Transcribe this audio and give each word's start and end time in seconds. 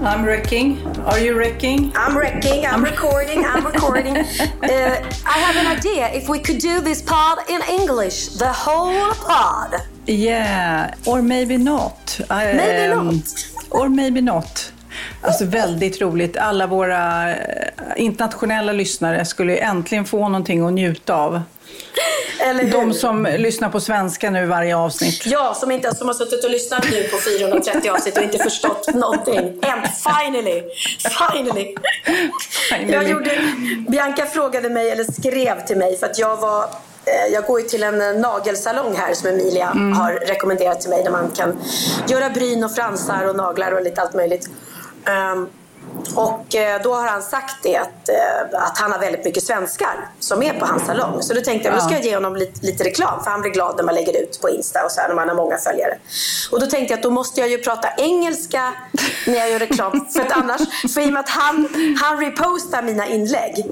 I'm 0.00 0.24
wrecking. 0.24 0.78
Are 1.06 1.18
you 1.18 1.36
wrecking? 1.36 1.92
I'm 1.96 2.16
wrecking, 2.16 2.64
I'm 2.64 2.84
recording, 2.84 3.44
I'm 3.44 3.64
recording. 3.64 4.16
Uh, 4.62 5.02
I 5.26 5.38
have 5.38 5.56
an 5.56 5.78
idea. 5.78 6.08
If 6.12 6.28
we 6.28 6.38
could 6.38 6.58
do 6.58 6.80
this 6.80 7.02
pod 7.02 7.38
in 7.48 7.60
English, 7.80 8.28
the 8.38 8.52
whole 8.52 9.14
pod. 9.14 9.74
Yeah, 10.06 10.94
or 11.06 11.22
maybe 11.22 11.56
not. 11.56 12.20
I, 12.30 12.52
Maybe 12.52 12.92
um, 12.92 13.06
not. 13.06 13.52
Or 13.70 13.88
maybe 13.88 14.20
not. 14.20 14.72
Alltså 15.22 15.44
väldigt 15.44 16.00
roligt. 16.00 16.36
Alla 16.36 16.66
våra 16.66 17.30
eh, 17.36 17.36
internationella 17.96 18.72
lyssnare 18.72 19.24
skulle 19.24 19.56
äntligen 19.56 20.04
få 20.04 20.28
någonting 20.28 20.66
att 20.66 20.72
njuta 20.72 21.14
av. 21.14 21.42
Eller 22.40 22.64
hur? 22.64 22.72
De 22.72 22.94
som 22.94 23.28
lyssnar 23.38 23.68
på 23.68 23.80
svenska 23.80 24.30
nu 24.30 24.46
varje 24.46 24.76
avsnitt. 24.76 25.26
Ja, 25.26 25.54
som, 25.54 25.70
inte, 25.70 25.94
som 25.94 26.06
har 26.06 26.14
suttit 26.14 26.44
och 26.44 26.50
lyssnat 26.50 26.84
nu 26.90 27.02
på 27.02 27.18
430 27.18 27.90
avsnitt 27.90 28.16
och 28.16 28.22
inte 28.22 28.38
förstått 28.38 28.94
någonting. 28.94 29.38
And 29.38 29.86
finally! 30.04 30.62
Finally! 31.18 31.74
Finally. 32.68 32.92
Jag 32.92 33.08
gjorde, 33.08 33.30
Bianca 33.88 34.26
frågade 34.26 34.70
mig, 34.70 34.90
eller 34.90 35.04
skrev 35.04 35.66
till 35.66 35.76
mig, 35.76 35.96
för 35.96 36.06
att 36.06 36.18
jag 36.18 36.36
var 36.36 36.62
eh, 37.04 37.32
jag 37.32 37.44
går 37.44 37.60
ju 37.60 37.68
till 37.68 37.82
en 37.82 38.00
eh, 38.00 38.20
nagelsalong 38.20 38.96
här 38.96 39.14
som 39.14 39.28
Emilia 39.28 39.66
har 39.96 40.26
rekommenderat 40.26 40.80
till 40.80 40.90
mig 40.90 41.02
där 41.04 41.10
man 41.10 41.30
kan 41.30 41.58
göra 42.08 42.30
bryn 42.30 42.64
och 42.64 42.74
fransar 42.74 43.28
och 43.28 43.36
naglar 43.36 43.72
och 43.72 43.82
lite 43.82 44.02
allt 44.02 44.14
möjligt. 44.14 44.48
Ehm, 45.04 45.48
och 46.14 46.54
eh, 46.54 46.82
då 46.82 46.94
har 46.94 47.06
han 47.06 47.22
sagt 47.22 47.56
det 47.62 47.76
att, 47.76 48.08
eh, 48.08 48.60
att 48.60 48.78
han 48.78 48.92
har 48.92 48.98
väldigt 48.98 49.24
mycket 49.24 49.42
svenskar 49.42 50.08
som 50.20 50.42
är 50.42 50.52
på 50.52 50.66
hans 50.66 50.86
salong. 50.86 51.22
Så 51.22 51.34
då 51.34 51.40
tänkte 51.40 51.68
jag, 51.68 51.76
då 51.76 51.80
ska 51.80 51.94
jag 51.94 52.04
ge 52.04 52.14
honom 52.14 52.36
lite, 52.36 52.66
lite 52.66 52.84
reklam 52.84 53.24
för 53.24 53.30
han 53.30 53.40
blir 53.40 53.50
glad 53.50 53.76
när 53.76 53.84
man 53.84 53.94
lägger 53.94 54.22
ut 54.22 54.40
på 54.40 54.50
Insta 54.50 54.84
och 54.84 54.90
så 54.90 55.00
här, 55.00 55.08
när 55.08 55.14
man 55.14 55.28
har 55.28 55.36
många 55.36 55.58
följare. 55.58 55.98
Och 56.50 56.60
då 56.60 56.66
tänkte 56.66 56.92
jag 56.92 56.98
att 56.98 57.02
då 57.02 57.10
måste 57.10 57.40
jag 57.40 57.50
ju 57.50 57.58
prata 57.58 57.88
engelska 57.96 58.72
när 59.26 59.34
jag 59.34 59.50
gör 59.50 59.58
reklam. 59.58 60.06
för 60.12 60.20
att 60.20 60.32
annars, 60.32 60.60
för 60.94 61.00
i 61.00 61.08
och 61.08 61.12
med 61.12 61.20
att 61.20 61.28
han, 61.28 61.68
han 62.00 62.20
repostar 62.20 62.82
mina 62.82 63.06
inlägg. 63.06 63.66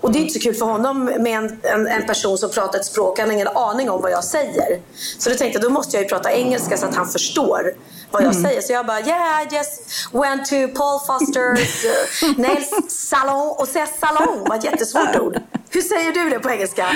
Och 0.00 0.12
det 0.12 0.18
är 0.18 0.20
inte 0.20 0.34
så 0.34 0.40
kul 0.40 0.54
för 0.54 0.66
honom 0.66 1.04
med 1.04 1.38
en, 1.38 1.60
en, 1.62 1.86
en 1.86 2.06
person 2.06 2.38
som 2.38 2.50
pratar 2.50 2.78
ett 2.78 2.84
språk, 2.84 3.18
han 3.18 3.28
har 3.28 3.34
ingen 3.34 3.48
aning 3.48 3.90
om 3.90 4.02
vad 4.02 4.10
jag 4.10 4.24
säger. 4.24 4.80
Så 5.18 5.30
då 5.30 5.36
tänkte 5.36 5.58
jag, 5.58 5.70
då 5.70 5.74
måste 5.74 5.96
jag 5.96 6.02
ju 6.02 6.08
prata 6.08 6.32
engelska 6.32 6.76
så 6.76 6.86
att 6.86 6.94
han 6.94 7.08
förstår 7.08 7.72
vad 8.10 8.22
jag 8.22 8.36
säger. 8.36 8.60
Så 8.60 8.72
jag 8.72 8.86
bara, 8.86 9.00
yeah 9.00 9.42
I 9.42 9.54
just 9.56 9.82
went 10.12 10.44
to 10.44 10.78
Paul 10.78 11.00
Fosters 11.06 11.84
uh, 12.24 12.38
nails 12.38 12.70
salon. 12.88 13.54
Och 13.58 13.68
säga 13.68 13.86
salon 13.86 14.44
var 14.48 14.56
ett 14.56 14.64
jättesvårt 14.64 15.16
ord. 15.16 15.40
Hur 15.70 15.80
säger 15.80 16.12
du 16.12 16.30
det 16.30 16.38
på 16.38 16.50
engelska? 16.50 16.86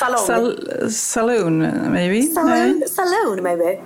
Salong? 0.00 0.26
Sal- 0.26 0.90
saloon, 0.90 1.58
maybe? 1.92 2.22
Saloon, 2.88 3.42
maybe. 3.42 3.78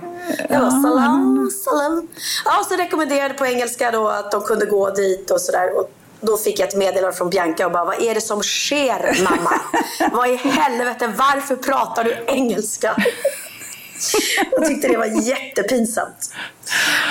Jag 0.49 0.61
bara, 0.61 0.71
salon, 0.71 1.51
salon. 1.65 2.09
Ja, 2.45 2.65
så 2.69 2.77
rekommenderade 2.77 3.35
på 3.35 3.47
engelska 3.47 3.91
då 3.91 4.09
att 4.09 4.31
de 4.31 4.43
kunde 4.43 4.67
gå 4.67 4.91
dit 4.91 5.31
och 5.31 5.41
sådär. 5.41 5.79
Och 5.79 5.91
då 6.21 6.37
fick 6.37 6.61
jag 6.61 6.69
ett 6.69 6.77
meddelande 6.77 7.17
från 7.17 7.31
Bianca 7.31 7.67
och 7.67 7.73
bara, 7.73 7.85
vad 7.85 8.03
är 8.03 8.15
det 8.15 8.21
som 8.21 8.43
sker 8.43 9.25
mamma? 9.25 9.61
vad 10.13 10.29
i 10.31 10.37
helvete, 10.37 11.13
varför 11.17 11.57
pratar 11.57 12.05
du 12.05 12.17
engelska? 12.27 12.97
Jag 14.53 14.67
tyckte 14.67 14.89
det 14.89 14.97
var 14.97 15.29
jättepinsamt. 15.29 16.35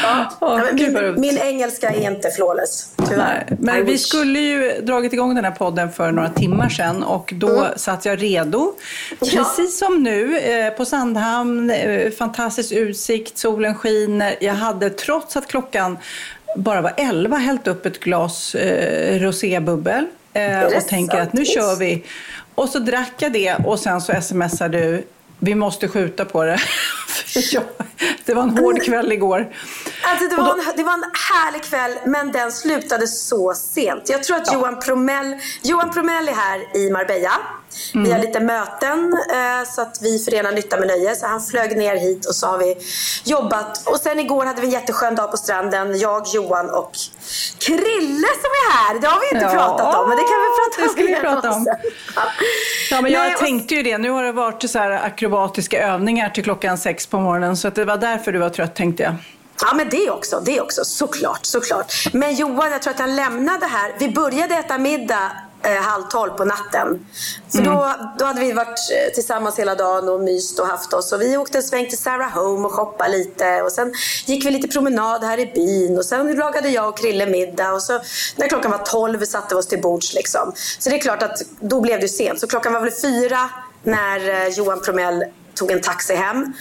Ja, 0.03 0.29
roligt. 0.41 0.93
min, 0.93 1.21
min 1.21 1.37
engelska 1.37 1.89
är 1.89 2.11
inte 2.11 2.29
flawless, 2.29 2.89
tyvärr. 3.09 3.45
Nej, 3.49 3.57
men 3.59 3.77
I 3.77 3.81
vi 3.81 3.91
wish. 3.91 4.01
skulle 4.01 4.39
ju 4.39 4.81
dragit 4.81 5.13
igång 5.13 5.35
den 5.35 5.45
här 5.45 5.51
podden 5.51 5.91
för 5.91 6.11
några 6.11 6.29
timmar 6.29 6.69
sedan 6.69 7.03
och 7.03 7.33
då 7.35 7.67
satt 7.75 8.05
jag 8.05 8.21
redo. 8.21 8.73
Ja. 9.09 9.27
Precis 9.31 9.79
som 9.79 10.03
nu 10.03 10.37
eh, 10.37 10.73
på 10.73 10.85
Sandhamn, 10.85 11.69
eh, 11.69 12.11
fantastisk 12.11 12.71
utsikt, 12.71 13.37
solen 13.37 13.75
skiner. 13.75 14.35
Jag 14.39 14.53
hade 14.53 14.89
trots 14.89 15.37
att 15.37 15.47
klockan 15.47 15.97
bara 16.57 16.81
var 16.81 16.93
11 16.97 17.37
hällt 17.37 17.67
upp 17.67 17.85
ett 17.85 17.99
glas 17.99 18.55
eh, 18.55 19.19
rosébubbel 19.19 20.05
eh, 20.33 20.61
och 20.63 20.87
tänker 20.87 21.17
att 21.17 21.33
nu 21.33 21.45
kör 21.45 21.75
vi. 21.75 22.03
Och 22.55 22.69
så 22.69 22.79
drack 22.79 23.13
jag 23.17 23.33
det 23.33 23.55
och 23.65 23.79
sen 23.79 24.01
så 24.01 24.21
smsar 24.21 24.69
du 24.69 25.03
vi 25.39 25.55
måste 25.55 25.87
skjuta 25.87 26.25
på 26.25 26.43
det. 26.43 26.59
Det 28.25 28.33
var 28.33 28.43
en 28.43 28.57
hård 28.57 28.83
kväll 28.83 29.11
igår. 29.11 29.53
Alltså 30.03 30.27
det, 30.27 30.35
var 30.35 30.51
en, 30.51 30.63
det 30.77 30.83
var 30.83 30.93
en 30.93 31.03
härlig 31.31 31.63
kväll, 31.63 31.91
men 32.05 32.31
den 32.31 32.51
slutade 32.51 33.07
så 33.07 33.53
sent. 33.53 34.09
Jag 34.09 34.23
tror 34.23 34.37
att 34.37 34.53
Johan, 34.53 34.79
Promell, 34.79 35.35
Johan 35.61 35.91
Promell 35.91 36.27
är 36.27 36.33
här 36.33 36.77
i 36.77 36.91
Marbella. 36.91 37.31
Vi 37.93 38.11
har 38.11 38.19
lite 38.19 38.39
möten 38.39 39.13
eh, 39.31 39.69
så 39.71 39.81
att 39.81 39.97
vi 40.01 40.19
förenar 40.19 40.51
nytta 40.51 40.77
med 40.77 40.87
nöje. 40.87 41.15
Så 41.15 41.27
han 41.27 41.41
flög 41.41 41.77
ner 41.77 41.95
hit 41.95 42.25
och 42.25 42.35
så 42.35 42.47
har 42.47 42.57
vi 42.57 42.77
jobbat. 43.23 43.87
Och 43.87 43.97
sen 43.97 44.19
igår 44.19 44.45
hade 44.45 44.61
vi 44.61 44.67
en 44.67 44.73
jätteskön 44.73 45.15
dag 45.15 45.31
på 45.31 45.37
stranden. 45.37 45.99
Jag, 45.99 46.23
Johan 46.33 46.69
och 46.69 46.91
Krille 47.59 48.27
som 48.27 48.51
är 48.51 48.71
här. 48.71 48.99
Det 48.99 49.07
har 49.07 49.19
vi 49.19 49.35
inte 49.37 49.45
Ja, 49.45 49.51
pratat 49.51 49.95
om, 49.95 50.09
men 50.09 50.17
det 50.17 50.23
kan 50.23 50.39
vi 50.41 50.47
prata 50.57 50.81
det 50.81 50.87
om. 50.87 50.89
ska 50.89 51.01
vi 51.01 51.15
prata 51.15 51.51
om. 51.51 51.67
Ja, 52.91 53.01
men 53.01 53.11
jag 53.11 53.21
Nej, 53.21 53.35
tänkte 53.35 53.75
ju 53.75 53.83
det. 53.83 53.97
Nu 53.97 54.09
har 54.09 54.23
det 54.23 54.31
varit 54.31 54.69
så 54.69 54.79
här 54.79 54.91
akrobatiska 54.91 55.87
övningar 55.87 56.29
till 56.29 56.43
klockan 56.43 56.77
sex 56.77 57.07
på 57.07 57.19
morgonen. 57.19 57.57
Så 57.57 57.67
att 57.67 57.75
det 57.75 57.85
var 57.85 57.97
därför 57.97 58.31
du 58.31 58.39
var 58.39 58.49
trött 58.49 58.75
tänkte 58.75 59.03
jag. 59.03 59.15
Ja, 59.61 59.73
men 59.75 59.89
det 59.89 60.09
också. 60.09 60.41
Det 60.45 60.61
också. 60.61 60.85
Såklart, 60.85 61.39
såklart. 61.45 61.93
Men 62.13 62.35
Johan, 62.35 62.71
jag 62.71 62.81
tror 62.81 62.93
att 62.93 62.99
han 62.99 63.15
lämnade 63.15 63.65
här. 63.65 63.91
Vi 63.99 64.09
började 64.09 64.55
äta 64.55 64.77
middag 64.77 65.31
eh, 65.65 65.81
halv 65.81 66.03
tolv 66.03 66.31
på 66.31 66.45
natten. 66.45 67.05
För 67.51 67.61
då, 67.61 67.91
då 68.19 68.25
hade 68.25 68.39
vi 68.39 68.51
varit 68.51 68.67
eh, 68.67 69.13
tillsammans 69.13 69.59
hela 69.59 69.75
dagen 69.75 70.09
och 70.09 70.19
myst 70.19 70.59
och 70.59 70.67
haft 70.67 70.93
oss. 70.93 71.11
Och 71.11 71.21
vi 71.21 71.37
åkte 71.37 71.57
en 71.57 71.63
sväng 71.63 71.89
till 71.89 71.97
Sarah 71.97 72.29
Home 72.29 72.67
och 72.67 72.73
shoppade 72.73 73.17
lite. 73.17 73.61
Och 73.61 73.71
sen 73.71 73.93
gick 74.25 74.45
vi 74.45 74.51
lite 74.51 74.67
promenad 74.67 75.23
här 75.23 75.39
i 75.39 75.45
byn. 75.45 75.97
Och 75.97 76.05
sen 76.05 76.35
lagade 76.35 76.69
jag 76.69 76.89
och 76.89 76.97
Krille 76.97 77.25
middag. 77.25 77.73
Och 77.73 77.81
så 77.81 77.99
när 78.35 78.47
klockan 78.47 78.71
var 78.71 78.77
tolv 78.77 79.25
satte 79.25 79.55
vi 79.55 79.61
oss 79.61 79.67
till 79.67 79.81
bords 79.81 80.13
liksom. 80.13 80.51
Så 80.79 80.89
det 80.89 80.95
är 80.95 80.99
klart 80.99 81.23
att 81.23 81.41
då 81.59 81.81
blev 81.81 81.99
det 81.99 82.07
sent. 82.07 82.39
Så 82.39 82.47
klockan 82.47 82.73
var 82.73 82.81
väl 82.81 82.91
fyra 83.01 83.49
när 83.83 84.29
eh, 84.29 84.47
Johan 84.47 84.81
Promell 84.81 85.23
tog 85.55 85.71
en 85.71 85.81
taxi 85.81 86.15
hem. 86.15 86.53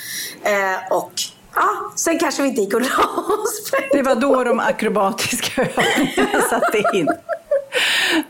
Eh, 0.43 0.93
och 0.93 1.13
Ja, 1.57 1.93
sen 1.97 2.19
kanske 2.19 2.43
vi 2.43 2.49
inte 2.49 2.61
gick 2.61 2.75
och 2.75 2.81
la 2.81 3.05
oss. 3.17 3.71
Det 3.93 4.03
var 4.03 4.15
då 4.15 4.45
de 4.45 4.61
akrobatiska 4.61 5.63
övningarna 5.77 6.43
satte 6.51 6.83
in. 6.95 7.09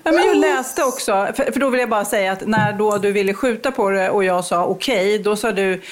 Ja, 0.02 0.12
men 0.12 0.26
jag 0.26 0.36
läste 0.36 0.84
också, 0.84 1.28
för, 1.36 1.52
för 1.52 1.60
då 1.60 1.70
vill 1.70 1.80
jag 1.80 1.88
bara 1.88 2.04
säga 2.04 2.32
att 2.32 2.46
när 2.46 2.72
då 2.72 2.98
du 2.98 3.12
ville 3.12 3.34
skjuta 3.34 3.70
på 3.70 3.90
det 3.90 4.10
och 4.10 4.24
jag 4.24 4.44
sa 4.44 4.64
okej, 4.64 5.18
då 5.18 5.36
sa 5.36 5.52
du 5.52 5.82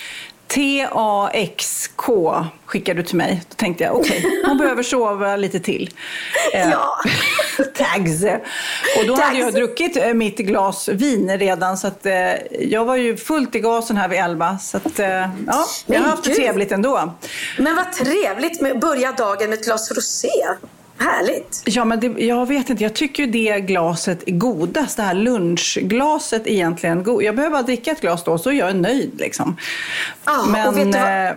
T-A-X-K 0.47 2.45
skickade 2.67 3.03
du 3.03 3.07
till 3.07 3.17
mig. 3.17 3.43
Då 3.49 3.55
tänkte 3.55 3.85
jag 3.85 3.97
okej, 3.97 4.43
hon 4.47 4.59
behöver 4.59 4.83
sova 4.83 5.37
lite 5.37 5.61
till. 5.61 5.91
Eh, 6.55 6.71
Ja. 6.71 6.99
Tags. 7.75 8.25
Och 8.99 9.07
då 9.07 9.13
hade 9.15 9.27
Tags. 9.27 9.39
jag 9.39 9.55
druckit 9.55 9.97
eh, 9.97 10.15
mitt 10.15 10.39
glas 10.39 10.89
vin 10.89 11.39
redan 11.39 11.79
så 11.79 11.87
att 11.87 12.07
eh, 12.07 12.13
jag 12.61 12.85
var 12.85 12.97
ju 12.97 13.17
fullt 13.17 13.55
i 13.55 13.61
gasen 13.61 13.97
här 13.97 14.09
vid 14.09 14.19
elva. 14.19 14.59
Så 14.59 14.77
att 14.77 14.99
eh, 14.99 15.09
ja, 15.47 15.67
jag 15.87 16.01
har 16.01 16.09
haft 16.09 16.25
det 16.25 16.35
trevligt 16.35 16.73
ändå. 16.73 17.15
Men 17.59 17.77
vad 17.77 17.93
trevligt 17.93 18.61
med 18.61 18.73
att 18.73 18.81
börja 18.81 19.13
dagen 19.13 19.51
med 19.51 19.59
ett 19.59 19.65
glas 19.65 19.91
rosé. 19.91 20.29
Härligt. 21.03 21.63
Ja, 21.65 21.85
men 21.85 22.01
det, 22.01 22.07
jag 22.07 22.47
vet 22.49 22.71
inte. 22.71 22.83
Jag 22.83 22.95
tycker 22.95 23.23
ju 23.23 23.31
det 23.31 23.61
glaset 23.61 24.23
är 24.27 24.33
godast. 24.33 24.97
Det 24.97 25.03
här 25.03 25.15
lunchglaset 25.15 26.47
egentligen. 26.47 27.05
Jag 27.21 27.37
behöver 27.37 27.51
bara 27.51 27.63
dricka 27.63 27.91
ett 27.91 28.01
glas 28.01 28.25
då, 28.25 28.39
så 28.39 28.51
är 28.51 28.55
jag 28.55 28.77
nöjd. 28.77 29.11
Liksom. 29.21 29.57
Ah, 30.25 30.47
men, 30.47 30.69
och 30.69 30.77
vet 30.79 30.93
du 30.93 30.99
vad? 30.99 31.27
eh, 31.29 31.33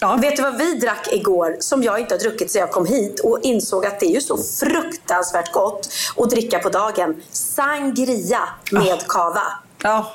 ja. 0.00 0.16
Vet 0.16 0.36
du 0.36 0.42
vad 0.42 0.58
vi 0.58 0.74
drack 0.74 1.08
igår 1.12 1.56
som 1.60 1.82
jag 1.82 2.00
inte 2.00 2.14
har 2.14 2.18
druckit 2.18 2.50
sedan 2.50 2.60
jag 2.60 2.70
kom 2.70 2.86
hit 2.86 3.20
och 3.20 3.38
insåg 3.42 3.86
att 3.86 4.00
det 4.00 4.06
är 4.06 4.14
ju 4.14 4.20
så 4.20 4.38
fruktansvärt 4.60 5.52
gott 5.52 5.88
att 6.16 6.30
dricka 6.30 6.58
på 6.58 6.68
dagen? 6.68 7.22
Sangria 7.30 8.40
med 8.72 9.06
kava. 9.08 9.42
Ja, 9.82 10.12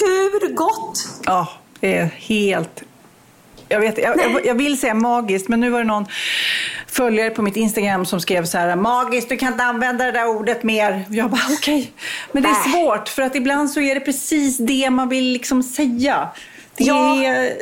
Hur 0.00 0.54
gott? 0.54 1.08
ja, 1.24 1.48
det 1.80 1.96
är 1.96 2.04
helt... 2.04 2.82
Jag, 3.68 3.80
vet, 3.80 3.98
jag, 3.98 4.46
jag, 4.46 4.54
vill 4.54 4.78
säga 4.80 4.94
magiskt, 4.94 5.48
men 5.48 5.60
nu 5.60 5.70
var 5.70 5.78
det 5.78 5.84
någon 5.84 6.06
följare 6.86 7.30
på 7.30 7.42
mitt 7.42 7.56
Instagram 7.56 8.06
som 8.06 8.20
skrev 8.20 8.44
så 8.44 8.58
här 8.58 8.76
magiskt, 8.76 9.28
du 9.28 9.36
kan 9.36 9.52
inte 9.52 9.64
använda 9.64 10.04
det 10.04 10.12
där 10.12 10.26
ordet 10.28 10.62
mer. 10.62 11.04
Jag 11.10 11.30
bara 11.30 11.40
okej, 11.58 11.92
men 12.32 12.42
det 12.42 12.48
är 12.48 12.70
svårt 12.70 13.08
för 13.08 13.22
att 13.22 13.34
ibland 13.34 13.70
så 13.70 13.80
är 13.80 13.94
det 13.94 14.00
precis 14.00 14.58
det 14.58 14.90
man 14.90 15.08
vill 15.08 15.24
liksom 15.32 15.62
säga. 15.62 16.28
Det 16.76 16.84
Ja. 16.84 17.24
är, 17.24 17.52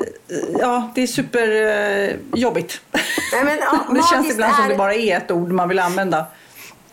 ja, 0.61 0.91
det 0.95 1.03
är 1.03 1.07
superjobbigt. 1.07 2.81
Nej, 3.33 3.45
men, 3.45 3.59
ja, 3.61 3.87
det 3.95 4.03
känns 4.11 4.31
ibland 4.33 4.55
som 4.55 4.65
är- 4.65 4.69
det 4.69 4.77
bara 4.77 4.95
är 4.95 5.17
ett 5.17 5.31
ord 5.31 5.53
man 5.53 5.69
vill 5.69 5.79
använda. 5.79 6.27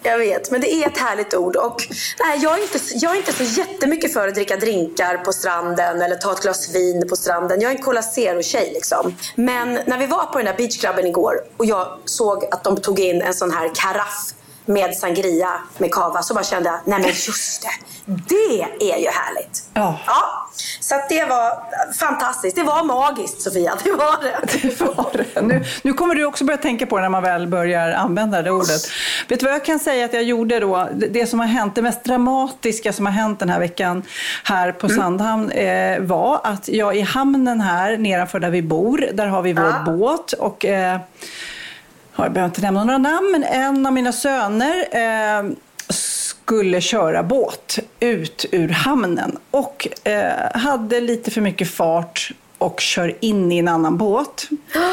Jag 0.04 0.18
vet, 0.18 0.52
men 0.52 0.62
det 0.62 0.74
är 0.74 0.88
ett 0.88 0.98
härligt 0.98 1.34
ord. 1.34 1.56
Och, 1.56 1.88
nej, 2.20 2.40
jag, 2.42 2.60
är 2.60 2.64
inte, 2.64 2.80
jag 2.94 3.12
är 3.12 3.18
inte 3.18 3.34
så 3.34 3.44
jättemycket 3.44 4.14
för 4.14 4.28
att 4.28 4.36
dricka 4.36 4.56
drinkar 4.56 5.18
på 5.18 5.34
stranden 5.34 6.02
eller 6.02 6.16
ta 6.16 6.32
ett 6.32 6.42
glas 6.42 6.76
vin 6.76 7.08
på 7.10 7.16
stranden. 7.16 7.62
Jag 7.62 7.72
är 7.72 7.76
en 7.76 7.84
Cola 7.84 8.02
Zero-tjej. 8.02 8.72
Liksom. 8.74 9.16
Men 9.36 9.80
när 9.86 9.98
vi 9.98 10.06
var 10.06 10.26
på 10.26 10.38
den 10.38 10.46
där 10.46 10.58
beachklubben 10.58 11.08
igår 11.08 11.36
och 11.58 11.66
jag 11.66 11.98
såg 12.06 12.46
att 12.52 12.64
de 12.64 12.78
tog 12.78 13.00
in 13.00 13.22
en 13.22 13.34
sån 13.34 13.52
här 13.52 13.72
karaff 13.76 14.34
med 14.66 14.96
sangria 14.96 15.50
med 15.78 15.92
kava 15.94 16.22
så 16.22 16.34
bara 16.34 16.44
kände 16.44 16.70
jag, 16.70 16.80
nej 16.86 17.00
men 17.00 17.10
just 17.10 17.62
det, 17.62 17.70
det 18.06 18.92
är 18.92 18.98
ju 18.98 19.08
härligt. 19.10 19.64
Ja. 19.74 20.00
ja 20.08 20.50
så 20.80 20.96
det 21.10 21.26
var 21.26 21.54
fantastiskt. 21.94 22.56
Det 22.56 22.64
var 22.64 22.84
magiskt 22.84 23.42
Sofia, 23.42 23.74
det 23.84 23.92
var 23.92 24.24
det. 24.24 24.60
Det 24.62 24.82
var 24.82 25.10
det. 25.14 25.42
Nu, 25.42 25.66
nu 25.82 25.94
kommer 25.94 26.16
du 26.16 26.26
också 26.26 26.46
börja 26.46 26.58
tänka 26.58 26.86
på 26.86 26.96
det 26.98 27.02
när 27.02 27.10
man 27.10 27.24
väl 27.24 27.48
börjar 27.48 27.92
använda 27.92 28.42
det 28.42 28.52
ordet. 28.52 28.82
Vet 29.28 29.40
du 29.40 29.46
vad 29.46 29.56
jag 29.56 29.66
kan 29.66 29.80
säga 29.80 30.06
att 30.06 30.14
jag 30.14 30.24
gjorde 30.24 30.60
då? 30.60 30.90
Det, 30.94 31.28
som 31.28 31.40
har 31.40 31.48
hänt, 31.48 31.76
det 31.76 31.82
mest 31.82 32.04
dramatiska 32.04 32.94
som 32.94 33.06
har 33.06 33.14
hänt 33.14 33.40
den 33.40 33.50
här 33.50 33.60
veckan 33.60 34.04
här 34.44 34.72
på 34.72 34.90
Sandhamn 34.90 35.52
eh, 35.52 36.00
var 36.00 36.42
att 36.44 36.68
jag 36.68 36.96
i 36.98 37.02
hamnen 37.02 37.62
här 37.62 37.98
nedanför 37.98 38.40
där 38.40 38.50
vi 38.50 38.62
bor, 38.62 39.10
där 39.14 39.28
har 39.28 39.42
vi 39.42 39.54
vår 39.54 39.64
Ja. 39.86 39.92
båt 39.92 40.34
och 40.34 40.66
eh, 40.66 41.00
jag 42.16 42.34
behöver 42.34 42.50
inte 42.50 42.62
nämna 42.62 42.84
några 42.84 42.98
namn, 42.98 43.32
men 43.32 43.44
en 43.44 43.86
av 43.86 43.94
mina 43.94 44.12
söner 44.12 44.88
eh, 44.92 45.52
skulle 45.90 46.82
köra 46.82 47.24
båt 47.24 47.80
ut 48.00 48.46
ur 48.52 48.70
hamnen 48.70 49.38
och 49.52 49.88
eh, 50.04 50.60
hade 50.60 51.00
lite 51.02 51.32
för 51.32 51.42
mycket 51.42 51.70
fart 51.70 52.32
och 52.58 52.80
kör 52.80 53.16
in 53.20 53.52
i 53.52 53.58
en 53.58 53.68
annan 53.68 53.98
båt. 53.98 54.50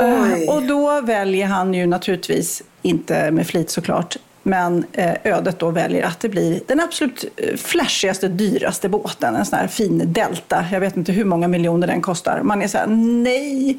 Eh, 0.00 0.54
och 0.54 0.62
då 0.62 1.00
väljer 1.00 1.46
han 1.46 1.74
ju 1.74 1.86
naturligtvis, 1.86 2.62
inte 2.82 3.30
med 3.30 3.46
flit 3.46 3.70
såklart, 3.70 4.16
men 4.42 4.84
eh, 4.92 5.14
ödet 5.24 5.58
då 5.58 5.70
väljer 5.70 6.06
att 6.06 6.20
det 6.20 6.28
blir 6.28 6.60
den 6.66 6.80
absolut 6.80 7.24
eh, 7.36 7.56
flashigaste, 7.56 8.28
dyraste 8.28 8.88
båten. 8.88 9.36
En 9.36 9.46
sån 9.46 9.58
här 9.58 9.66
fin 9.66 10.02
Delta. 10.12 10.64
Jag 10.72 10.80
vet 10.80 10.96
inte 10.96 11.12
hur 11.12 11.24
många 11.24 11.48
miljoner 11.48 11.86
den 11.86 12.00
kostar. 12.00 12.40
Man 12.42 12.62
är 12.62 12.68
så 12.68 12.78
här, 12.78 12.86
nej. 12.86 13.78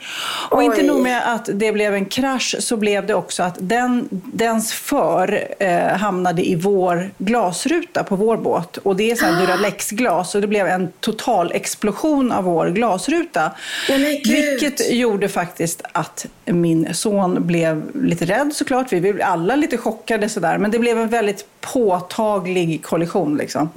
Och 0.50 0.58
Oj. 0.58 0.66
inte 0.66 0.84
nog 0.84 1.02
med 1.02 1.34
att 1.34 1.50
det 1.54 1.72
blev 1.72 1.94
en 1.94 2.06
krasch 2.06 2.56
så 2.60 2.78
blev 2.78 3.06
det 3.06 3.14
också 3.14 3.44
att 3.44 3.56
den, 3.60 4.08
dens 4.10 4.74
för 4.74 5.48
eh, 5.60 5.88
hamnade 5.88 6.50
i 6.50 6.56
vår 6.56 7.12
glasruta 7.18 8.04
på 8.04 8.16
vår 8.16 8.38
båt. 8.38 8.78
Och 8.78 8.96
det 8.96 9.12
är 9.12 9.16
sån 9.16 9.30
här 9.30 9.42
Duralex-glas 9.46 10.36
och 10.36 10.42
det 10.42 10.48
blev 10.48 10.68
en 10.68 10.92
total 11.00 11.52
explosion 11.52 12.32
av 12.32 12.44
vår 12.44 12.68
glasruta. 12.68 13.52
Gud. 13.88 14.26
Vilket 14.28 14.92
gjorde 14.92 15.30
faktiskt 15.30 15.82
att 15.92 16.26
min 16.46 16.94
son 16.94 17.48
blev 17.48 17.92
lite 17.96 18.26
rädd 18.26 18.52
såklart. 18.54 18.94
Vi 18.94 19.02
blev 19.02 19.22
alla 19.24 19.56
lite 19.56 19.78
chockade 19.78 20.30
sådär. 20.30 20.53
Men 20.58 20.72
det 20.72 20.80
blev 20.80 21.00
en 21.00 21.10
väldigt 21.10 21.46
påtaglig 21.62 22.84
kollision 22.84 23.38
liksom. 23.38 23.70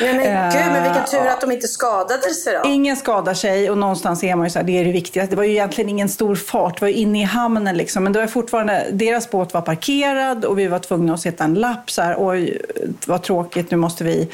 Nej, 0.00 0.14
men 0.14 0.52
gud, 0.52 0.72
men 0.72 0.82
vilken 0.82 1.04
tur 1.04 1.18
Eh, 1.26 1.32
att 1.32 1.40
de 1.40 1.52
inte 1.52 1.68
skadade 1.68 2.34
sig 2.34 2.54
då. 2.54 2.68
Ingen 2.68 2.96
skadar 2.96 3.34
sig 3.34 3.70
och 3.70 3.78
någonstans 3.78 4.24
är 4.24 4.36
man 4.36 4.46
ju 4.46 4.50
så 4.50 4.58
här, 4.58 4.66
det 4.66 4.78
är 4.78 4.84
det 4.84 4.92
viktigaste. 4.92 5.32
Det 5.32 5.36
var 5.36 5.44
ju 5.44 5.50
egentligen 5.50 5.90
ingen 5.90 6.08
stor 6.08 6.34
fart, 6.34 6.74
det 6.74 6.80
var 6.80 6.88
ju 6.88 6.94
inne 6.94 7.20
i 7.20 7.24
hamnen 7.24 7.76
liksom. 7.76 8.04
Men 8.04 8.12
det 8.12 8.20
var 8.20 8.26
fortfarande, 8.26 8.86
deras 8.92 9.30
båt 9.30 9.54
var 9.54 9.60
parkerad 9.60 10.44
och 10.44 10.58
vi 10.58 10.66
var 10.66 10.78
tvungna 10.78 11.14
att 11.14 11.20
sätta 11.20 11.44
en 11.44 11.54
lapp 11.54 11.90
så 11.90 12.02
här, 12.02 12.16
oj 12.18 12.62
vad 13.06 13.22
tråkigt, 13.22 13.70
nu 13.70 13.76
måste 13.76 14.04
vi 14.04 14.28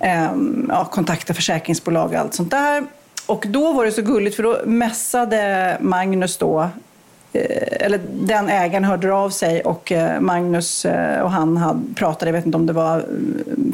ehm, 0.00 0.66
ja, 0.68 0.84
kontakta 0.84 1.34
försäkringsbolag 1.34 2.10
och 2.10 2.14
allt 2.14 2.34
sånt 2.34 2.50
där. 2.50 2.86
Och 3.26 3.44
då 3.48 3.72
var 3.72 3.84
det 3.84 3.92
så 3.92 4.02
gulligt 4.02 4.36
för 4.36 4.42
då 4.42 4.60
mässade 4.64 5.76
Magnus 5.80 6.36
då 6.36 6.60
eh, 6.60 6.68
Eh, 7.32 7.86
eller 7.86 8.00
den 8.12 8.48
ägaren 8.48 8.84
hörde 8.84 9.14
av 9.14 9.30
sig 9.30 9.60
och 9.60 9.92
eh, 9.92 10.20
Magnus 10.20 10.84
eh, 10.84 11.20
och 11.20 11.30
han 11.30 11.56
hade, 11.56 11.94
pratade, 11.94 12.28
jag 12.28 12.32
vet 12.32 12.46
inte 12.46 12.58
om 12.58 12.66
det 12.66 12.72
var 12.72 13.04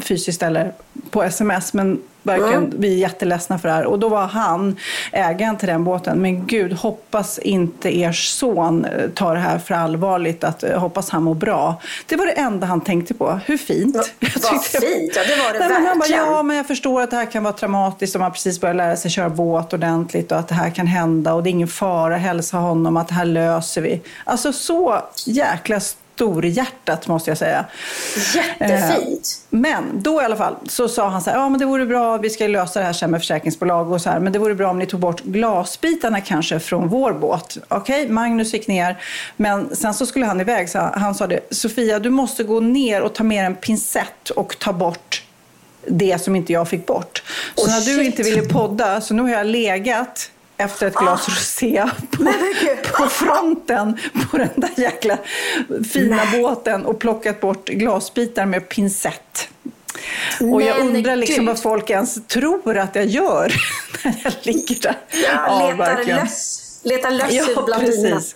fysiskt 0.01 0.43
eller 0.43 0.71
på 1.09 1.23
sms, 1.23 1.73
men 1.73 2.01
verkligen, 2.25 2.73
vi 2.77 2.93
är 2.93 2.97
jätteledsen 2.97 3.59
för 3.59 3.67
det 3.67 3.73
här. 3.73 3.85
Och 3.85 3.99
då 3.99 4.09
var 4.09 4.27
han 4.27 4.75
ägaren 5.11 5.57
till 5.57 5.67
den 5.67 5.83
båten. 5.83 6.21
Men 6.21 6.47
gud, 6.47 6.73
hoppas 6.73 7.39
inte 7.39 7.97
er 7.97 8.11
son 8.11 8.85
eh, 8.85 9.09
tar 9.09 9.35
det 9.35 9.41
här 9.41 9.57
för 9.59 9.75
allvarligt. 9.75 10.43
Att, 10.43 10.63
eh, 10.63 10.79
hoppas 10.79 11.09
han 11.09 11.23
mår 11.23 11.33
bra. 11.35 11.81
Det 12.07 12.15
var 12.15 12.25
det 12.25 12.31
enda 12.31 12.67
han 12.67 12.81
tänkte 12.81 13.13
på. 13.13 13.39
Hur 13.45 13.57
fint? 13.57 13.95
Jag 14.19 14.29
vad 14.41 14.65
fint, 14.65 15.13
ja, 15.15 15.21
det 15.27 15.43
var 15.43 15.53
det 15.53 15.59
Nej, 15.59 15.69
men 15.69 15.75
han 15.75 15.83
bara, 15.83 15.95
verkligen. 15.95 16.25
ja, 16.25 16.43
men 16.43 16.57
jag 16.57 16.67
förstår 16.67 17.01
att 17.01 17.11
det 17.11 17.17
här 17.17 17.31
kan 17.31 17.43
vara 17.43 17.53
traumatiskt 17.53 18.15
om 18.15 18.21
man 18.21 18.31
precis 18.31 18.61
börjar 18.61 18.75
lära 18.75 18.95
sig 18.95 19.11
köra 19.11 19.29
båt 19.29 19.73
ordentligt 19.73 20.31
och 20.31 20.39
att 20.39 20.47
det 20.47 20.55
här 20.55 20.69
kan 20.69 20.87
hända 20.87 21.33
och 21.33 21.43
det 21.43 21.49
är 21.49 21.51
ingen 21.51 21.67
fara. 21.67 22.17
Hälsa 22.17 22.57
honom 22.57 22.97
att 22.97 23.07
det 23.07 23.13
här 23.13 23.25
löser 23.25 23.81
vi. 23.81 24.01
Alltså 24.23 24.53
så 24.53 25.01
jäkla 25.25 25.79
stor 26.15 26.45
i 26.45 26.49
hjärtat 26.49 27.07
måste 27.07 27.31
jag 27.31 27.37
säga. 27.37 27.65
Jättefint. 28.35 29.41
Men 29.49 29.83
då 30.01 30.21
i 30.21 30.25
alla 30.25 30.35
fall 30.35 30.55
så 30.67 30.87
sa 30.87 31.09
han 31.09 31.21
så 31.21 31.29
här, 31.29 31.37
ja 31.37 31.49
men 31.49 31.59
det 31.59 31.65
vore 31.65 31.85
bra, 31.85 32.17
vi 32.17 32.29
ska 32.29 32.47
lösa 32.47 32.79
det 32.79 32.85
här 32.85 32.93
sen 32.93 33.11
med 33.11 33.19
försäkringsbolag 33.19 33.91
och 33.91 34.01
så 34.01 34.09
här, 34.09 34.19
men 34.19 34.33
det 34.33 34.39
vore 34.39 34.55
bra 34.55 34.69
om 34.69 34.79
ni 34.79 34.85
tog 34.85 34.99
bort 34.99 35.21
glasbitarna 35.21 36.21
kanske 36.21 36.59
från 36.59 36.87
vår 36.87 37.13
båt. 37.13 37.57
Okej, 37.67 38.09
Magnus 38.09 38.53
gick 38.53 38.67
ner, 38.67 38.97
men 39.37 39.75
sen 39.75 39.93
så 39.93 40.05
skulle 40.05 40.25
han 40.25 40.41
iväg, 40.41 40.69
så 40.69 40.79
han 40.79 41.15
sa 41.15 41.27
det, 41.27 41.39
Sofia 41.51 41.99
du 41.99 42.09
måste 42.09 42.43
gå 42.43 42.59
ner 42.59 43.01
och 43.01 43.15
ta 43.15 43.23
med 43.23 43.45
en 43.45 43.55
pincett 43.55 44.29
och 44.29 44.59
ta 44.59 44.73
bort 44.73 45.23
det 45.87 46.21
som 46.21 46.35
inte 46.35 46.53
jag 46.53 46.67
fick 46.67 46.85
bort. 46.85 47.23
Så 47.55 47.65
Åh, 47.65 47.69
när 47.69 47.79
du 47.79 47.95
shit. 47.95 48.05
inte 48.05 48.23
ville 48.23 48.41
podda, 48.41 49.01
så 49.01 49.13
nu 49.13 49.21
har 49.21 49.29
jag 49.29 49.45
legat 49.45 50.31
efter 50.57 50.87
ett 50.87 50.95
glas 50.95 51.29
rosé 51.29 51.85
på, 52.11 52.23
Nej, 52.23 52.79
på 52.97 53.05
fronten 53.09 53.97
på 54.31 54.37
den 54.37 54.49
där 54.55 54.69
jäkla 54.75 55.17
fina 55.91 56.15
Nej. 56.15 56.41
båten 56.41 56.85
och 56.85 56.99
plockat 56.99 57.41
bort 57.41 57.65
glasbitar 57.69 58.45
med 58.45 58.69
pincett. 58.69 59.47
Och 60.53 60.61
jag 60.61 60.77
undrar 60.79 61.15
liksom 61.15 61.45
vad 61.45 61.61
folk 61.61 61.89
ens 61.89 62.27
tror 62.27 62.77
att 62.77 62.95
jag 62.95 63.05
gör 63.05 63.53
när 64.03 64.15
jag 64.23 64.33
ligger 64.41 64.81
där. 64.81 64.95
Ja, 65.23 65.73
letar 65.77 66.03
löss. 66.03 66.61
Letar 66.83 67.11
löss 67.11 67.27
Ja, 67.31 67.63
bland 67.65 67.83
dina. 67.83 68.15
precis. 68.15 68.35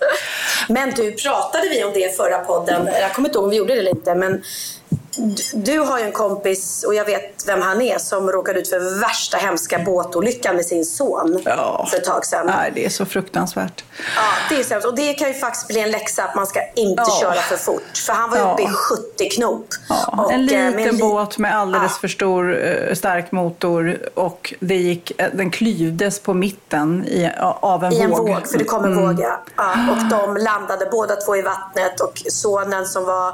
Men 0.69 0.89
du, 0.91 1.11
pratade 1.11 1.69
vi 1.69 1.83
om 1.83 1.93
det 1.93 1.99
i 1.99 2.09
förra 2.09 2.38
podden? 2.39 2.89
Jag 3.01 3.13
kommer 3.13 3.29
inte 3.29 3.38
ihåg 3.38 3.43
om 3.43 3.49
vi 3.49 3.55
gjorde 3.57 3.73
det 3.73 3.79
eller 3.79 3.91
inte. 3.91 4.15
Men 4.15 4.43
du, 5.53 5.79
har 5.79 5.99
ju 5.99 6.05
en 6.05 6.11
kompis, 6.11 6.83
och 6.83 6.93
jag 6.95 7.05
vet 7.05 7.43
vem 7.47 7.61
han 7.61 7.81
är, 7.81 7.97
som 7.97 8.31
råkade 8.31 8.59
ut 8.59 8.69
för 8.69 8.99
värsta 8.99 9.38
hemska 9.38 9.79
båtolyckan 9.79 10.55
med 10.55 10.65
sin 10.65 10.85
son 10.85 11.41
Ja. 11.45 11.88
för 11.91 11.97
ett 11.97 12.03
tag 12.03 12.25
sedan. 12.25 12.45
Nej, 12.45 12.71
det 12.75 12.85
är 12.85 12.89
så 12.89 13.05
fruktansvärt. 13.05 13.83
Ja, 14.15 14.21
det 14.49 14.59
är 14.59 14.63
sämst. 14.63 14.88
Och 14.88 14.95
det 14.95 15.13
kan 15.13 15.27
ju 15.27 15.33
faktiskt 15.33 15.67
bli 15.67 15.79
en 15.79 15.91
läxa 15.91 16.23
att 16.23 16.35
man 16.35 16.47
ska 16.47 16.59
inte 16.75 17.03
Ja. 17.07 17.17
köra 17.21 17.41
för 17.41 17.57
fort. 17.57 17.97
För 18.05 18.13
han 18.13 18.29
var 18.29 18.38
Ja. 18.38 18.53
uppe 18.53 18.61
i 18.63 18.67
70 18.67 19.29
knop. 19.29 19.67
Ja, 19.89 20.23
Och, 20.25 20.33
en 20.33 20.49
eh, 20.49 20.55
med 20.55 20.75
liten 20.75 20.95
li- 20.95 21.01
båt 21.01 21.38
med 21.38 21.55
alldeles 21.57 21.97
för 21.97 22.07
stor 22.07 22.65
eh, 22.65 22.93
stark 22.95 23.31
motor 23.31 23.97
och 24.13 24.53
det 24.59 24.75
gick, 24.75 25.11
eh, 25.21 25.27
den 25.33 25.51
klyvdes 25.51 26.19
på 26.19 26.33
mitten 26.33 27.05
i, 27.05 27.31
av 27.39 27.83
en 27.83 27.93
I 27.93 27.99
en 27.99 28.09
våg. 28.09 28.27
våg, 28.29 28.47
för 28.47 28.57
det 28.57 28.63
kom 28.63 28.85
en 28.85 28.89
Mm. 28.93 29.07
våg 29.07 29.25
ja. 29.57 29.73
Och 29.91 30.09
de 30.09 30.38
landade 30.38 30.88
båda 30.91 31.15
två 31.15 31.35
i 31.35 31.41
vattnet 31.41 31.99
och 31.99 32.21
sonen 32.29 32.85
som 32.85 33.05
var 33.05 33.33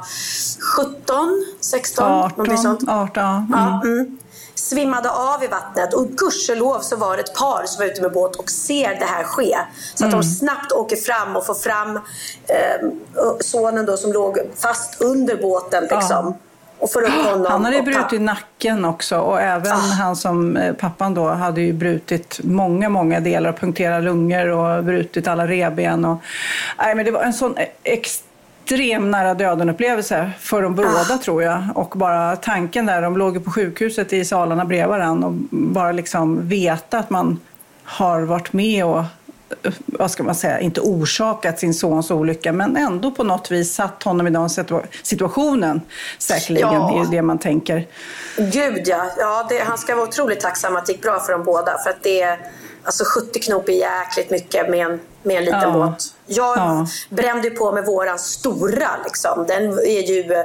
17, 0.75 1.45
16, 1.75 2.05
18, 2.11 2.31
någonting 2.37 2.57
sånt. 2.57 2.89
18. 2.89 3.23
Mm. 3.23 3.47
Ja, 3.51 3.81
mm. 3.83 4.17
Svimmade 4.55 5.09
av 5.09 5.43
i 5.43 5.47
vattnet 5.47 5.93
och 5.93 6.07
gudskelov 6.09 6.79
så 6.79 6.95
var 6.95 7.17
det 7.17 7.23
ett 7.23 7.35
par 7.35 7.63
som 7.65 7.79
var 7.79 7.91
ute 7.91 8.01
med 8.01 8.11
båt 8.11 8.35
och 8.35 8.49
ser 8.49 8.99
det 8.99 9.05
här 9.05 9.23
ske. 9.23 9.57
Så 9.95 10.05
att 10.05 10.13
Mm. 10.13 10.21
de 10.21 10.27
snabbt 10.27 10.71
åker 10.71 10.95
fram 10.95 11.35
och 11.35 11.45
får 11.45 11.53
fram 11.53 11.95
eh, 12.47 12.87
sonen 13.39 13.85
då 13.85 13.97
som 13.97 14.13
låg 14.13 14.37
fast 14.57 15.01
under 15.01 15.35
båten 15.41 15.83
liksom. 15.91 16.35
Och 16.79 16.91
får 16.91 17.01
upp 17.03 17.09
honom. 17.25 17.45
Han 17.51 17.65
hade 17.65 17.77
och 17.77 17.83
brutit 17.85 18.21
nacken 18.21 18.85
också 18.85 19.17
och 19.19 19.41
även 19.41 19.71
Ah. 19.71 19.75
han 19.75 20.15
som, 20.15 20.57
eh, 20.57 20.73
pappan 20.73 21.13
då, 21.13 21.27
hade 21.29 21.61
ju 21.61 21.73
brutit 21.73 22.39
många, 22.43 22.89
många 22.89 23.19
delar, 23.19 23.51
punkterat 23.53 24.03
lungor 24.03 24.47
och 24.47 24.83
brutit 24.83 25.27
alla 25.27 25.47
revben. 25.47 26.05
Och, 26.05 26.17
nej, 26.77 26.95
men 26.95 27.05
det 27.05 27.11
var 27.11 27.21
en 27.23 27.33
sån 27.33 27.55
extrem 27.83 28.24
extrem 28.69 29.11
nära 29.11 29.33
döden-upplevelse 29.33 30.31
för 30.39 30.61
de 30.61 30.75
båda 30.75 30.89
Ah. 31.13 31.17
tror 31.17 31.43
jag. 31.43 31.63
Och 31.75 31.89
bara 31.97 32.35
tanken 32.35 32.85
där, 32.85 33.01
de 33.01 33.17
låg 33.17 33.45
på 33.45 33.51
sjukhuset 33.51 34.13
i 34.13 34.25
salarna 34.25 34.65
bredvid 34.65 34.87
varandra 34.89 35.27
och 35.27 35.33
bara 35.51 35.91
liksom 35.91 36.47
veta 36.49 36.97
att 36.99 37.09
man 37.09 37.39
har 37.83 38.21
varit 38.21 38.53
med 38.53 38.85
och 38.85 39.03
vad 39.85 40.11
ska 40.11 40.23
man 40.23 40.35
säga, 40.35 40.59
inte 40.59 40.81
orsakat 40.81 41.59
sin 41.59 41.73
sons 41.73 42.11
olycka 42.11 42.53
men 42.53 42.77
ändå 42.77 43.11
på 43.11 43.23
något 43.23 43.51
vis 43.51 43.73
satt 43.75 44.03
honom 44.03 44.27
i 44.27 44.29
den 44.29 44.47
situa- 44.47 44.85
situationen 45.03 45.81
säkerligen, 46.19 46.73
Ja. 46.73 46.93
är 46.95 47.03
ju 47.05 47.11
det 47.11 47.21
man 47.21 47.37
tänker. 47.39 47.87
Gud 48.37 48.81
ja, 48.85 49.05
ja 49.17 49.45
det, 49.49 49.59
han 49.59 49.77
ska 49.77 49.95
vara 49.95 50.07
otroligt 50.07 50.39
tacksam 50.39 50.75
att 50.75 50.85
det 50.85 50.91
gick 50.91 51.01
bra 51.01 51.19
för 51.19 51.31
dem 51.33 51.43
båda. 51.43 51.77
För 51.83 51.89
att 51.89 52.03
det 52.03 52.21
är, 52.21 52.39
alltså 52.83 53.03
70 53.07 53.39
knop 53.39 53.69
är 53.69 53.73
jäkligt 53.73 54.29
mycket 54.31 54.69
med 54.69 54.79
en, 54.85 54.99
med 55.25 55.37
en 55.37 55.43
liten 55.45 55.61
Ja. 55.61 55.71
båt. 55.71 56.03
Jag 56.25 56.57
Ja. 56.57 56.87
brände 57.09 57.49
på 57.49 57.71
med 57.71 57.85
våran 57.85 58.19
stora 58.19 58.89
liksom. 59.03 59.45
Den 59.47 59.63
är 59.79 60.01
ju 60.09 60.43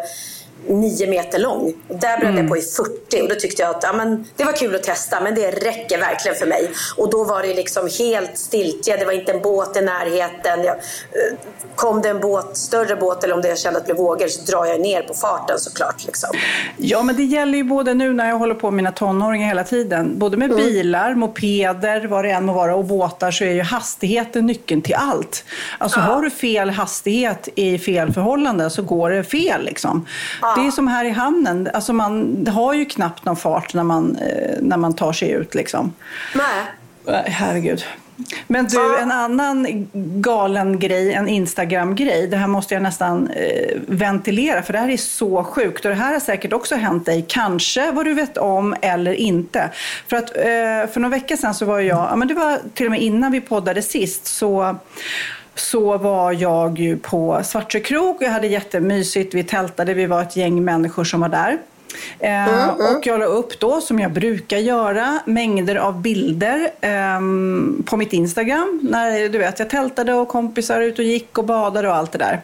nio 0.68 1.06
meter 1.06 1.38
lång. 1.38 1.72
Där 1.88 1.98
brände 2.18 2.26
Mm. 2.26 2.36
jag 2.36 2.48
på 2.48 2.56
i 2.56 2.60
40 2.62 3.22
och 3.22 3.28
då 3.28 3.34
tyckte 3.34 3.62
jag 3.62 3.70
att 3.76 3.82
ja, 3.82 3.92
men, 3.92 4.24
det 4.36 4.44
var 4.44 4.52
kul 4.52 4.74
att 4.74 4.82
testa 4.82 5.20
men 5.20 5.34
det 5.34 5.50
räcker 5.50 5.98
verkligen 5.98 6.36
för 6.38 6.46
mig. 6.46 6.70
Och 6.96 7.10
då 7.10 7.24
var 7.24 7.42
det 7.42 7.54
liksom 7.54 7.88
helt 7.98 8.38
stiltje, 8.38 8.96
det 8.96 9.04
var 9.04 9.12
inte 9.12 9.32
en 9.32 9.42
båt 9.42 9.76
i 9.76 9.80
närheten. 9.80 10.64
Jag, 10.64 10.76
eh, 10.76 11.38
kom 11.74 12.02
det 12.02 12.08
en 12.08 12.20
båt, 12.20 12.56
större 12.56 12.96
båt 12.96 13.24
eller 13.24 13.34
om 13.34 13.42
det 13.42 13.48
jag 13.48 13.58
kände 13.58 13.78
att 13.80 13.86
det 13.86 13.94
blev 13.94 14.04
vågor 14.06 14.28
så 14.28 14.52
drar 14.52 14.64
jag 14.66 14.80
ner 14.80 15.02
på 15.02 15.14
farten 15.14 15.58
såklart. 15.58 16.04
Liksom. 16.06 16.30
Ja, 16.76 17.02
men 17.02 17.16
det 17.16 17.24
gäller 17.24 17.58
ju 17.58 17.64
både 17.64 17.94
nu 17.94 18.12
när 18.12 18.28
jag 18.28 18.38
håller 18.38 18.54
på 18.54 18.70
med 18.70 18.76
mina 18.76 18.92
tonåringar 18.92 19.48
hela 19.48 19.64
tiden. 19.64 20.18
Både 20.18 20.36
med 20.36 20.50
bilar, 20.56 21.14
mopeder, 21.14 22.06
vad 22.06 22.24
det 22.24 22.30
än 22.30 22.44
må 22.44 22.52
vara 22.52 22.76
och 22.76 22.84
båtar 22.84 23.30
så 23.30 23.44
är 23.44 23.52
ju 23.52 23.62
hastigheten 23.62 24.46
nyckeln 24.46 24.82
till 24.82 24.94
allt. 24.94 25.44
Alltså 25.78 26.00
har 26.00 26.22
du 26.22 26.30
fel 26.30 26.70
hastighet 26.70 27.48
i 27.54 27.78
fel 27.78 28.12
förhållande 28.12 28.70
så 28.70 28.82
går 28.82 29.10
det 29.10 29.24
fel 29.24 29.64
liksom. 29.64 30.06
Det 30.56 30.66
är 30.66 30.70
som 30.70 30.88
här 30.88 31.04
i 31.04 31.10
hamnen. 31.10 31.68
Alltså 31.74 31.92
man 31.92 32.46
har 32.46 32.74
ju 32.74 32.84
knappt 32.84 33.24
någon 33.24 33.36
fart 33.36 33.74
när 33.74 33.84
man, 33.84 34.16
eh, 34.16 34.56
när 34.60 34.76
man 34.76 34.92
tar 34.92 35.12
sig 35.12 35.30
ut 35.30 35.54
liksom. 35.54 35.92
Nej. 36.34 36.64
Nej, 37.04 37.30
Herregud. 37.30 37.84
Men 38.46 38.66
du, 38.66 38.98
en 38.98 39.10
annan 39.10 39.88
galen 40.20 40.78
grej, 40.78 41.12
en 41.12 41.28
Instagram-grej. 41.28 42.26
Det 42.26 42.36
här 42.36 42.46
måste 42.46 42.74
jag 42.74 42.82
nästan 42.82 43.30
eh, 43.30 43.76
ventilera 43.86 44.62
för 44.62 44.72
det 44.72 44.78
här 44.78 44.88
är 44.88 44.96
så 44.96 45.44
sjukt. 45.44 45.84
Och 45.84 45.90
det 45.90 45.96
här 45.96 46.12
har 46.12 46.20
säkert 46.20 46.52
också 46.52 46.74
hänt 46.74 47.06
dig. 47.06 47.24
Kanske 47.28 47.92
vad 47.92 48.04
du 48.04 48.14
vet 48.14 48.38
om 48.38 48.74
eller 48.82 49.12
inte. 49.12 49.70
För 50.08 50.16
att 50.16 50.36
eh, 50.36 50.92
för 50.92 51.00
några 51.00 51.16
veckor 51.16 51.36
sedan 51.36 51.54
så 51.54 51.64
var 51.64 51.80
jag, 51.80 51.98
ja 52.10 52.16
men 52.16 52.28
det 52.28 52.34
var 52.34 52.58
till 52.74 52.86
och 52.86 52.92
med 52.92 53.02
innan 53.02 53.32
vi 53.32 53.40
poddade 53.40 53.82
sist, 53.82 54.26
så 54.26 54.76
så 55.60 55.98
var 55.98 56.32
jag 56.32 56.78
ju 56.78 56.96
på 56.96 57.40
Svartsjö 57.44 57.80
krog. 57.80 58.16
Jag 58.20 58.30
hade 58.30 58.46
jättemysigt. 58.46 59.34
Vi 59.34 59.44
tältade. 59.44 59.94
Vi 59.94 60.06
var 60.06 60.22
ett 60.22 60.36
gäng 60.36 60.64
människor 60.64 61.04
som 61.04 61.20
var 61.20 61.28
där. 61.28 61.58
Eh, 62.18 62.68
Och 62.96 63.06
jag 63.06 63.20
la 63.20 63.26
upp 63.26 63.60
då, 63.60 63.80
som 63.80 63.98
jag 63.98 64.12
brukar 64.12 64.56
göra, 64.58 65.18
mängder 65.26 65.76
av 65.76 66.00
bilder 66.02 66.70
ehm, 66.80 67.82
på 67.86 67.96
mitt 67.96 68.12
Instagram. 68.12 68.80
När 68.90 69.28
du 69.28 69.38
vet, 69.38 69.58
jag 69.58 69.70
tältade 69.70 70.14
och 70.14 70.28
kompisar 70.28 70.80
ut 70.80 70.98
och 70.98 71.04
gick 71.04 71.38
och 71.38 71.44
badade 71.44 71.88
och 71.88 71.94
allt 71.94 72.12
det 72.12 72.18
där. 72.18 72.40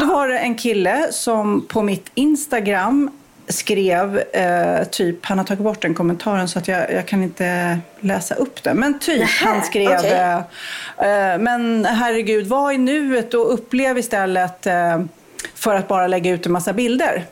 Då 0.00 0.06
var 0.06 0.28
det 0.28 0.38
en 0.38 0.54
kille 0.54 1.08
som 1.12 1.66
på 1.68 1.82
mitt 1.82 2.10
Instagram 2.14 3.10
skrev 3.48 4.22
eh, 4.32 4.84
typ, 4.84 5.26
han 5.26 5.38
har 5.38 5.44
tagit 5.44 5.64
bort 5.64 5.82
den 5.82 5.94
kommentaren 5.94 6.48
så 6.48 6.58
att 6.58 6.68
jag, 6.68 6.92
jag 6.92 7.06
kan 7.06 7.22
inte 7.22 7.78
läsa 8.00 8.34
upp 8.34 8.62
den. 8.62 8.76
Men 8.76 8.98
typ, 8.98 9.20
Nähä, 9.20 9.46
han 9.46 9.62
skrev 9.62 9.98
okej. 9.98 10.12
eh, 10.12 10.36
eh, 11.32 11.38
men 11.38 11.84
herregud, 11.84 12.46
var 12.46 12.72
i 12.72 12.78
nuet 12.78 13.34
och 13.34 13.54
upplev 13.54 13.98
istället 13.98 14.66
eh, 14.66 15.00
för 15.54 15.74
att 15.74 15.88
bara 15.88 16.06
lägga 16.06 16.30
ut 16.30 16.46
en 16.46 16.52
massa 16.52 16.72
bilder. 16.72 17.24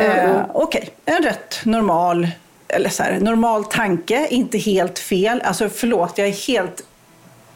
Eh, 0.00 0.40
Okej, 0.52 0.88
en 1.04 1.22
rätt 1.22 1.60
normal, 1.64 2.28
eller 2.68 2.90
så 2.90 3.02
här, 3.02 3.20
normal 3.20 3.64
tanke, 3.64 4.26
inte 4.30 4.58
helt 4.58 4.98
fel. 4.98 5.40
Alltså 5.44 5.68
förlåt, 5.68 6.18
jag 6.18 6.28
är 6.28 6.46
helt 6.48 6.82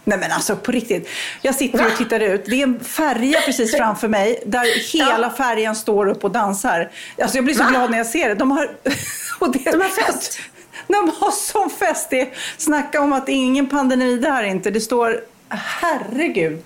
Nej 0.08 0.18
men 0.18 0.32
alltså 0.32 0.56
på 0.56 0.72
riktigt. 0.72 1.08
Jag 1.42 1.54
sitter 1.54 1.86
och 1.86 1.96
tittar 1.96 2.20
ut. 2.20 2.44
Det 2.46 2.54
är 2.54 2.62
en 2.62 2.80
färja 2.80 3.40
precis 3.40 3.76
framför 3.76 4.08
mig 4.08 4.42
där 4.46 4.92
hela 4.92 5.30
färjan 5.30 5.76
står 5.76 6.06
upp 6.08 6.24
och 6.24 6.30
dansar. 6.30 6.90
Alltså 7.22 7.36
jag 7.38 7.44
blir 7.44 7.54
så 7.54 7.62
Va? 7.62 7.70
glad 7.70 7.90
när 7.90 7.98
jag 7.98 8.06
ser 8.06 8.28
det. 8.28 8.34
De 8.34 8.50
har, 8.50 8.70
och 9.38 9.52
det, 9.52 9.70
De 9.70 9.80
har 9.80 9.88
fest? 9.88 10.38
De 10.86 10.94
har 11.20 11.30
sån 11.30 11.70
fest. 11.70 12.10
Det, 12.10 12.28
snacka 12.56 13.00
om 13.00 13.12
att 13.12 13.26
det 13.26 13.32
är 13.32 13.44
ingen 13.44 13.66
pandemi 13.66 14.16
där 14.18 14.42
inte. 14.42 14.70
Det 14.70 14.80
står, 14.80 15.20
herregud. 15.48 16.64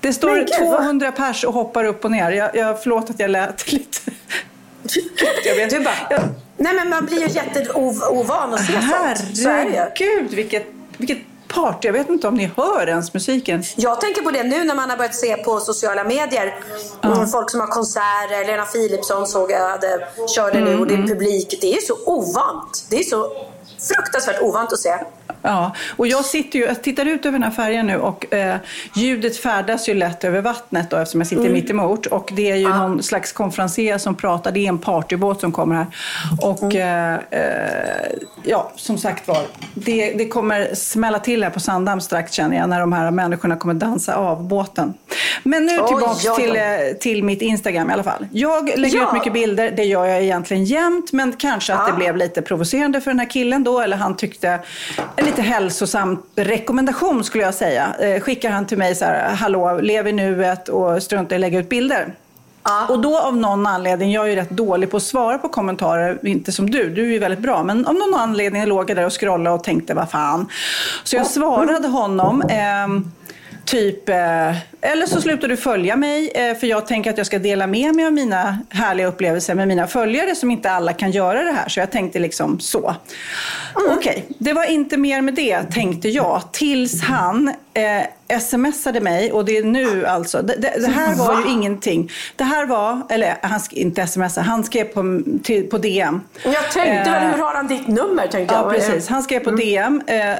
Det 0.00 0.12
står 0.12 0.34
gud, 0.36 0.48
vad- 0.60 0.78
200 0.78 1.12
pers 1.12 1.44
och 1.44 1.54
hoppar 1.54 1.84
upp 1.84 2.04
och 2.04 2.10
ner. 2.10 2.30
Jag, 2.30 2.56
jag, 2.56 2.82
förlåt 2.82 3.10
att 3.10 3.20
jag 3.20 3.30
lät 3.30 3.72
lite... 3.72 3.98
Jag 5.44 5.54
vet. 5.56 5.70
Du 5.70 5.80
bara, 5.80 5.94
Jag- 6.10 6.20
nej 6.56 6.74
men 6.74 6.88
man 6.88 7.04
blir 7.06 7.20
ju 7.20 7.28
jätteovan 7.34 8.54
att 8.54 8.66
se 8.66 8.72
sånt. 8.72 8.84
Herregud, 9.44 10.30
vilket, 10.30 10.66
vilket 10.96 11.18
party. 11.54 11.88
Jag 11.88 11.92
vet 11.92 12.08
inte 12.08 12.28
om 12.28 12.34
ni 12.34 12.50
hör 12.56 12.86
ens 12.86 13.14
musiken. 13.14 13.62
Jag 13.76 14.00
tänker 14.00 14.22
på 14.22 14.30
det 14.30 14.42
nu 14.42 14.64
när 14.64 14.74
man 14.74 14.90
har 14.90 14.96
börjat 14.96 15.14
se 15.14 15.36
på 15.36 15.60
sociala 15.60 16.04
medier. 16.04 16.56
Mm, 17.02 17.28
folk 17.28 17.50
som 17.50 17.60
har 17.60 17.66
konserter. 17.66 18.46
Lena 18.46 18.64
Philipsson 18.64 19.26
såg 19.26 19.50
jag 19.50 19.68
hade, 19.68 20.08
körde 20.34 20.60
nu 20.60 20.78
och 20.78 20.86
det 20.86 20.94
är 20.94 21.06
publik. 21.06 21.58
Det 21.60 21.74
är 21.74 21.80
så 21.80 21.96
ovant. 22.06 22.86
Det 22.90 22.96
är 22.96 23.04
så 23.04 23.32
fruktansvärt 23.88 24.42
ovant 24.42 24.72
att 24.72 24.78
se. 24.78 24.94
Ja, 25.42 25.72
och 25.96 26.06
jag 26.06 26.24
sitter 26.24 26.58
ju, 26.58 26.64
jag 26.64 26.82
tittar 26.82 27.06
ut 27.06 27.26
över 27.26 27.32
den 27.38 27.42
här 27.42 27.50
färjan 27.50 27.86
nu 27.86 27.96
och 27.96 28.34
eh, 28.34 28.56
ljudet 28.96 29.36
färdas 29.36 29.88
ju 29.88 29.94
lätt 29.94 30.24
över 30.24 30.40
vattnet 30.40 30.90
då, 30.90 30.96
eftersom 30.96 31.20
jag 31.20 31.28
sitter 31.28 31.40
Mm. 31.42 31.52
mitt 31.52 31.70
emot. 31.70 32.06
Och 32.06 32.30
det 32.32 32.50
är 32.50 32.56
ju 32.56 32.68
någon 32.68 33.02
slags 33.02 33.32
konferenser 33.32 33.98
som 33.98 34.14
pratar, 34.14 34.52
det 34.52 34.60
är 34.60 34.68
en 34.68 34.78
partybåt 34.78 35.40
som 35.40 35.52
kommer 35.52 35.74
här. 35.74 35.86
Och 36.42 36.62
Mm. 36.74 37.18
eh, 37.30 37.40
eh, 37.40 38.12
ja, 38.44 38.72
som 38.76 38.98
sagt 38.98 39.28
var, 39.28 39.38
det, 39.74 40.12
det 40.12 40.28
kommer 40.28 40.74
smälla 40.74 41.18
till 41.18 41.42
här 41.42 41.50
på 41.50 41.60
Sandhamn 41.60 42.00
strax 42.00 42.32
känner 42.32 42.56
jag, 42.56 42.68
när 42.68 42.80
de 42.80 42.92
här 42.92 43.10
människorna 43.10 43.56
kommer 43.56 43.74
dansa 43.74 44.14
av 44.14 44.42
båten. 44.48 44.94
Men 45.42 45.66
nu 45.66 45.72
tillbaks 45.88 46.26
oj. 46.28 46.36
till, 46.36 46.56
eh, 46.56 46.62
till 47.00 47.24
mitt 47.24 47.42
Instagram 47.42 47.90
i 47.90 47.92
alla 47.92 48.02
fall. 48.02 48.26
Jag 48.32 48.70
lägger 48.76 48.96
Ja. 48.98 49.06
ut 49.06 49.12
mycket 49.12 49.32
bilder, 49.32 49.70
det 49.76 49.84
gör 49.84 50.04
jag 50.06 50.22
egentligen 50.22 50.64
jämt, 50.64 51.12
men 51.12 51.32
kanske 51.32 51.74
att 51.74 51.86
det 51.86 51.92
Ja. 51.92 51.96
blev 51.96 52.16
lite 52.16 52.42
provocerande 52.42 53.00
för 53.00 53.10
den 53.10 53.18
här 53.18 53.30
killen 53.30 53.64
då, 53.64 53.80
eller 53.80 53.96
han 53.96 54.16
tyckte 54.16 54.58
en 55.16 55.26
lite 55.30 55.42
hälsosam 55.42 56.22
rekommendation 56.36 57.24
skulle 57.24 57.44
jag 57.44 57.54
säga. 57.54 57.94
Eh, 58.00 58.20
skickar 58.20 58.50
han 58.50 58.66
till 58.66 58.78
mig 58.78 58.94
så 58.94 59.04
här, 59.04 59.34
hallå, 59.34 59.80
lev 59.80 60.08
i 60.08 60.12
nuet 60.12 60.68
och 60.68 61.02
strunta 61.02 61.34
i 61.34 61.36
att 61.36 61.40
lägga 61.40 61.58
ut 61.58 61.68
bilder. 61.68 62.14
Ja. 62.62 62.86
Och 62.88 63.00
då 63.00 63.18
av 63.18 63.36
någon 63.36 63.66
anledning, 63.66 64.12
jag 64.12 64.24
är 64.24 64.28
ju 64.28 64.36
rätt 64.36 64.50
dålig 64.50 64.90
på 64.90 64.96
att 64.96 65.02
svara 65.02 65.38
på 65.38 65.48
kommentarer, 65.48 66.26
inte 66.26 66.52
som 66.52 66.70
du, 66.70 66.90
du 66.90 67.02
är 67.02 67.12
ju 67.12 67.18
väldigt 67.18 67.40
bra, 67.40 67.62
men 67.62 67.86
av 67.86 67.94
någon 67.94 68.14
anledning 68.14 68.66
låg 68.66 68.90
jag 68.90 68.96
där 68.96 69.06
och 69.06 69.20
scrollade 69.20 69.56
och 69.56 69.64
tänkte, 69.64 69.94
vad 69.94 70.10
fan. 70.10 70.48
Så 71.04 71.16
jag 71.16 71.26
svarade 71.26 71.88
honom, 71.88 72.42
ehm, 72.48 73.12
Typ, 73.64 74.08
eh, 74.08 74.56
eller 74.80 75.06
så 75.06 75.20
slutar 75.20 75.48
du 75.48 75.56
följa 75.56 75.96
mig 75.96 76.30
eh, 76.34 76.56
för 76.56 76.66
jag 76.66 76.86
tänker 76.86 77.10
att 77.10 77.18
jag 77.18 77.26
ska 77.26 77.38
dela 77.38 77.66
med 77.66 77.94
mig 77.94 78.06
av 78.06 78.12
mina 78.12 78.58
härliga 78.70 79.06
upplevelser 79.06 79.54
med 79.54 79.68
mina 79.68 79.86
följare 79.86 80.34
som 80.34 80.50
inte 80.50 80.70
alla 80.70 80.92
kan 80.92 81.10
göra 81.10 81.42
det 81.42 81.52
här. 81.52 81.68
Så 81.68 81.80
jag 81.80 81.90
tänkte 81.90 82.18
liksom 82.18 82.60
så. 82.60 82.94
Okej, 83.98 84.26
det 84.38 84.52
var 84.52 84.64
inte 84.64 84.96
mer 84.96 85.22
med 85.22 85.34
det 85.34 85.62
tänkte 85.62 86.08
jag. 86.08 86.42
Tills 86.52 87.02
han 87.02 87.48
eh, 87.74 88.02
smsade 88.38 89.00
mig 89.00 89.32
och 89.32 89.44
det 89.44 89.56
är 89.58 89.62
nu 89.64 90.06
alltså. 90.06 90.42
Det, 90.42 90.54
det, 90.58 90.74
det 90.80 90.86
här 90.92 91.14
var 91.14 91.40
ju 91.40 91.48
ingenting. 91.50 92.10
Det 92.36 92.44
här 92.44 92.66
var, 92.66 93.00
eller 93.10 93.34
han 93.42 93.58
sk- 93.58 93.74
inte 93.74 94.06
smsa, 94.06 94.40
han 94.40 94.64
skrev 94.64 94.84
på, 94.84 95.20
till, 95.42 95.68
på 95.70 95.78
DM. 95.78 96.20
Jag 96.44 96.70
tänkte 96.70 97.10
väl, 97.10 97.24
Eh, 97.24 97.30
hur 97.36 97.42
har 97.42 97.54
han 97.54 97.66
ditt 97.66 97.88
nummer? 97.88 98.26
Tänkte 98.26 98.54
Ja, 98.54 98.62
jag. 98.62 98.72
precis. 98.74 99.08
Han 99.08 99.22
skrev 99.22 99.40
på 99.40 99.50
DM. 99.50 100.02
Eh, 100.06 100.34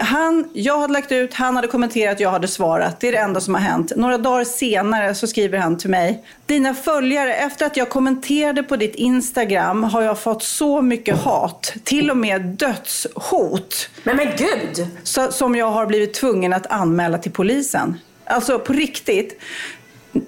han, 0.00 0.48
jag 0.52 0.78
hade 0.78 0.92
lagt 0.92 1.12
ut, 1.12 1.34
han 1.34 1.56
hade 1.56 1.68
kommenterat, 1.68 2.20
jag 2.20 2.30
hade 2.30 2.48
svarat. 2.48 3.00
Det 3.00 3.08
är 3.08 3.12
det 3.12 3.18
enda 3.18 3.40
som 3.40 3.54
har 3.54 3.60
hänt. 3.60 3.92
Några 3.96 4.18
dagar 4.18 4.44
senare 4.44 5.14
så 5.14 5.26
skriver 5.26 5.58
han 5.58 5.78
till 5.78 5.90
mig. 5.90 6.24
Dina 6.46 6.74
följare, 6.74 7.34
efter 7.34 7.66
att 7.66 7.76
jag 7.76 7.88
kommenterade 7.90 8.62
på 8.62 8.76
ditt 8.76 8.94
Instagram 8.94 9.84
har 9.84 10.02
jag 10.02 10.18
fått 10.18 10.42
så 10.42 10.82
mycket 10.82 11.16
hat. 11.18 11.72
Till 11.84 12.10
och 12.10 12.16
med 12.16 12.42
dödshot. 12.42 13.88
Men 14.02 14.16
men 14.16 14.26
gud! 14.36 14.86
Så, 15.02 15.32
som 15.32 15.56
jag 15.56 15.70
har 15.70 15.86
blivit 15.86 16.14
tvungen 16.14 16.52
att 16.52 16.66
anmäla 16.66 17.18
till 17.18 17.32
polisen. 17.36 17.98
Alltså 18.24 18.58
på 18.58 18.72
riktigt. 18.72 19.38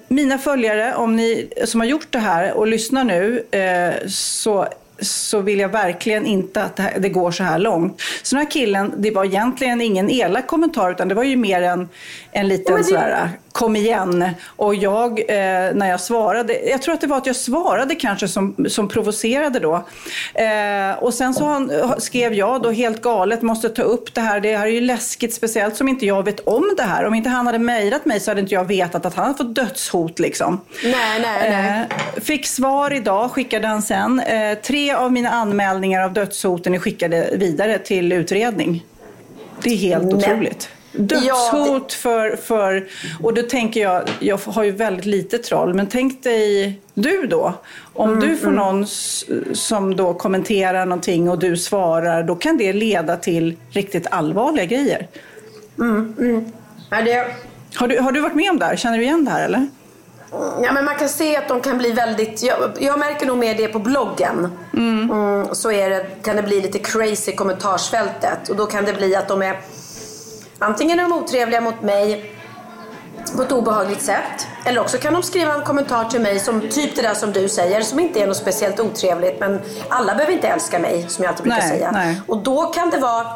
Mina 0.07 0.37
följare, 0.37 0.95
om 0.95 1.15
ni 1.15 1.49
som 1.65 1.79
har 1.79 1.87
gjort 1.87 2.07
det 2.09 2.19
här 2.19 2.53
och 2.53 2.67
lyssnar 2.67 3.03
nu, 3.03 3.43
eh, 3.51 4.07
så, 4.07 4.67
så 5.01 5.39
vill 5.41 5.59
jag 5.59 5.69
verkligen 5.69 6.25
inte 6.25 6.63
att 6.63 6.75
det, 6.75 6.83
här, 6.83 6.99
det 6.99 7.09
går 7.09 7.31
så 7.31 7.43
här 7.43 7.59
långt. 7.59 8.01
Så 8.23 8.35
den 8.35 8.45
här 8.45 8.51
killen, 8.51 8.93
det 8.97 9.11
var 9.11 9.25
egentligen 9.25 9.81
ingen 9.81 10.09
elak 10.09 10.47
kommentar, 10.47 10.91
utan 10.91 11.07
det 11.07 11.15
var 11.15 11.23
ju 11.23 11.35
mer 11.35 11.61
en, 11.61 11.89
en 12.31 12.47
liten 12.47 12.73
Men 12.73 12.81
det- 12.83 12.87
sådär 12.87 13.29
kom 13.59 13.75
igen. 13.75 14.29
Och 14.45 14.75
jag, 14.75 15.19
eh, 15.19 15.73
när 15.73 15.89
jag 15.89 15.99
svarade, 15.99 16.69
jag 16.69 16.81
tror 16.81 16.93
att 16.93 17.01
det 17.01 17.07
var 17.07 17.17
att 17.17 17.25
jag 17.25 17.35
svarade 17.35 17.95
kanske 17.95 18.27
som, 18.27 18.55
som 18.69 18.87
provocerade 18.87 19.59
då. 19.59 19.75
Eh, 20.33 21.03
och 21.03 21.13
sen 21.13 21.33
så 21.33 21.45
han, 21.45 21.71
skrev 21.97 22.33
jag 22.33 22.61
då 22.61 22.71
helt 22.71 23.01
galet, 23.01 23.41
måste 23.41 23.69
ta 23.69 23.81
upp 23.81 24.13
det 24.13 24.21
här. 24.21 24.39
Det 24.39 24.57
här 24.57 24.67
är 24.67 24.71
ju 24.71 24.81
läskigt, 24.81 25.33
speciellt 25.33 25.75
som 25.75 25.87
inte 25.87 26.05
jag 26.05 26.23
vet 26.23 26.39
om 26.39 26.73
det 26.77 26.83
här. 26.83 27.05
Om 27.05 27.13
inte 27.13 27.29
han 27.29 27.45
hade 27.45 27.59
mejlat 27.59 28.05
mig 28.05 28.19
så 28.19 28.31
hade 28.31 28.41
inte 28.41 28.53
jag 28.53 28.65
vetat 28.65 29.05
att 29.05 29.13
han 29.13 29.25
hade 29.25 29.37
fått 29.37 29.55
dödshot 29.55 30.19
liksom. 30.19 30.61
Nej, 30.83 31.19
nej, 31.21 31.49
nej. 31.49 31.87
Eh, 32.15 32.21
fick 32.21 32.47
svar 32.47 32.93
idag, 32.93 33.31
skickade 33.31 33.67
han 33.67 33.81
sen. 33.81 34.19
Eh, 34.19 34.57
tre 34.57 34.91
av 34.93 35.11
mina 35.11 35.29
anmälningar 35.29 36.03
av 36.03 36.13
dödshoten 36.13 36.73
är 36.73 36.79
skickade 36.79 37.29
vidare 37.33 37.79
till 37.79 38.11
utredning. 38.11 38.85
Det 39.63 39.69
är 39.69 39.77
helt 39.77 40.03
Nej. 40.03 40.13
otroligt. 40.13 40.69
Dödshot 40.91 41.25
Ja, 41.25 41.85
för, 41.89 42.35
för... 42.35 42.87
Och 43.23 43.33
då 43.33 43.41
tänker 43.41 43.81
jag, 43.81 44.03
jag 44.19 44.37
har 44.45 44.63
ju 44.63 44.71
väldigt 44.71 45.05
lite 45.05 45.37
troll, 45.37 45.73
men 45.73 45.87
tänk 45.87 46.23
dig 46.23 46.79
du 46.93 47.27
då. 47.27 47.53
Om 47.93 48.09
Mm, 48.13 48.19
du 48.29 48.37
får 48.37 48.51
någon 48.51 48.83
s- 48.83 49.25
som 49.53 49.95
då 49.95 50.13
kommenterar 50.13 50.85
någonting 50.85 51.29
och 51.29 51.39
du 51.39 51.57
svarar, 51.57 52.23
då 52.23 52.35
kan 52.35 52.57
det 52.57 52.73
leda 52.73 53.15
till 53.17 53.57
riktigt 53.71 54.07
allvarliga 54.11 54.65
grejer. 54.65 55.07
Ja, 56.89 57.01
det, 57.01 57.25
Har 57.75 57.87
du, 57.87 57.99
har 57.99 58.11
du 58.11 58.19
varit 58.21 58.35
med 58.35 58.49
om 58.51 58.59
det 58.59 58.65
här? 58.65 58.75
Känner 58.75 58.97
du 58.97 59.03
igen 59.03 59.25
det 59.25 59.31
här 59.31 59.45
eller? 59.45 59.67
Ja, 60.61 60.71
men 60.73 60.85
man 60.85 60.95
kan 60.95 61.09
se 61.09 61.37
att 61.37 61.47
de 61.47 61.61
kan 61.61 61.77
bli 61.77 61.91
väldigt... 61.91 62.43
Jag, 62.43 62.57
jag 62.79 62.99
märker 62.99 63.25
nog 63.25 63.37
mer 63.37 63.55
det 63.55 63.67
på 63.67 63.79
bloggen. 63.79 64.47
Mm, 64.77 65.09
så 65.51 65.71
är 65.71 65.89
det, 65.89 66.05
kan 66.23 66.35
det 66.35 66.41
bli 66.43 66.61
lite 66.61 66.79
crazy 66.79 67.31
i 67.31 67.35
kommentarsfältet. 67.35 68.49
Och 68.49 68.55
då 68.55 68.65
kan 68.65 68.85
det 68.85 68.93
bli 68.93 69.15
att 69.15 69.27
de 69.27 69.41
är... 69.41 69.57
Antingen 70.59 70.99
är 70.99 71.03
de 71.03 71.13
otrevliga 71.13 71.61
mot 71.61 71.81
mig 71.81 72.31
på 73.35 73.41
ett 73.41 73.51
obehagligt 73.51 74.01
sätt. 74.01 74.47
Eller 74.65 74.81
också 74.81 74.97
kan 74.97 75.13
de 75.13 75.23
skriva 75.23 75.53
en 75.53 75.61
kommentar 75.61 76.05
till 76.05 76.21
mig 76.21 76.39
som 76.39 76.61
typ 76.61 76.95
det 76.95 77.01
där 77.01 77.13
som 77.13 77.31
du 77.31 77.49
säger, 77.49 77.81
som 77.81 77.99
inte 77.99 78.21
är 78.21 78.27
något 78.27 78.37
speciellt 78.37 78.79
otrevligt. 78.79 79.39
Men 79.39 79.61
alla 79.89 80.15
behöver 80.15 80.33
inte 80.33 80.47
älska 80.47 80.79
mig, 80.79 81.05
som 81.09 81.23
jag 81.23 81.29
alltid 81.29 81.43
brukar 81.43 81.59
Nej, 81.59 81.69
säga. 81.69 81.91
nej. 81.91 82.21
Och 82.27 82.37
då 82.37 82.65
kan 82.65 82.89
det 82.89 82.97
vara 82.97 83.27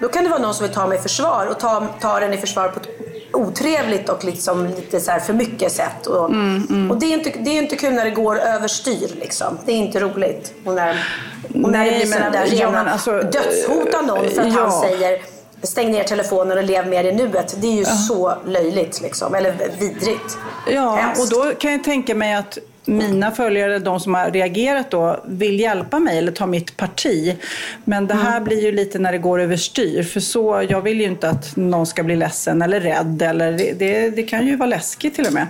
då 0.00 0.08
kan 0.08 0.24
det 0.24 0.30
vara 0.30 0.40
någon 0.40 0.54
som 0.54 0.66
vill 0.66 0.74
ta 0.74 0.86
mig 0.86 0.98
i 0.98 1.00
försvar 1.00 1.46
och 1.50 1.60
ta, 1.60 1.86
ta 2.00 2.20
den 2.20 2.32
i 2.32 2.36
försvar 2.36 2.68
på 2.68 2.80
ett 2.80 2.88
otrevligt 3.32 4.08
och 4.08 4.24
liksom 4.24 4.66
lite 4.66 5.00
så 5.00 5.10
här 5.10 5.20
för 5.20 5.32
mycket 5.32 5.72
sätt. 5.72 6.06
Och, 6.06 6.30
Mm, 6.30 6.90
och 6.90 6.98
det, 6.98 7.06
är 7.06 7.12
inte, 7.12 7.32
det 7.38 7.50
är 7.50 7.62
inte 7.62 7.76
kul 7.76 7.92
när 7.92 8.04
det 8.04 8.10
går 8.10 8.38
överstyr. 8.38 9.10
Liksom. 9.20 9.58
Det 9.66 9.72
är 9.72 9.76
inte 9.76 10.00
roligt. 10.00 10.54
Och 10.64 10.74
när, 10.74 11.04
och 11.48 11.70
när 11.70 11.84
det 11.84 11.90
Nej, 11.90 11.96
blir 11.96 12.06
sådana 12.06 12.30
där 12.30 12.46
rena 12.46 12.90
alltså, 12.92 13.10
dödshot 13.10 13.94
av 13.94 14.06
någon 14.06 14.30
för 14.30 14.42
att 14.42 14.54
ja. 14.54 14.60
han 14.60 14.72
säger 14.72 15.33
stäng 15.66 15.90
ner 15.90 16.04
telefonen 16.04 16.58
och 16.58 16.64
lev 16.64 16.86
mer 16.88 17.04
i 17.04 17.12
nuet. 17.12 17.54
Det 17.60 17.66
är 17.66 17.76
ju 17.76 17.84
så 17.84 18.34
löjligt 18.46 19.00
liksom. 19.00 19.34
Eller 19.34 19.54
vidrigt. 19.78 20.38
Ja, 20.70 20.94
Hemskt. 20.94 21.20
och 21.20 21.28
då 21.44 21.54
kan 21.54 21.72
jag 21.72 21.84
tänka 21.84 22.14
mig 22.14 22.34
att 22.34 22.58
mina 22.86 23.30
följare, 23.30 23.78
de 23.78 24.00
som 24.00 24.14
har 24.14 24.30
reagerat 24.30 24.90
då, 24.90 25.20
vill 25.24 25.60
hjälpa 25.60 25.98
mig 25.98 26.18
eller 26.18 26.32
ta 26.32 26.46
mitt 26.46 26.76
parti. 26.76 27.36
Men 27.84 28.06
det 28.06 28.14
här 28.14 28.40
blir 28.40 28.62
ju 28.62 28.72
lite 28.72 28.98
när 28.98 29.12
det 29.12 29.18
går 29.18 29.40
överstyr. 29.40 30.02
För 30.02 30.20
så, 30.20 30.66
jag 30.68 30.80
vill 30.80 31.00
ju 31.00 31.06
inte 31.06 31.28
att 31.28 31.56
någon 31.56 31.86
ska 31.86 32.02
bli 32.02 32.16
ledsen 32.16 32.62
eller 32.62 32.80
rädd. 32.80 33.22
Eller 33.22 33.52
det, 33.52 33.72
det, 33.72 34.10
det 34.10 34.22
kan 34.22 34.46
ju 34.46 34.56
vara 34.56 34.68
läskigt 34.68 35.14
till 35.14 35.26
och 35.26 35.32
med. 35.32 35.46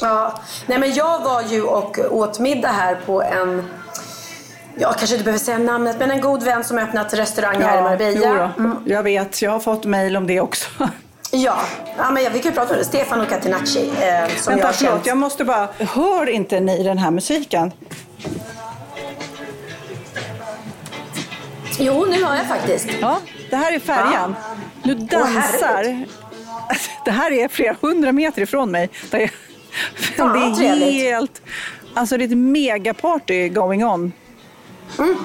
Ja, 0.00 0.40
nej 0.66 0.78
men 0.78 0.94
jag 0.94 1.18
var 1.24 1.42
ju 1.42 1.62
och 1.62 1.98
åt 2.10 2.38
middag 2.38 2.68
här 2.68 2.98
på 3.06 3.22
en 3.22 3.62
jag 4.76 4.98
kanske 4.98 5.14
inte 5.14 5.24
behöver 5.24 5.44
säga 5.44 5.58
namnet, 5.58 5.96
men 5.98 6.10
en 6.10 6.20
god 6.20 6.42
vän 6.42 6.64
som 6.64 6.78
öppnat 6.78 7.14
restaurang 7.14 7.62
här 7.62 7.78
i 7.78 7.82
Marbella. 7.82 8.52
då. 8.58 8.76
Jag 8.86 9.02
vet, 9.02 9.42
jag 9.42 9.50
har 9.50 9.60
fått 9.60 9.84
mejl 9.84 10.16
om 10.16 10.26
det 10.26 10.40
också. 10.40 10.68
Ja, 11.36 11.60
ja 11.96 12.10
men 12.10 12.32
vi 12.32 12.38
kan 12.40 12.50
ju 12.50 12.56
prata 12.56 12.72
om 12.72 12.78
det. 12.78 12.84
Stefano 12.84 13.24
Catenacci, 13.26 13.88
eh, 13.88 14.36
som 14.36 14.50
Vänta, 14.50 14.66
jag 14.66 14.74
förlåt, 14.74 14.92
känt. 14.92 15.06
jag 15.06 15.16
måste 15.16 15.44
bara... 15.44 15.68
Hör 15.78 16.28
inte 16.28 16.60
ni 16.60 16.82
den 16.82 16.98
här 16.98 17.10
musiken? 17.10 17.72
Jo, 21.78 22.06
nu 22.10 22.24
hör 22.24 22.36
jag 22.36 22.46
faktiskt. 22.46 22.88
Ja, 23.00 23.18
det 23.50 23.56
här 23.56 23.72
är 23.72 23.78
färjan. 23.78 24.36
Nu 24.82 24.94
dansar... 24.94 26.06
det 27.04 27.10
här 27.10 27.32
är 27.32 27.48
flera 27.48 27.76
hundra 27.80 28.12
meter 28.12 28.42
ifrån 28.42 28.70
mig. 28.70 28.90
Det 29.10 29.22
är, 29.22 29.30
Fan, 30.16 30.58
det 30.58 30.66
är 30.66 30.76
helt... 30.76 31.42
Alltså 31.94 32.16
det 32.16 32.24
är 32.24 32.28
ett 32.28 32.38
megaparty 32.38 33.48
going 33.48 33.84
on. 33.84 34.12
Mm. 34.98 35.16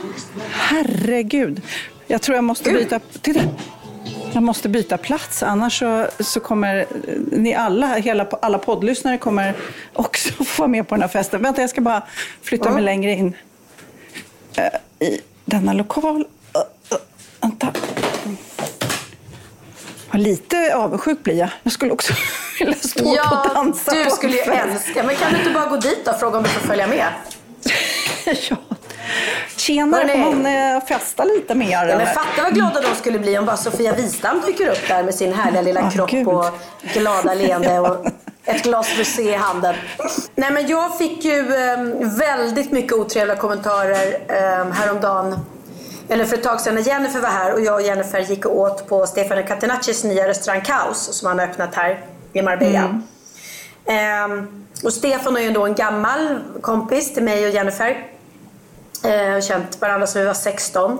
Herregud. 0.51 1.62
Jag 2.08 2.22
tror 2.22 2.36
jag 2.36 2.44
måste 2.44 2.70
Gud. 2.70 2.80
byta... 2.80 3.00
Titta! 3.22 3.42
Jag 4.34 4.44
måste 4.44 4.70
byta 4.70 4.98
plats, 4.98 5.44
annars 5.44 5.79
så, 5.79 6.07
så 6.20 6.40
kommer 6.40 6.86
ni 7.31 7.55
alla, 7.55 7.88
hela, 7.88 8.27
alla 8.42 8.57
poddlyssnare 8.57 9.18
kommer 9.18 9.55
också 9.94 10.29
få 10.44 10.62
vara 10.62 10.68
med 10.68 10.88
på 10.88 10.96
den 10.96 11.01
här 11.01 11.10
festen. 11.10 11.42
Vänta, 11.42 11.62
jag 11.62 11.70
ska 11.70 11.81
bara 11.81 12.03
flytta 12.42 12.72
mig 12.72 12.83
längre 12.83 13.12
in 13.12 13.36
eh, 14.57 15.07
i 15.07 15.22
denna 15.46 15.74
lokal. 15.74 16.16
Uh, 16.16 16.62
uh, 16.94 17.00
vänta. 17.42 17.74
Vad 20.12 20.22
lite 20.22 20.75
avundsjuk 20.75 21.24
blir 21.24 21.36
jag. 21.36 21.50
Jag 21.64 21.74
skulle 21.74 21.92
också 21.92 22.14
vilja 22.60 22.75
stå 22.75 23.10
och 23.10 23.16
Ja, 23.16 23.51
dansa 23.53 24.03
du 24.03 24.10
skulle 24.10 24.33
ju 24.33 24.40
älska. 24.40 25.03
Men 25.03 25.16
kan 25.16 25.31
du 25.33 25.40
inte 25.40 25.51
bara 25.51 25.66
gå 25.66 25.77
dit 25.77 26.07
och 26.07 26.20
fråga 26.20 26.38
om 26.38 26.44
du 26.44 26.50
får 26.50 26.68
följa 26.68 26.88
med? 26.88 27.14
ja. 28.50 28.57
Tjenare, 29.70 30.01
Hörrni. 30.08 30.24
får 30.24 30.32
man 30.32 30.46
eh, 30.75 30.84
festa 30.86 31.24
lite 31.24 31.55
mer? 31.55 31.72
Ja, 31.72 31.82
men 31.86 31.90
eller? 31.90 32.05
fatta 32.05 32.44
vad 32.44 32.53
glada 32.53 32.82
de 32.82 32.96
skulle 32.96 33.20
bli 33.20 33.38
om 33.38 33.46
bara 33.46 33.58
Sofia 33.58 33.94
Wistam 33.96 34.42
dyker 34.48 34.68
upp 34.70 34.88
där 34.88 35.03
med 35.03 35.16
sin 35.16 35.34
härliga 35.34 35.62
lilla 35.62 35.82
Ah, 35.82 35.92
kropp 35.92 36.10
gud. 36.12 36.27
och 36.27 36.46
glada 36.94 37.34
leende 37.34 37.79
och 37.79 38.05
ett 38.46 38.64
glas 38.64 39.00
rosé 39.00 39.22
i 39.22 39.36
handen. 39.36 39.75
Nej 40.36 40.51
men 40.51 40.68
jag 40.68 40.98
fick 40.98 41.25
ju 41.25 41.40
eh, 41.40 41.77
väldigt 42.18 42.72
mycket 42.72 42.94
otrevliga 42.94 43.38
kommentarer 43.38 44.18
eh, 44.27 44.72
häromdagen. 44.72 45.40
Eller 46.10 46.25
för 46.25 46.38
ett 46.38 46.44
tag 46.44 46.62
sedan 46.62 46.75
när 46.75 46.82
Jennifer 46.82 47.20
var 47.20 47.29
här 47.29 47.53
och 47.53 47.62
jag 47.62 47.75
och 47.75 47.82
Jennifer 47.82 48.20
gick 48.20 48.46
och 48.46 48.60
åt 48.60 48.88
på 48.88 49.05
Stefano 49.08 49.44
Catenaccis 49.48 50.03
nya 50.03 50.27
restaurang 50.27 50.62
Kaos 50.62 51.14
som 51.14 51.27
han 51.27 51.40
har 51.40 51.46
öppnat 51.46 51.75
här 51.75 52.00
i 52.34 52.42
Marbella. 52.42 53.01
Ehm, 53.86 54.66
och 54.84 54.94
Stefan 54.94 55.38
är 55.38 55.42
ju 55.42 55.48
ändå 55.48 55.66
en 55.66 55.75
gammal 55.75 56.40
kompis 56.62 57.14
till 57.14 57.24
mig 57.24 57.46
och 57.48 57.51
Jennifer. 57.53 58.05
Eh, 59.03 59.42
känt 59.42 59.81
varandra 59.81 60.07
sedan 60.07 60.22
vi 60.22 60.27
var 60.27 60.33
16. 60.33 61.00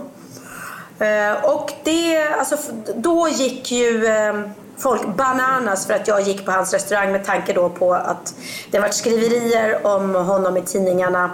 Eh, 1.00 1.46
och 1.46 1.72
det, 1.84 2.28
alltså, 2.28 2.58
då 2.96 3.28
gick 3.30 3.72
ju 3.72 4.06
eh, 4.06 4.42
folk 4.78 5.08
bananas 5.16 5.88
för 5.88 5.94
att 5.94 6.08
jag 6.08 6.22
gick 6.22 6.46
på 6.46 6.52
hans 6.52 6.74
restaurang 6.74 7.12
med 7.12 7.26
tanke 7.26 7.54
då 7.54 7.70
på 7.70 7.94
att 7.94 8.34
det 8.72 8.80
varit 8.80 8.94
skriverier 8.94 9.88
om 9.88 10.16
honom 10.16 10.58
i 10.58 10.62
tidningarna. 10.62 11.32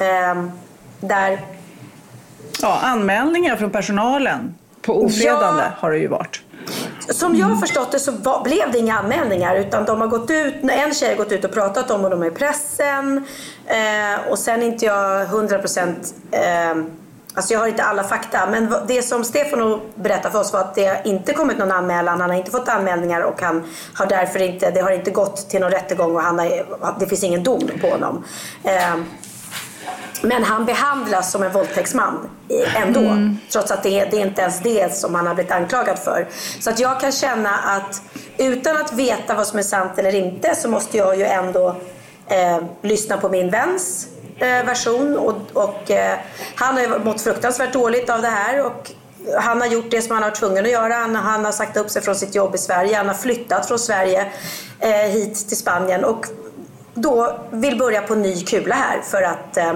Eh, 0.00 0.44
där 1.00 1.40
Ja, 2.62 2.78
anmälningar 2.82 3.56
från 3.56 3.70
personalen 3.70 4.54
på 4.82 5.04
ofredande 5.04 5.62
Ja. 5.62 5.70
har 5.78 5.90
det 5.90 5.98
ju 5.98 6.08
varit. 6.08 6.40
Som 7.10 7.36
jag 7.36 7.46
har 7.46 7.56
förstått 7.56 7.92
det 7.92 7.98
så 7.98 8.12
var, 8.12 8.44
blev 8.44 8.72
det 8.72 8.78
inga 8.78 8.98
anmälningar 8.98 9.56
utan 9.56 9.84
de 9.84 10.00
har 10.00 10.08
gått 10.08 10.30
ut, 10.30 10.54
en 10.62 10.94
tjej 10.94 11.08
har 11.08 11.16
gått 11.16 11.32
ut 11.32 11.44
och 11.44 11.52
pratat 11.52 11.90
om 11.90 12.00
honom 12.00 12.24
i 12.24 12.30
pressen 12.30 13.26
eh, 13.66 14.30
och 14.30 14.38
sen 14.38 14.62
inte 14.62 14.84
jag 14.84 15.22
100 15.22 15.58
procent 15.58 16.14
eh, 16.30 16.74
Alltså 17.34 17.52
jag 17.52 17.60
har 17.60 17.66
inte 17.66 17.82
alla 17.82 18.04
fakta 18.04 18.46
men 18.50 18.74
det 18.88 19.02
som 19.02 19.24
Stefano 19.24 19.80
berättade 19.94 20.32
för 20.32 20.40
oss 20.40 20.52
var 20.52 20.60
att 20.60 20.74
det 20.74 21.02
inte 21.04 21.32
kommit 21.32 21.58
någon 21.58 21.72
anmälan, 21.72 22.20
han 22.20 22.30
har 22.30 22.36
inte 22.36 22.50
fått 22.50 22.68
anmälningar 22.68 23.20
och 23.20 23.42
han 23.42 23.64
har 23.94 24.06
därför 24.06 24.42
inte, 24.42 24.70
det 24.70 24.80
har 24.80 24.90
inte 24.90 25.10
gått 25.10 25.50
till 25.50 25.60
någon 25.60 25.70
rättegång 25.70 26.14
och 26.16 26.22
han 26.22 26.38
har, 26.38 26.96
det 27.00 27.06
finns 27.06 27.24
ingen 27.24 27.42
dom 27.42 27.70
på 27.80 27.86
honom. 27.86 28.24
Eh, 28.64 28.96
men 30.22 30.44
han 30.44 30.64
behandlas 30.64 31.32
som 31.32 31.42
en 31.42 31.52
våldtäktsman 31.52 32.28
ändå. 32.76 33.16
Trots 33.52 33.70
att 33.70 33.82
det, 33.82 34.04
det 34.04 34.16
är 34.16 34.26
inte 34.26 34.42
ens 34.42 34.60
det 34.60 34.94
som 34.94 35.14
han 35.14 35.26
har 35.26 35.34
blivit 35.34 35.52
anklagad 35.52 35.98
för. 35.98 36.28
Så 36.60 36.70
att 36.70 36.78
jag 36.78 37.00
kan 37.00 37.12
känna 37.12 37.50
att 37.50 38.02
utan 38.38 38.76
att 38.76 38.92
veta 38.92 39.34
vad 39.34 39.46
som 39.46 39.58
är 39.58 39.62
sant 39.62 39.98
eller 39.98 40.14
inte 40.14 40.54
så 40.54 40.68
måste 40.68 40.96
jag 40.96 41.16
ju 41.18 41.24
ändå 41.24 41.76
eh, 42.26 42.58
lyssna 42.82 43.16
på 43.16 43.28
min 43.28 43.50
väns 43.50 44.08
eh, 44.38 44.64
version. 44.64 45.16
Och, 45.16 45.36
och, 45.52 45.90
eh, 45.90 46.18
han 46.54 46.74
har 46.74 46.82
ju 46.82 46.98
mått 46.98 47.20
fruktansvärt 47.20 47.72
dåligt 47.72 48.10
av 48.10 48.22
det 48.22 48.28
här. 48.28 48.66
Och 48.66 48.90
han 49.38 49.60
har 49.60 49.68
gjort 49.68 49.90
det 49.90 50.02
som 50.02 50.14
han 50.14 50.22
har 50.22 50.30
varit 50.30 50.38
tvungen 50.38 50.64
att 50.64 50.70
göra. 50.70 50.94
Han, 50.94 51.16
han 51.16 51.44
har 51.44 51.52
sagt 51.52 51.76
upp 51.76 51.90
sig 51.90 52.02
från 52.02 52.14
sitt 52.14 52.34
jobb 52.34 52.54
i 52.54 52.58
Sverige. 52.58 52.96
Han 52.96 53.08
har 53.08 53.14
flyttat 53.14 53.66
från 53.68 53.78
Sverige 53.78 54.32
eh, 54.80 54.90
hit 54.90 55.48
till 55.48 55.56
Spanien. 55.56 56.04
Och 56.04 56.26
då 56.94 57.38
vill 57.50 57.78
börja 57.78 58.02
på 58.02 58.14
ny 58.14 58.44
kula 58.44 58.74
här 58.74 59.00
för 59.02 59.22
att 59.22 59.56
eh, 59.56 59.74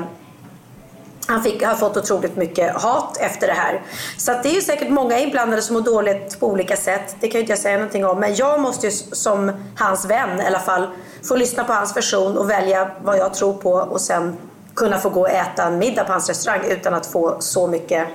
han 1.33 1.43
fick, 1.43 1.65
har 1.65 1.75
fått 1.75 1.97
otroligt 1.97 2.37
mycket 2.37 2.83
hat 2.83 3.17
efter 3.21 3.47
det 3.47 3.53
här. 3.53 3.83
Så 4.17 4.33
det 4.43 4.57
är 4.57 4.61
säkert 4.61 4.91
många 4.91 5.19
inblandade 5.19 5.63
som 5.63 5.75
mår 5.75 5.81
dåligt 5.81 6.41
på 6.41 6.47
olika 6.47 6.77
sätt. 6.77 7.17
Det 7.21 7.29
kan 7.29 7.39
ju 7.39 7.41
inte 7.41 7.53
jag 7.53 7.59
säga 7.59 7.77
någonting 7.77 8.07
om. 8.07 8.21
Men 8.21 8.35
jag 8.35 8.61
måste 8.61 8.87
ju 8.87 8.93
som 8.93 9.53
hans 9.77 10.05
vän 10.05 10.41
i 10.41 10.47
alla 10.47 10.59
fall 10.59 10.89
få 11.29 11.37
lyssna 11.37 11.65
på 11.65 11.73
hans 11.73 11.97
version 11.97 12.39
och 12.39 12.51
välja 12.51 12.91
vad 13.03 13.19
jag 13.19 13.35
tror 13.35 13.55
på 13.55 13.71
och 13.73 14.01
sen 14.01 14.37
kunna 14.75 14.99
få 14.99 15.09
gå 15.09 15.21
och 15.21 15.31
äta 15.31 15.65
en 15.65 15.79
middag 15.79 16.05
på 16.05 16.13
hans 16.13 16.29
restaurang 16.29 16.61
utan 16.69 16.95
att 16.95 17.07
få 17.07 17.37
så 17.41 17.67
mycket 17.67 18.09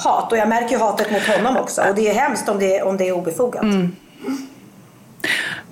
hat. 0.00 0.32
Och 0.32 0.38
jag 0.38 0.48
märker 0.48 0.70
ju 0.70 0.78
hatet 0.78 1.10
mot 1.12 1.22
honom 1.22 1.56
också. 1.56 1.82
Och 1.88 1.94
det 1.94 2.10
är 2.10 2.14
hemskt 2.14 2.48
om 2.48 2.58
det, 2.58 2.82
om 2.82 2.96
det 2.96 3.08
är 3.08 3.12
obefogat. 3.12 3.64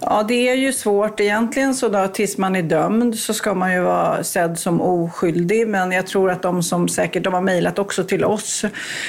Ja, 0.00 0.24
det 0.28 0.48
är 0.48 0.54
ju 0.54 0.72
svårt. 0.72 1.20
Egentligen 1.20 1.74
så 1.74 1.88
då, 1.88 2.08
tills 2.08 2.38
man 2.38 2.56
är 2.56 2.62
dömd 2.62 3.18
så 3.18 3.34
ska 3.34 3.54
man 3.54 3.72
ju 3.72 3.80
vara 3.80 4.24
sedd 4.24 4.58
som 4.58 4.80
oskyldig. 4.80 5.68
Men 5.68 5.92
jag 5.92 6.06
tror 6.06 6.30
att 6.30 6.42
de 6.42 6.62
som 6.62 6.88
säkert, 6.88 7.24
de 7.24 7.34
har 7.34 7.40
mejlat 7.40 7.78
också 7.78 8.04
till 8.04 8.24
oss, 8.24 8.64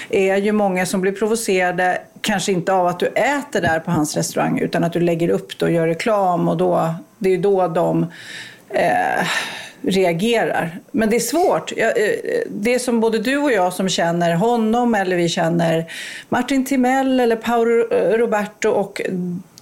är 0.10 0.38
ju 0.38 0.52
många 0.52 0.86
som 0.86 1.02
blir 1.02 1.12
provocerade, 1.12 2.02
kanske 2.22 2.52
inte 2.52 2.74
av 2.74 2.88
att 2.88 3.00
du 3.00 3.08
äter 3.08 3.62
där 3.62 3.80
på 3.80 3.92
hans 3.92 4.18
restaurang, 4.18 4.60
utan 4.60 4.84
att 4.84 4.94
du 4.94 5.00
lägger 5.00 5.30
upp 5.30 5.60
det 5.60 5.66
och 5.66 5.72
gör 5.72 5.88
reklam 5.88 6.48
och 6.48 6.58
då, 6.58 6.96
det 7.18 7.30
är 7.30 7.36
ju 7.36 7.42
då 7.42 7.68
de 7.68 8.06
eh, 8.70 9.28
reagerar. 9.84 10.80
Men 10.92 11.10
det 11.10 11.16
är 11.16 11.20
svårt. 11.20 11.72
Eh, 11.78 11.88
det 12.48 12.80
som 12.80 13.00
både 13.00 13.20
du 13.20 13.38
och 13.38 13.52
jag 13.52 13.74
som 13.74 13.90
känner 13.90 14.34
honom 14.34 14.96
eller 14.96 15.16
vi 15.16 15.30
känner 15.30 15.86
Martin 16.30 16.66
Timell 16.66 17.20
eller 17.20 17.36
Paolo 17.36 17.84
Roberto 18.18 18.70
och 18.70 19.02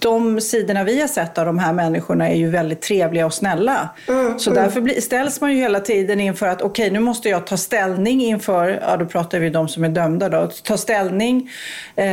de 0.02 0.40
sidorna 0.40 0.84
vi 0.84 1.00
har 1.00 1.08
sett 1.08 1.38
av 1.38 1.46
de 1.46 1.58
här 1.58 1.72
människorna 1.72 2.28
är 2.28 2.36
ju 2.36 2.50
väldigt 2.50 2.80
trevliga 2.80 3.26
och 3.26 3.34
snälla. 3.34 3.88
Mm, 4.08 4.38
så 4.38 4.50
mm. 4.50 4.62
därför 4.62 5.00
ställs 5.00 5.40
man 5.40 5.52
ju 5.52 5.56
hela 5.56 5.80
tiden 5.80 6.20
inför 6.20 6.46
att 6.46 6.62
okej, 6.62 6.86
okay, 6.86 6.90
nu 6.90 7.00
måste 7.00 7.28
jag 7.28 7.46
ta 7.46 7.56
ställning 7.56 8.22
inför, 8.22 8.80
ja 8.82 8.96
då 8.96 9.06
pratar 9.06 9.38
vi 9.38 9.46
om 9.46 9.52
de 9.52 9.68
som 9.68 9.84
är 9.84 9.88
dömda 9.88 10.28
då, 10.28 10.50
ta 10.62 10.76
ställning. 10.76 11.50
Eh, 11.96 12.04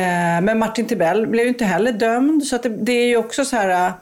men 0.42 0.58
Martin 0.58 0.86
Timell 0.86 1.26
blev 1.26 1.44
ju 1.44 1.48
inte 1.48 1.64
heller 1.64 1.92
dömd, 1.92 2.44
så 2.44 2.56
det, 2.56 2.68
det, 2.68 2.92
är 2.92 3.06
ju 3.06 3.16
också 3.16 3.44
så 3.44 3.56
här 3.56 3.92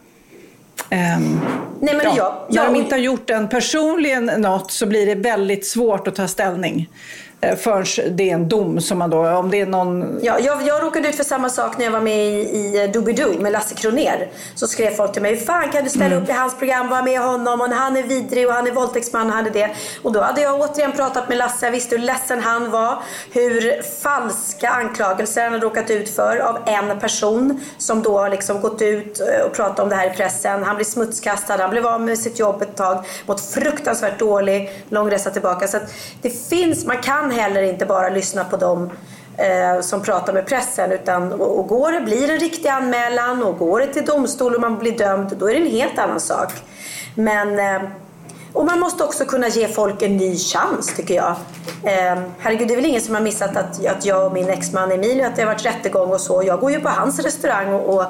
Um, 0.91 1.41
Nej, 1.81 1.95
men 1.95 2.01
ja, 2.05 2.13
jag, 2.17 2.35
jag, 2.49 2.55
när 2.55 2.73
de 2.73 2.79
inte 2.79 2.95
har 2.95 3.01
gjort 3.01 3.31
en 3.31 3.49
personligen 3.49 4.25
något 4.25 4.71
så 4.71 4.87
blir 4.87 5.07
det 5.07 5.15
väldigt 5.15 5.67
svårt 5.67 6.09
att 6.09 6.15
ta 6.15 6.29
ställning. 6.29 6.89
Eh, 7.41 7.57
förrän 7.57 8.17
det 8.17 8.31
är 8.31 8.35
en 8.35 8.49
dom 8.49 8.81
som 8.81 8.99
man 8.99 9.11
då, 9.11 9.29
om 9.29 9.51
det 9.51 9.61
är 9.61 9.67
någon... 9.67 10.19
Ja, 10.23 10.39
jag, 10.39 10.63
jag 10.63 10.83
råkade 10.83 11.09
ut 11.09 11.17
för 11.17 11.25
samma 11.25 11.49
sak 11.49 11.79
när 11.79 11.85
jag 11.85 11.93
var 11.93 12.01
med 12.01 12.19
i, 12.19 12.41
i 12.41 12.91
Doobidoo 12.93 13.41
med 13.41 13.53
Lasse 13.53 13.75
Kroner. 13.75 14.29
Så 14.55 14.67
skrev 14.67 14.91
folk 14.91 15.13
till 15.13 15.23
mig, 15.23 15.37
fan 15.37 15.71
kan 15.71 15.85
du 15.85 15.91
ställa 15.91 16.07
mm. 16.07 16.23
upp 16.23 16.29
i 16.29 16.33
hans 16.33 16.59
program, 16.59 16.89
vara 16.89 17.03
med 17.03 17.21
honom 17.21 17.61
och 17.61 17.69
han 17.69 17.97
är 17.97 18.03
vidrig 18.03 18.47
och 18.47 18.53
han 18.53 18.67
är 18.67 18.73
våldtäktsman 18.73 19.27
och 19.27 19.33
han 19.33 19.47
är 19.47 19.51
det. 19.51 19.71
Och 20.03 20.13
då 20.13 20.21
hade 20.21 20.41
jag 20.41 20.61
återigen 20.61 20.93
pratat 20.93 21.29
med 21.29 21.39
Lasse, 21.39 21.67
jag 21.67 21.73
visste 21.73 21.97
hur 21.97 22.03
ledsen 22.03 22.41
han 22.41 22.71
var, 22.71 23.03
hur 23.33 23.83
falska 23.83 24.71
anklagelser 24.71 25.43
han 25.43 25.53
hade 25.53 25.67
råkat 25.67 25.91
ut 25.91 26.09
för 26.09 26.37
av 26.37 26.59
en 26.67 27.01
person 27.01 27.61
som 27.79 28.03
då 28.03 28.19
har 28.19 28.31
liksom 28.31 28.61
gått 28.61 28.83
ut 28.83 29.21
eh, 29.21 29.47
och 29.47 29.53
pratat 29.53 29.79
om 29.79 29.89
det 29.89 29.97
här 29.97 30.11
i 30.11 30.17
pressen. 30.17 30.63
Han 30.63 30.77
blev 30.77 30.85
smutskastad, 30.85 31.57
han 31.57 31.71
blev 31.71 31.87
av 31.87 32.01
med 32.01 32.19
sitt 32.19 32.39
jobb 32.39 32.63
ett 32.63 32.77
tag, 32.77 33.05
mått 33.27 33.41
fruktansvärt 33.41 34.19
dålig, 34.19 34.85
lång 34.89 35.11
resa 35.11 35.31
tillbaka. 35.31 35.69
Så 35.69 35.79
det 36.23 36.49
finns, 36.49 36.87
man 36.87 36.99
kan 37.03 37.28
kan 37.29 37.39
heller 37.39 37.63
inte 37.63 37.87
bara 37.87 38.09
lyssna 38.09 38.45
på 38.45 38.57
dem 38.57 38.91
eh, 39.37 39.81
som 39.81 40.03
pratar 40.03 40.33
med 40.33 40.47
pressen. 40.47 40.93
Utan, 40.93 41.33
och, 41.33 41.59
och 41.59 41.67
går 41.67 41.93
det, 41.93 42.01
blir 42.01 42.31
en 42.31 42.39
riktig 42.39 42.69
anmälan 42.69 43.43
och 43.43 43.59
går 43.59 43.81
det 43.81 43.87
till 43.87 44.05
domstol 44.05 44.55
och 44.55 44.61
man 44.61 44.79
blir 44.79 44.99
dömd, 44.99 45.37
då 45.39 45.51
är 45.51 45.55
det 45.55 45.61
en 45.61 45.71
helt 45.71 45.99
annan 45.99 46.21
sak. 46.21 46.53
Men, 47.15 47.59
eh, 47.59 47.89
och 48.53 48.65
man 48.65 48.81
måste 48.81 49.05
också 49.05 49.25
kunna 49.25 49.49
ge 49.49 49.69
folk 49.69 50.03
en 50.03 50.17
ny 50.17 50.37
chans 50.37 50.97
tycker 50.97 51.15
jag. 51.15 51.37
Eh, 51.83 52.19
herregud, 52.39 52.69
det 52.69 52.75
är 52.75 52.77
väl 52.77 52.87
ingen 52.87 53.01
som 53.01 53.15
har 53.15 53.23
missat 53.23 53.57
att, 53.57 53.87
att 53.87 54.05
jag 54.05 54.27
och 54.27 54.33
min 54.33 54.49
exman 54.49 54.93
Emilio, 54.93 55.27
att 55.27 55.37
det 55.37 55.43
har 55.43 55.53
varit 55.53 55.67
rättegång 55.67 56.11
och 56.11 56.21
så. 56.21 56.43
Jag 56.47 56.61
går 56.61 56.71
ju 56.71 56.81
på 56.81 56.89
hans 56.89 57.19
restaurang 57.19 57.73
och, 57.73 57.95
och, 57.95 58.05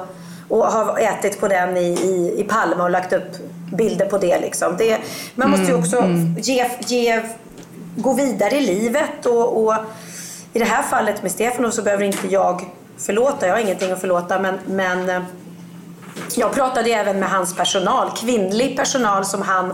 och 0.49 0.65
har 0.65 0.99
ätit 0.99 1.39
på 1.39 1.47
den 1.47 1.77
i, 1.77 1.87
i, 1.87 2.39
i 2.39 2.43
Palma 2.43 2.83
och 2.83 2.89
lagt 2.89 3.13
upp 3.13 3.31
bilder 3.77 4.05
på 4.05 4.17
det. 4.17 4.39
Liksom. 4.39 4.75
det 4.77 4.97
man 5.35 5.49
måste 5.49 5.65
ju 5.65 5.71
mm, 5.71 5.83
också 5.83 5.97
mm. 5.97 6.35
ge, 6.39 6.69
ge 6.79 7.21
gå 7.95 8.13
vidare 8.13 8.55
i 8.55 8.65
livet. 8.65 9.25
Och, 9.25 9.63
och, 9.63 9.75
I 10.53 10.59
det 10.59 10.65
här 10.65 10.83
fallet 10.83 11.23
med 11.23 11.31
Stefano 11.31 11.71
så 11.71 11.81
behöver 11.81 12.03
inte 12.03 12.27
jag 12.27 12.65
förlåta. 12.97 13.47
Jag 13.47 13.53
har 13.53 13.61
ingenting 13.61 13.91
att 13.91 14.01
förlåta. 14.01 14.39
Men, 14.39 14.59
men 14.65 15.09
eh, 15.09 15.21
jag 16.35 16.51
pratade 16.51 16.89
även 16.89 17.19
med 17.19 17.29
hans 17.29 17.55
personal, 17.55 18.11
kvinnlig 18.17 18.77
personal 18.77 19.25
som, 19.25 19.41
han, 19.41 19.73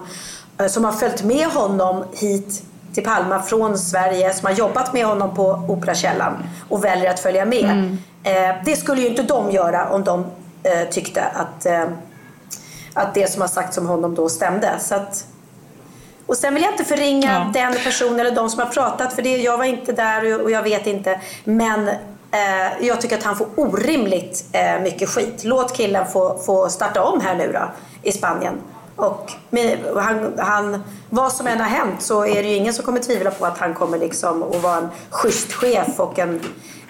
eh, 0.57 0.67
som 0.67 0.85
har 0.85 0.91
följt 0.91 1.23
med 1.23 1.47
honom 1.47 2.03
hit 2.13 2.63
till 2.93 3.03
Palma 3.03 3.43
från 3.43 3.77
Sverige 3.77 4.33
som 4.33 4.45
har 4.45 4.53
jobbat 4.53 4.93
med 4.93 5.05
honom 5.05 5.35
på 5.35 5.65
Operakällan 5.67 6.33
och 6.69 6.85
väljer 6.85 7.09
att 7.09 7.19
följa 7.19 7.45
med. 7.45 7.63
Mm. 7.63 7.97
Eh, 8.23 8.55
det 8.65 8.75
skulle 8.75 9.01
ju 9.01 9.07
inte 9.07 9.23
de 9.23 9.51
göra 9.51 9.89
om 9.89 10.03
de 10.03 10.25
tyckte 10.91 11.23
att, 11.23 11.65
att 12.93 13.13
det 13.13 13.31
som 13.31 13.41
har 13.41 13.47
sagts 13.47 13.77
om 13.77 13.87
honom 13.87 14.15
då 14.15 14.29
stämde. 14.29 14.79
Så 14.79 14.95
att, 14.95 15.25
och 16.27 16.37
sen 16.37 16.53
vill 16.53 16.63
jag 16.63 16.73
inte 16.73 16.85
förringa 16.85 17.51
ja. 17.53 17.61
den 17.61 17.73
personen 17.83 18.19
eller 18.19 18.35
de 18.35 18.49
som 18.49 18.59
har 18.59 18.67
pratat 18.67 19.13
för 19.13 19.21
det, 19.21 19.37
jag 19.37 19.57
var 19.57 19.65
inte 19.65 19.91
där 19.91 20.41
och 20.43 20.51
jag 20.51 20.63
vet 20.63 20.87
inte. 20.87 21.21
Men 21.43 21.87
eh, 21.87 22.87
jag 22.87 23.01
tycker 23.01 23.17
att 23.17 23.23
han 23.23 23.37
får 23.37 23.47
orimligt 23.55 24.45
eh, 24.51 24.81
mycket 24.81 25.09
skit. 25.09 25.43
Låt 25.43 25.77
killen 25.77 26.07
få, 26.07 26.37
få 26.45 26.69
starta 26.69 27.03
om 27.03 27.21
här 27.21 27.35
nu 27.35 27.51
då 27.53 27.71
i 28.01 28.11
Spanien. 28.11 28.53
Och 28.95 29.31
han, 29.95 30.33
han, 30.37 30.83
vad 31.09 31.31
som 31.31 31.47
än 31.47 31.59
har 31.59 31.67
hänt 31.67 32.01
så 32.01 32.25
är 32.25 32.43
det 32.43 32.49
ju 32.49 32.55
ingen 32.55 32.73
som 32.73 32.85
kommer 32.85 32.99
tvivla 32.99 33.31
på 33.31 33.45
att 33.45 33.57
han 33.57 33.73
kommer 33.73 33.97
liksom 33.97 34.43
att 34.43 34.63
vara 34.63 34.77
en 34.77 34.89
schysst 35.09 35.53
chef 35.53 35.99
och 35.99 36.19
en, 36.19 36.41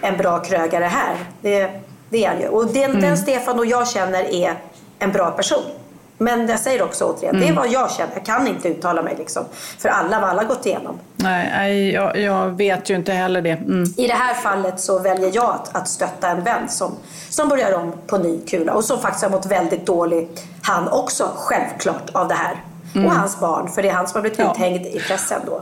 en 0.01 0.17
bra 0.17 0.39
krögare 0.39 0.85
här. 0.85 1.15
Det, 1.41 1.81
det 2.09 2.25
är 2.25 2.29
han 2.29 2.41
ju. 2.41 2.47
Och 2.47 2.67
den, 2.67 2.83
mm. 2.83 3.01
den 3.01 3.17
Stefan 3.17 3.59
och 3.59 3.65
jag 3.65 3.87
känner 3.87 4.23
är 4.23 4.59
en 4.99 5.11
bra 5.11 5.31
person. 5.31 5.63
Men 6.17 6.47
jag 6.47 6.59
säger 6.59 6.81
också 6.81 7.05
återigen, 7.05 7.35
mm. 7.35 7.41
det 7.41 7.47
är 7.47 7.51
mm. 7.51 7.63
vad 7.63 7.71
jag 7.71 7.91
känner. 7.91 8.13
Jag 8.13 8.25
kan 8.25 8.47
inte 8.47 8.67
uttala 8.67 9.01
mig 9.01 9.15
liksom, 9.17 9.43
för 9.77 9.89
alla 9.89 10.19
vad 10.19 10.29
alla 10.29 10.43
gått 10.43 10.65
igenom. 10.65 10.99
Nej, 11.15 11.91
jag, 11.91 12.17
jag 12.17 12.49
vet 12.49 12.89
ju 12.89 12.95
inte 12.95 13.11
heller 13.11 13.41
det. 13.41 13.49
Mm. 13.51 13.93
I 13.97 14.07
det 14.07 14.13
här 14.13 14.33
fallet 14.33 14.79
så 14.79 14.99
väljer 14.99 15.31
jag 15.33 15.55
att, 15.55 15.75
att 15.75 15.87
stötta 15.87 16.29
en 16.29 16.43
vän 16.43 16.69
som, 16.69 16.91
som 17.29 17.49
börjar 17.49 17.73
om 17.73 17.93
på 18.07 18.17
ny 18.17 18.39
kula 18.47 18.73
och 18.73 18.83
som 18.83 18.99
faktiskt 18.99 19.23
har 19.23 19.31
mått 19.31 19.45
väldigt 19.45 19.85
dåligt, 19.85 20.43
han 20.61 20.87
också, 20.87 21.29
självklart, 21.35 22.09
av 22.11 22.27
det 22.27 22.35
här. 22.35 22.55
Mm. 22.95 23.07
Och 23.07 23.13
hans 23.13 23.39
barn, 23.39 23.69
för 23.71 23.81
det 23.81 23.89
är 23.89 23.93
han 23.93 24.07
som 24.07 24.15
har 24.15 24.21
blivit 24.21 24.39
ja. 24.39 24.51
uthängd 24.51 24.85
i 24.85 24.99
pressen 24.99 25.41
då. 25.45 25.61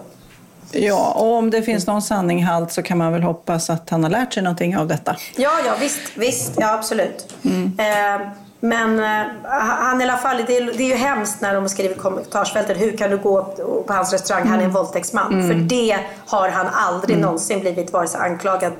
Ja, 0.71 1.13
och 1.15 1.33
om 1.33 1.49
det 1.49 1.61
finns 1.61 1.87
någon 1.87 2.01
sanning 2.01 2.43
halt 2.43 2.71
så 2.71 2.81
kan 2.83 2.97
man 2.97 3.13
väl 3.13 3.23
hoppas 3.23 3.69
att 3.69 3.89
han 3.89 4.03
har 4.03 4.09
lärt 4.09 4.33
sig 4.33 4.43
någonting 4.43 4.77
av 4.77 4.87
detta. 4.87 5.15
Ja, 5.35 5.51
ja 5.65 5.73
visst, 5.79 6.01
visst 6.15 6.53
ja, 6.57 6.73
absolut. 6.73 7.33
Mm. 7.43 7.73
Eh, 7.77 8.27
men 8.63 8.99
uh, 8.99 9.45
han 9.45 10.01
i 10.01 10.03
alla 10.03 10.17
fall, 10.17 10.43
det 10.47 10.57
är, 10.57 10.73
det 10.77 10.83
är 10.83 10.87
ju 10.87 10.95
hemskt 10.95 11.41
när 11.41 11.55
de 11.55 11.69
skriver 11.69 11.95
i 11.95 11.99
kommentarsfältet, 11.99 12.81
hur 12.81 12.97
kan 12.97 13.09
du 13.09 13.17
gå 13.17 13.43
på 13.87 13.93
hans 13.93 14.13
restaurang, 14.13 14.41
mm. 14.41 14.51
han 14.51 14.59
är 14.59 14.63
en 14.63 14.69
mm. 14.69 14.81
våldtäktsman. 14.81 15.33
Mm. 15.33 15.47
För 15.47 15.55
det 15.55 15.99
har 16.27 16.49
han 16.49 16.67
aldrig 16.73 17.15
mm. 17.17 17.25
någonsin 17.25 17.59
blivit 17.59 17.93
vare 17.93 18.07
sig 18.07 18.21
anklagad 18.21 18.73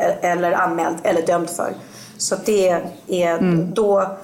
eh, 0.00 0.30
eller 0.30 0.52
anmäld 0.52 0.96
eller 1.02 1.26
dömd 1.26 1.50
för. 1.50 1.72
Så 2.16 2.36
det 2.44 2.68
är 3.08 3.38
mm. 3.38 3.74
då 3.74 4.16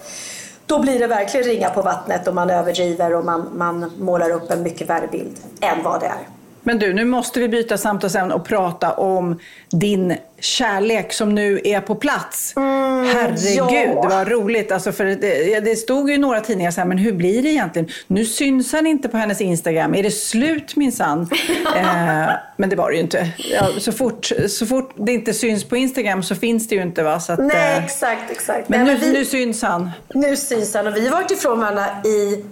då 0.67 0.79
blir 0.79 0.99
det 0.99 1.07
verkligen 1.07 1.47
ringa 1.47 1.71
på 1.71 1.83
vattnet 1.83 2.29
och 2.29 2.35
man 2.35 2.51
överdriver 2.51 3.15
och 3.15 3.25
man, 3.25 3.49
man 3.55 3.93
målar 3.99 4.31
upp 4.31 4.51
en 4.51 4.63
mycket 4.63 4.89
värre 4.89 5.07
bild 5.07 5.39
än 5.61 5.83
vad 5.83 6.01
det 6.01 6.07
är. 6.07 6.36
Men 6.67 6.79
du, 6.79 6.93
nu 6.93 7.05
måste 7.05 7.41
vi 7.41 7.49
byta 7.49 7.79
samtalsämne 7.79 8.35
och 8.35 8.45
prata 8.45 8.93
om 8.93 9.41
din 9.71 10.17
kärlek 10.41 11.13
som 11.13 11.35
nu 11.35 11.61
är 11.65 11.81
på 11.81 11.95
plats. 11.95 12.53
Mm, 12.57 13.07
Herregud, 13.07 13.97
ja. 13.97 14.09
vad 14.09 14.29
roligt. 14.29 14.73
Alltså 14.73 14.93
för 14.93 15.05
det, 15.05 15.61
det 15.61 15.77
stod 15.77 16.09
ju 16.09 16.15
i 16.15 16.19
några 16.19 16.41
tidningar 16.41 16.71
så 16.71 16.81
här, 16.81 16.89
men 16.89 16.99
hur 16.99 17.13
blir 17.13 17.43
det 17.43 17.49
egentligen? 17.49 17.89
Nu 18.07 18.25
syns 18.25 18.73
han 18.73 18.87
inte 18.87 19.09
på 19.09 19.17
hennes 19.17 19.41
Instagram. 19.41 19.95
Är 19.95 20.03
det 20.03 20.11
slut 20.11 20.77
minsann? 20.77 21.21
eh, 21.77 22.31
men 22.57 22.69
det 22.71 22.77
var 22.77 22.91
det 22.91 22.97
ju 22.97 23.03
inte. 23.03 23.29
Ja, 23.39 23.69
så, 23.79 23.93
fort, 23.93 24.31
så 24.49 24.67
fort 24.67 24.95
det 24.97 25.13
inte 25.13 25.35
syns 25.35 25.65
på 25.65 25.77
Instagram 25.77 26.23
så 26.23 26.35
finns 26.35 26.69
det 26.69 26.75
ju 26.75 26.83
inte. 26.83 27.03
Va? 27.03 27.21
Så 27.21 27.33
att, 27.33 27.39
Nej, 27.39 27.77
eh, 27.77 27.85
exakt, 27.85 28.31
exakt. 28.31 28.69
Men, 28.69 28.85
Nej, 28.85 28.95
nu, 28.95 29.01
men 29.01 29.13
vi, 29.13 29.19
nu 29.19 29.25
syns 29.25 29.63
han. 29.63 29.91
Nu 30.15 30.37
syns 30.37 30.75
han 30.75 30.87
och 30.87 30.97
vi 30.97 31.09
har 31.09 31.17
varit 31.17 31.31
ifrån 31.31 31.61
varandra 31.61 31.87
i, 32.05 32.45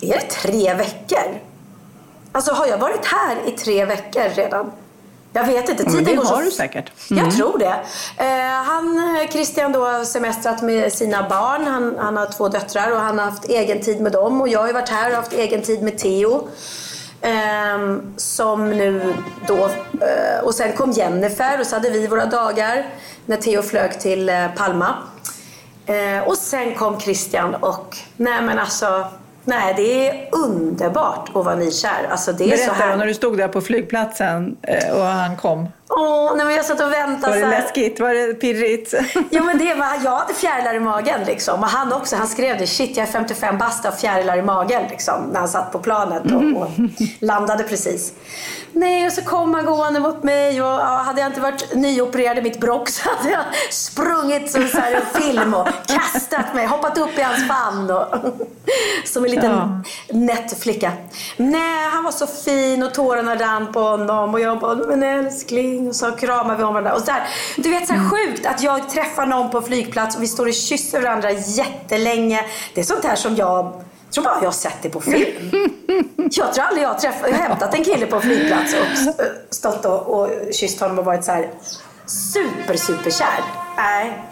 är 0.00 0.14
det 0.14 0.30
tre 0.30 0.74
veckor? 0.74 1.47
Alltså 2.38 2.52
har 2.52 2.66
jag 2.66 2.78
varit 2.78 3.04
här 3.04 3.36
i 3.46 3.50
tre 3.50 3.84
veckor 3.84 4.22
redan? 4.34 4.72
Jag 5.32 5.46
vet 5.46 5.68
inte. 5.68 5.84
Tiden 5.84 6.04
det 6.04 6.14
går 6.14 6.24
har 6.24 6.36
så... 6.36 6.42
du 6.42 6.50
säkert. 6.50 7.10
Mm. 7.10 7.24
Jag 7.24 7.36
tror 7.36 7.58
det. 7.58 7.76
Eh, 8.16 8.62
han, 8.64 9.00
Christian 9.30 9.72
då 9.72 9.84
har 9.84 10.04
semestrat 10.04 10.62
med 10.62 10.92
sina 10.92 11.28
barn. 11.28 11.66
Han, 11.66 11.96
han, 11.98 12.16
har 12.16 12.26
två 12.26 12.48
döttrar 12.48 12.90
och 12.90 12.98
han 12.98 13.18
har 13.18 13.24
haft 13.24 13.44
egen 13.44 13.80
tid 13.80 14.00
med 14.00 14.12
dem. 14.12 14.40
Och 14.40 14.48
jag 14.48 14.60
har 14.60 14.72
varit 14.72 14.88
här 14.88 15.10
och 15.10 15.16
haft 15.16 15.32
egen 15.32 15.62
tid 15.62 15.82
med 15.82 15.98
Theo. 15.98 16.48
Eh, 17.20 17.96
som 18.16 18.70
nu 18.70 19.14
då... 19.46 19.64
Eh, 19.64 20.44
och 20.44 20.54
sen 20.54 20.72
kom 20.72 20.92
Jennifer 20.92 21.60
och 21.60 21.66
så 21.66 21.76
hade 21.76 21.90
vi 21.90 22.06
våra 22.06 22.26
dagar 22.26 22.86
när 23.26 23.36
Theo 23.36 23.62
flög 23.62 24.00
till 24.00 24.28
eh, 24.28 24.46
Palma. 24.56 24.94
Eh, 25.86 26.28
och 26.28 26.36
sen 26.38 26.74
kom 26.74 27.00
Christian 27.00 27.54
och... 27.54 27.96
Nej 28.16 28.42
men 28.42 28.58
alltså 28.58 29.06
Nej, 29.48 29.74
det 29.76 30.08
är 30.08 30.28
underbart 30.32 31.28
att 31.28 31.44
vara 31.44 31.54
nykär. 31.54 32.08
Alltså, 32.10 32.32
det 32.32 32.44
är 32.44 32.48
Berätta 32.48 32.74
så 32.74 32.82
här... 32.82 32.96
när 32.96 33.06
du 33.06 33.14
stod 33.14 33.38
där 33.38 33.48
på 33.48 33.60
flygplatsen 33.60 34.56
eh, 34.62 34.96
och 34.96 35.04
han 35.04 35.36
kom. 35.36 35.68
Åh, 35.88 36.32
nej, 36.36 36.46
men 36.46 36.54
jag 36.54 36.64
satt 36.64 36.80
och 36.80 36.92
väntade. 36.92 37.40
Var 37.40 37.40
det 37.40 37.50
läskigt? 37.50 38.00
Var 38.00 38.14
det 38.14 38.34
pirrigt? 38.34 38.94
Jo, 39.30 39.44
men 39.44 39.58
det 39.58 39.74
var, 39.74 39.86
jag 40.04 40.16
hade 40.16 40.34
fjärilar 40.34 40.74
i 40.74 40.80
magen. 40.80 41.20
Liksom. 41.26 41.60
Och 41.60 41.68
han 41.68 41.92
också. 41.92 42.16
Han 42.16 42.28
skrev 42.28 42.58
det. 42.58 42.66
Shit, 42.66 42.96
jag 42.96 43.08
är 43.08 43.12
55 43.12 43.58
bast 43.58 43.84
och 43.88 43.94
fjärilar 43.94 44.36
i 44.36 44.42
magen. 44.42 44.82
Liksom, 44.90 45.30
när 45.32 45.40
han 45.40 45.48
satt 45.48 45.72
på 45.72 45.78
planet 45.78 46.22
och, 46.32 46.62
och 46.62 46.68
landade 47.20 47.64
precis. 47.64 48.12
Nej, 48.78 49.06
och 49.06 49.12
så 49.12 49.22
kom 49.22 49.54
han 49.54 49.64
gående 49.64 50.00
mot 50.00 50.22
mig 50.22 50.62
och 50.62 50.78
hade 50.78 51.20
jag 51.20 51.30
inte 51.30 51.40
varit 51.40 51.74
nyopererad 51.74 52.38
i 52.38 52.42
mitt 52.42 52.60
brock 52.60 52.88
så 52.88 53.08
hade 53.10 53.30
jag 53.30 53.44
sprungit 53.70 54.50
som 54.50 54.68
så 54.68 54.78
här 54.78 54.92
en 54.92 55.20
film 55.22 55.54
och 55.54 55.68
kastat 55.86 56.54
mig, 56.54 56.66
hoppat 56.66 56.98
upp 56.98 57.18
i 57.18 57.22
hans 57.22 57.48
famn 57.48 57.90
och 57.90 58.06
som 59.04 59.24
en 59.24 59.30
liten 59.30 59.50
ja. 59.50 59.82
nätt 60.14 60.62
flicka. 60.62 60.92
Nej, 61.36 61.88
han 61.90 62.04
var 62.04 62.12
så 62.12 62.26
fin 62.26 62.82
och 62.82 62.94
tårarna 62.94 63.34
rann 63.34 63.72
på 63.72 63.80
honom 63.80 64.34
och 64.34 64.40
jag 64.40 64.58
bara, 64.58 64.74
men 64.74 65.02
älskling, 65.02 65.88
och 65.88 65.96
så 65.96 66.10
kramade 66.10 66.58
vi 66.58 66.64
om 66.64 66.74
varandra. 66.74 66.94
Och 66.94 67.00
så 67.00 67.06
där. 67.06 67.28
Du 67.56 67.70
vet, 67.70 67.86
så 67.86 67.92
här 67.92 68.00
mm. 68.00 68.10
sjukt 68.10 68.46
att 68.46 68.62
jag 68.62 68.88
träffar 68.88 69.26
någon 69.26 69.50
på 69.50 69.62
flygplats 69.62 70.16
och 70.16 70.22
vi 70.22 70.26
står 70.26 70.46
och 70.46 70.54
kysser 70.54 71.00
varandra 71.00 71.30
jättelänge. 71.30 72.44
Det 72.74 72.80
är 72.80 72.84
sånt 72.84 73.04
här 73.04 73.16
som 73.16 73.36
jag 73.36 73.84
jag 74.08 74.14
tror 74.14 74.24
bara 74.24 74.38
jag 74.38 74.44
har 74.44 74.52
sett 74.52 74.82
det 74.82 74.90
på 74.90 75.00
film. 75.00 75.50
Jag 76.30 76.54
tror 76.54 76.64
aldrig 76.64 76.84
jag 76.84 76.88
har 76.88 76.98
träffat, 76.98 77.30
hämtat 77.30 77.74
en 77.74 77.84
kille 77.84 78.06
på 78.06 78.16
en 78.16 78.22
flygplats 78.22 78.74
och 78.74 79.54
stått 79.54 79.84
och, 79.84 80.06
och 80.06 80.30
kysst 80.52 80.80
honom 80.80 80.98
och 80.98 81.04
varit 81.04 81.24
så 81.24 81.32
här 81.32 81.50
super, 82.06 82.76
super 82.76 83.10
kär. 83.10 83.44
Nej, 83.76 84.24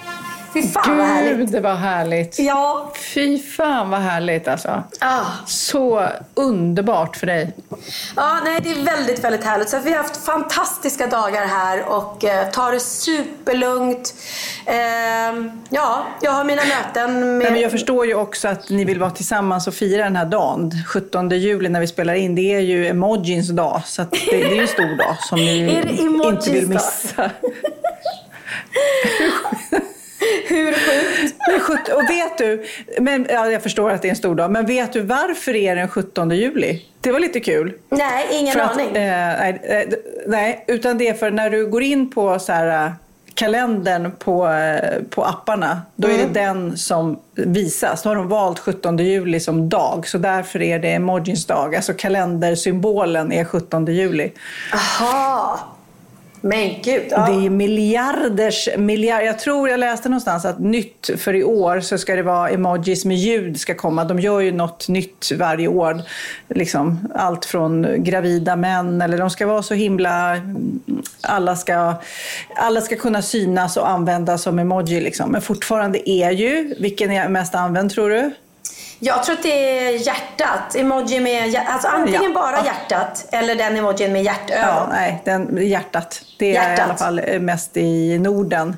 Fy 0.57 0.63
fan 0.63 0.83
Gud, 0.87 0.97
vad 0.97 1.07
härligt. 1.07 1.53
Det 1.53 1.61
var 1.61 1.75
härligt. 1.75 2.39
Ja. 2.39 2.93
Fy 3.15 3.39
fan 3.39 3.91
vad 3.91 4.01
härligt 4.01 4.49
alltså. 4.49 4.83
Ah. 5.01 5.21
Så 5.47 6.09
underbart 6.35 7.17
för 7.17 7.27
dig. 7.27 7.53
Ja, 8.17 8.39
nej, 8.45 8.61
det 8.63 8.71
är 8.71 8.85
väldigt, 8.85 9.25
väldigt 9.25 9.45
härligt. 9.45 9.69
Så 9.69 9.79
vi 9.79 9.91
har 9.91 9.99
haft 9.99 10.17
fantastiska 10.17 11.07
dagar 11.07 11.47
här 11.47 11.85
och 11.85 12.25
eh, 12.25 12.51
tar 12.51 12.73
det 12.73 12.81
superlugnt. 12.81 14.15
Eh, 14.67 14.75
ja, 15.69 16.07
jag 16.21 16.33
har 16.33 16.45
mina 16.45 16.63
möten 16.65 17.39
med... 17.39 17.53
men 17.53 17.61
jag 17.61 17.71
förstår 17.71 18.07
ju 18.07 18.15
också 18.15 18.49
att 18.49 18.71
ni 18.71 18.85
vill 18.85 19.01
vara 19.01 19.11
tillsammans 19.11 19.67
och 19.67 19.75
fira 19.75 20.05
den 20.05 20.17
här 20.17 20.27
dagen. 20.27 20.73
17 20.89 21.31
juli 21.31 21.69
när 21.69 21.81
vi 21.81 21.87
spelar 21.87 22.15
in. 22.15 22.35
Det 22.35 22.55
är 22.55 22.61
ju 22.61 22.87
emojins 22.87 23.49
dag. 23.49 23.83
Så 23.87 24.03
det, 24.03 24.09
det, 24.31 24.43
är 24.43 24.55
ju 24.55 24.61
en 24.61 24.69
stor 24.69 24.97
dag 24.97 25.17
som 25.21 25.39
ni 25.39 25.83
inte 26.29 26.51
vill 26.51 26.69
missa. 26.69 27.31
Hur 31.39 31.59
sjukt? 31.61 31.89
Och 31.89 32.03
vet 32.03 32.39
du, 32.39 32.65
men, 33.01 33.27
ja, 33.31 33.51
jag 33.51 33.63
förstår 33.63 33.91
att 33.91 34.03
det 34.03 34.09
är 34.09 34.11
en 34.11 34.17
stor 34.17 34.35
dag, 34.35 34.51
men 34.51 34.67
vet 34.67 34.93
du 34.93 35.01
varför 35.01 35.53
det 35.53 35.67
är 35.67 35.77
den 35.77 35.89
17 35.89 36.31
juli? 36.31 36.83
Det 37.01 37.13
var 37.13 37.21
lite 37.21 37.41
kul. 37.41 37.73
Nej, 37.89 38.27
ingen 38.33 38.61
att, 38.61 38.73
aning. 38.73 38.87
Eh, 38.87 39.39
nej, 39.39 39.61
eh, 39.63 39.99
nej, 40.27 40.65
utan 40.69 40.99
det 40.99 41.09
är 41.09 41.15
för 41.15 41.31
när 41.31 41.51
du 41.51 41.67
går 41.67 41.83
in 41.83 42.11
på 42.11 42.39
så 42.39 42.53
här, 42.53 42.87
eh, 42.87 42.93
kalendern 43.35 44.13
på, 44.19 44.49
eh, 44.49 45.03
på 45.11 45.25
apparna, 45.25 45.83
då 45.97 46.09
mm. 46.09 46.21
är 46.21 46.25
det 46.25 46.41
mm. 46.41 46.57
den 46.69 46.77
som 46.77 47.21
visas. 47.35 48.03
Då 48.03 48.09
har 48.11 48.17
de 48.17 48.29
valt 48.29 48.59
17 48.59 48.99
juli 48.99 49.41
som 49.41 49.69
dag, 49.69 50.09
så 50.09 50.19
därför 50.19 50.63
är 50.63 50.79
det 50.79 50.93
emojins 50.93 51.47
dag. 51.47 51.77
Alltså 51.77 51.95
kalendersymbolen 51.95 53.33
är 53.33 53.45
17 53.45 53.87
juli. 53.87 54.33
Aha! 54.73 55.76
Men 56.49 56.83
gud. 56.83 57.03
Ja. 57.11 57.27
Det 57.27 57.47
är 57.47 57.51
miljarders, 57.51 58.69
miljarder. 58.77 59.27
jag 59.27 59.39
tror 59.39 59.69
jag 59.69 59.81
läste 59.81 60.09
någonstans 60.09 60.45
att 60.45 60.59
nytt 60.59 61.11
för 61.17 61.35
i 61.35 61.45
år 61.45 61.81
så 61.81 61.99
ska 61.99 62.17
det 62.17 62.23
vara 62.23 62.51
emojis 62.51 63.05
med 63.05 63.17
ljud 63.17 63.61
ska 63.61 63.75
komma. 63.75 64.05
De 64.05 64.21
gör 64.21 64.41
ju 64.41 64.53
något 64.53 64.89
nytt 64.89 65.33
varje 65.39 65.69
år. 65.69 66.03
Liksom, 66.49 67.09
allt 67.15 67.45
från 67.45 67.87
gravida 68.05 68.57
män, 68.57 69.03
eller 69.03 69.19
de 69.19 69.31
ska 69.31 69.47
vara 69.47 69.63
så 69.63 69.75
himla... 69.75 70.41
Alla 71.21 71.57
ska, 71.57 71.95
alla 72.57 72.81
ska 72.81 72.97
kunna 72.97 73.23
synas 73.23 73.77
och 73.77 73.89
användas 73.89 74.43
som 74.43 74.59
emoji. 74.59 75.01
Liksom. 75.01 75.31
Men 75.33 75.43
fortfarande 75.43 76.11
är 76.11 76.31
ju, 76.31 76.75
vilken 76.81 77.11
är 77.11 77.29
mest 77.29 77.55
använd 77.55 77.91
tror 77.91 78.11
du? 78.11 78.31
Jag 78.99 79.25
tror 79.25 79.37
att 79.37 79.43
det 79.43 79.79
är 79.79 80.07
hjärtat. 80.07 80.77
Emoji 80.77 81.21
med 81.21 81.63
alltså 81.67 81.89
antingen 81.89 82.23
ja. 82.23 82.31
bara 82.35 82.65
hjärtat 82.65 83.27
eller 83.31 83.55
den 83.55 83.77
emojin 83.77 84.13
med 84.13 84.23
hjärtögon. 84.23 84.69
Ja, 84.69 84.89
nej, 84.91 85.23
den, 85.25 85.67
hjärtat. 85.69 86.23
Det 86.39 86.47
hjärtat. 86.47 86.79
är 86.79 86.79
i 86.79 86.81
alla 86.81 86.97
fall 86.97 87.41
mest 87.41 87.77
i 87.77 88.19
Norden. 88.19 88.77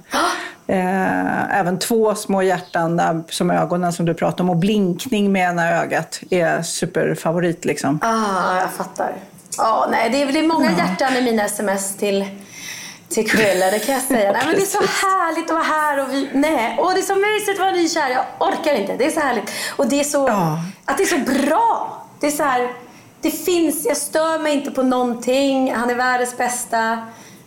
Eh, 0.67 1.59
även 1.59 1.79
två 1.79 2.15
små 2.15 2.43
hjärtan 2.43 2.97
där, 2.97 3.23
som 3.29 3.51
ögonen 3.51 3.93
som 3.93 4.07
du 4.07 4.15
pratade 4.15 4.43
om 4.43 4.51
och 4.51 4.57
blinkning 4.57 5.33
med 5.33 5.51
ena 5.51 5.71
ögat 5.71 6.21
är 6.31 6.63
superfavorit. 6.63 7.65
Liksom. 7.65 7.99
Ah, 8.03 8.61
jag 8.61 8.71
fattar. 8.71 9.13
Ah, 9.59 9.87
nej, 9.91 10.11
det, 10.11 10.23
är, 10.23 10.33
det 10.33 10.39
är 10.39 10.47
många 10.47 10.71
hjärtan 10.71 11.17
i 11.17 11.23
mina 11.23 11.45
sms 11.45 11.97
till 11.97 12.27
till 13.09 13.31
Cruella, 13.31 13.71
det 13.71 13.79
kan 13.79 13.95
jag 13.95 14.05
säga. 14.05 14.33
Nej, 14.33 14.43
men 14.47 14.55
det 14.55 14.63
är 14.63 14.67
så 14.67 15.07
härligt 15.07 15.45
att 15.45 15.51
vara 15.51 15.63
här 15.63 16.03
och 16.03 16.13
vi, 16.13 16.29
nej. 16.33 16.79
Och 16.79 16.95
det 16.95 17.01
är 17.01 17.03
så 17.03 17.17
mysigt 17.17 17.51
att 17.51 17.59
vara 17.59 17.71
nykär. 17.71 18.11
Jag 18.11 18.25
orkar 18.49 18.75
inte. 18.75 18.97
Det 18.97 19.07
är 19.07 19.11
så 19.11 19.21
härligt. 19.21 19.51
Och 19.77 19.89
det 19.89 20.01
är 20.01 20.05
så, 20.05 20.29
ja. 20.29 20.59
att 20.85 20.97
det 20.97 21.03
är 21.03 21.07
så 21.07 21.47
bra. 21.47 22.03
Det 22.21 22.27
är 22.27 22.31
så 22.31 22.43
här, 22.43 22.73
det 23.21 23.31
finns, 23.31 23.87
jag 23.87 23.97
stör 23.97 24.39
mig 24.39 24.53
inte 24.53 24.71
på 24.71 24.83
någonting. 24.83 25.75
Han 25.75 25.91
är 25.91 25.95
världens 25.95 26.37
bästa 26.37 26.99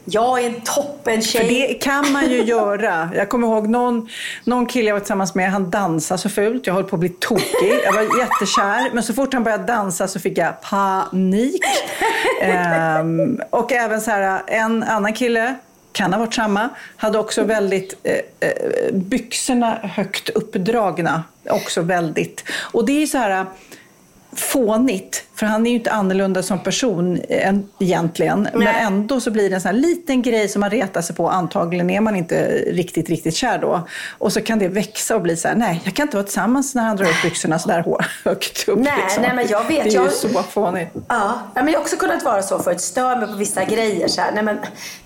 jag 0.05 0.43
är 0.43 0.49
en 0.49 0.61
toppen 0.61 1.21
tjej. 1.21 1.41
För 1.41 1.47
det 1.47 1.73
kan 1.73 2.11
man 2.11 2.29
ju 2.29 2.43
göra. 2.43 3.09
Jag 3.15 3.29
kommer 3.29 3.47
ihåg 3.47 3.67
någon, 3.67 4.09
någon 4.43 4.65
kille 4.65 4.87
jag 4.87 4.95
var 4.95 4.99
tillsammans 4.99 5.35
med, 5.35 5.51
han 5.51 5.69
dansade 5.69 6.17
så 6.17 6.29
fult. 6.29 6.67
Jag 6.67 6.73
höll 6.73 6.83
på 6.83 6.95
att 6.95 6.99
bli 6.99 7.09
tokig. 7.09 7.79
Jag 7.83 7.93
var 7.93 8.01
jättekär. 8.01 8.93
Men 8.93 9.03
så 9.03 9.13
fort 9.13 9.33
han 9.33 9.43
började 9.43 9.63
dansa 9.63 10.07
så 10.07 10.19
fick 10.19 10.37
jag 10.37 10.61
panik. 10.61 11.61
um, 12.99 13.41
och 13.49 13.71
även 13.71 14.01
så 14.01 14.11
här, 14.11 14.41
en 14.47 14.83
annan 14.83 15.13
kille, 15.13 15.55
kan 15.91 16.13
ha 16.13 16.19
varit 16.19 16.33
samma, 16.33 16.69
hade 16.97 17.19
också 17.19 17.43
väldigt 17.43 17.95
eh, 18.03 18.13
eh 18.49 18.93
byxorna 18.93 19.79
högt 19.83 20.29
uppdragna. 20.29 21.23
Också 21.49 21.81
väldigt. 21.81 22.43
Och 22.71 22.85
det 22.85 23.03
är 23.03 23.05
så 23.05 23.17
här 23.17 23.45
fånigt, 24.35 25.23
för 25.35 25.45
han 25.45 25.65
är 25.67 25.71
ju 25.71 25.77
inte 25.77 25.91
annorlunda 25.91 26.43
som 26.43 26.59
person 26.59 27.21
egentligen. 27.79 28.41
Nej. 28.41 28.51
Men 28.53 28.75
ändå 28.75 29.19
så 29.19 29.31
blir 29.31 29.49
det 29.49 29.55
en 29.55 29.61
sån 29.61 29.71
här 29.71 29.81
liten 29.81 30.21
grej 30.21 30.47
som 30.47 30.59
man 30.59 30.69
retar 30.69 31.01
sig 31.01 31.15
på. 31.15 31.29
Antagligen 31.29 31.89
är 31.89 32.01
man 32.01 32.15
inte 32.15 32.47
riktigt, 32.67 33.09
riktigt 33.09 33.35
kär 33.35 33.57
då. 33.57 33.87
Och 34.17 34.33
så 34.33 34.41
kan 34.41 34.59
det 34.59 34.67
växa 34.67 35.15
och 35.15 35.21
bli 35.21 35.37
så 35.37 35.47
här, 35.47 35.55
nej, 35.55 35.81
jag 35.83 35.93
kan 35.93 36.07
inte 36.07 36.17
vara 36.17 36.25
tillsammans 36.25 36.75
när 36.75 36.83
han 36.83 36.97
drar 36.97 37.05
upp 37.05 37.21
byxorna 37.23 37.59
så 37.59 37.67
där 37.67 37.85
högt 38.23 38.67
upp. 38.67 38.79
Nej, 38.79 38.93
liksom. 39.03 39.23
nej 39.23 39.35
men 39.35 39.47
jag 39.47 39.67
vet. 39.67 39.83
Det 39.83 39.89
är 39.89 39.93
jag... 39.93 40.05
ju 40.05 40.11
så 40.11 40.43
fånigt. 40.43 40.89
Ja, 41.07 41.39
men 41.55 41.67
jag 41.67 41.73
har 41.73 41.81
också 41.81 41.95
kunnat 41.95 42.23
vara 42.23 42.41
så 42.41 42.59
förut. 42.59 42.81
Stör 42.81 43.15
mig 43.15 43.27
på 43.27 43.33
vissa 43.33 43.63
grejer. 43.63 44.07
Så 44.07 44.21
här, 44.21 44.31
nej, 44.31 44.43
men, 44.43 44.55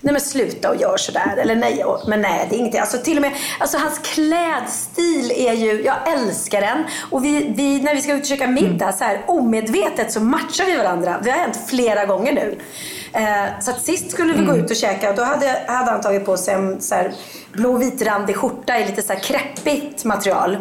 nej 0.00 0.12
men 0.12 0.20
sluta 0.20 0.70
och 0.70 0.76
gör 0.76 0.96
sådär. 0.96 1.36
Eller 1.36 1.56
nej, 1.56 1.84
och, 1.84 2.08
men 2.08 2.22
nej, 2.22 2.46
det 2.50 2.56
är 2.56 2.58
ingenting. 2.58 2.80
Alltså 2.80 2.98
till 2.98 3.16
och 3.18 3.22
med, 3.22 3.32
alltså 3.58 3.78
hans 3.78 3.98
klädstil 3.98 5.32
är 5.36 5.52
ju, 5.52 5.82
jag 5.82 6.12
älskar 6.12 6.60
den. 6.60 6.84
Och 7.10 7.24
vi, 7.24 7.52
vi 7.56 7.80
när 7.80 7.94
vi 7.94 8.00
ska 8.00 8.12
ut 8.12 8.20
och 8.20 8.26
käka 8.26 8.46
middag, 8.46 8.92
så 8.92 9.04
här, 9.04 9.15
omedvetet 9.26 10.12
så 10.12 10.20
matchar 10.20 10.64
vi 10.64 10.76
varandra. 10.76 11.20
Det 11.24 11.30
har 11.30 11.38
hänt 11.38 11.58
flera 11.68 12.06
gånger 12.06 12.32
nu. 12.32 12.58
Eh, 13.12 13.60
så 13.60 13.72
sist 13.72 14.10
skulle 14.10 14.32
vi 14.32 14.38
mm. 14.38 14.50
gå 14.50 14.56
ut 14.56 14.70
och 14.70 14.76
käka 14.76 15.10
och 15.10 15.16
då 15.16 15.22
hade, 15.22 15.62
hade 15.66 15.90
han 15.90 16.00
tagit 16.00 16.24
på 16.24 16.36
sig 16.36 16.54
en 16.54 16.80
så 16.80 16.94
här, 16.94 17.12
blå 17.52 17.76
vitrandig 17.76 18.36
skjorta 18.36 18.78
i 18.78 18.86
lite 18.86 19.02
så 19.02 19.12
här 19.12 19.20
kreppigt 19.20 20.04
material. 20.04 20.56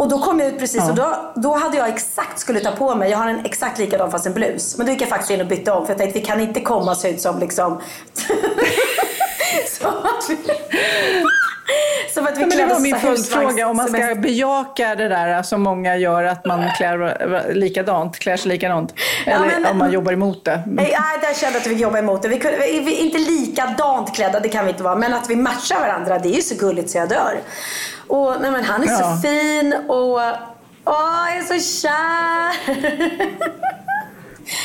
Och 0.00 0.08
då 0.08 0.18
kom 0.18 0.40
jag 0.40 0.48
ut 0.48 0.58
precis 0.58 0.76
ja. 0.76 0.90
och 0.90 0.94
då, 0.94 1.32
då 1.34 1.54
hade 1.54 1.76
jag 1.76 1.88
exakt 1.88 2.38
skulle 2.38 2.60
ta 2.60 2.70
på 2.70 2.94
mig, 2.94 3.10
jag 3.10 3.18
har 3.18 3.28
en 3.28 3.44
exakt 3.44 3.78
likadan 3.78 4.10
fast 4.10 4.26
en 4.26 4.32
blus. 4.32 4.76
Men 4.76 4.86
då 4.86 4.92
gick 4.92 5.02
jag 5.02 5.08
faktiskt 5.08 5.30
in 5.30 5.40
och 5.40 5.46
bytte 5.46 5.72
om 5.72 5.86
för 5.86 5.92
jag 5.92 5.98
tänkte 5.98 6.18
vi 6.18 6.24
kan 6.24 6.40
inte 6.40 6.60
komma 6.60 6.90
och 6.90 6.96
se 6.96 7.10
ut 7.10 7.20
som 7.20 7.38
liksom... 7.38 7.80
så 9.80 9.88
att 9.88 10.30
vi... 10.30 10.36
Som 12.14 12.26
att 12.26 12.36
vi 12.36 12.40
ja, 12.40 12.46
men 12.46 12.58
det 12.58 12.66
var 12.66 12.80
min 12.80 12.96
följdfråga, 12.96 13.68
om 13.68 13.76
man 13.76 13.88
ska 13.88 14.14
bejaka 14.14 14.94
det 14.94 15.08
där 15.08 15.42
som 15.42 15.62
många 15.62 15.96
gör, 15.96 16.24
att 16.24 16.46
man 16.46 16.70
klär 16.76 17.52
likadant, 17.54 18.18
klär 18.18 18.36
sig 18.36 18.48
likadant. 18.48 18.94
Eller 19.26 19.36
ja, 19.36 19.60
men, 19.60 19.66
om 19.66 19.78
man 19.78 19.92
jobbar 19.92 20.12
emot 20.12 20.44
det. 20.44 20.62
Nej, 20.66 20.96
där 21.20 21.34
kände 21.34 21.58
jag 21.58 21.60
att 21.60 21.66
vi 21.66 21.74
jobbar 21.74 21.98
emot 21.98 22.22
det. 22.22 22.28
Vi, 22.28 22.38
kunde, 22.38 22.58
vi, 22.58 22.96
inte 22.96 23.18
likadant 23.18 24.14
klädda, 24.14 24.40
det 24.40 24.48
kan 24.48 24.64
vi 24.64 24.70
inte 24.70 24.82
vara. 24.82 24.96
Men 24.96 25.14
att 25.14 25.30
vi 25.30 25.36
matchar 25.36 25.80
varandra, 25.80 26.18
det 26.18 26.28
är 26.28 26.36
ju 26.36 26.42
så 26.42 26.54
gulligt 26.54 26.90
så 26.90 26.98
jag 26.98 27.08
dör. 27.08 27.40
Och 28.06 28.34
nej, 28.40 28.50
men 28.50 28.64
han 28.64 28.82
är 28.82 28.86
ja. 28.86 28.98
så 28.98 29.28
fin 29.28 29.74
och 29.88 30.20
åh, 30.84 31.28
jag 31.28 31.36
är 31.36 31.42
så 31.42 31.82
kär. 31.82 32.50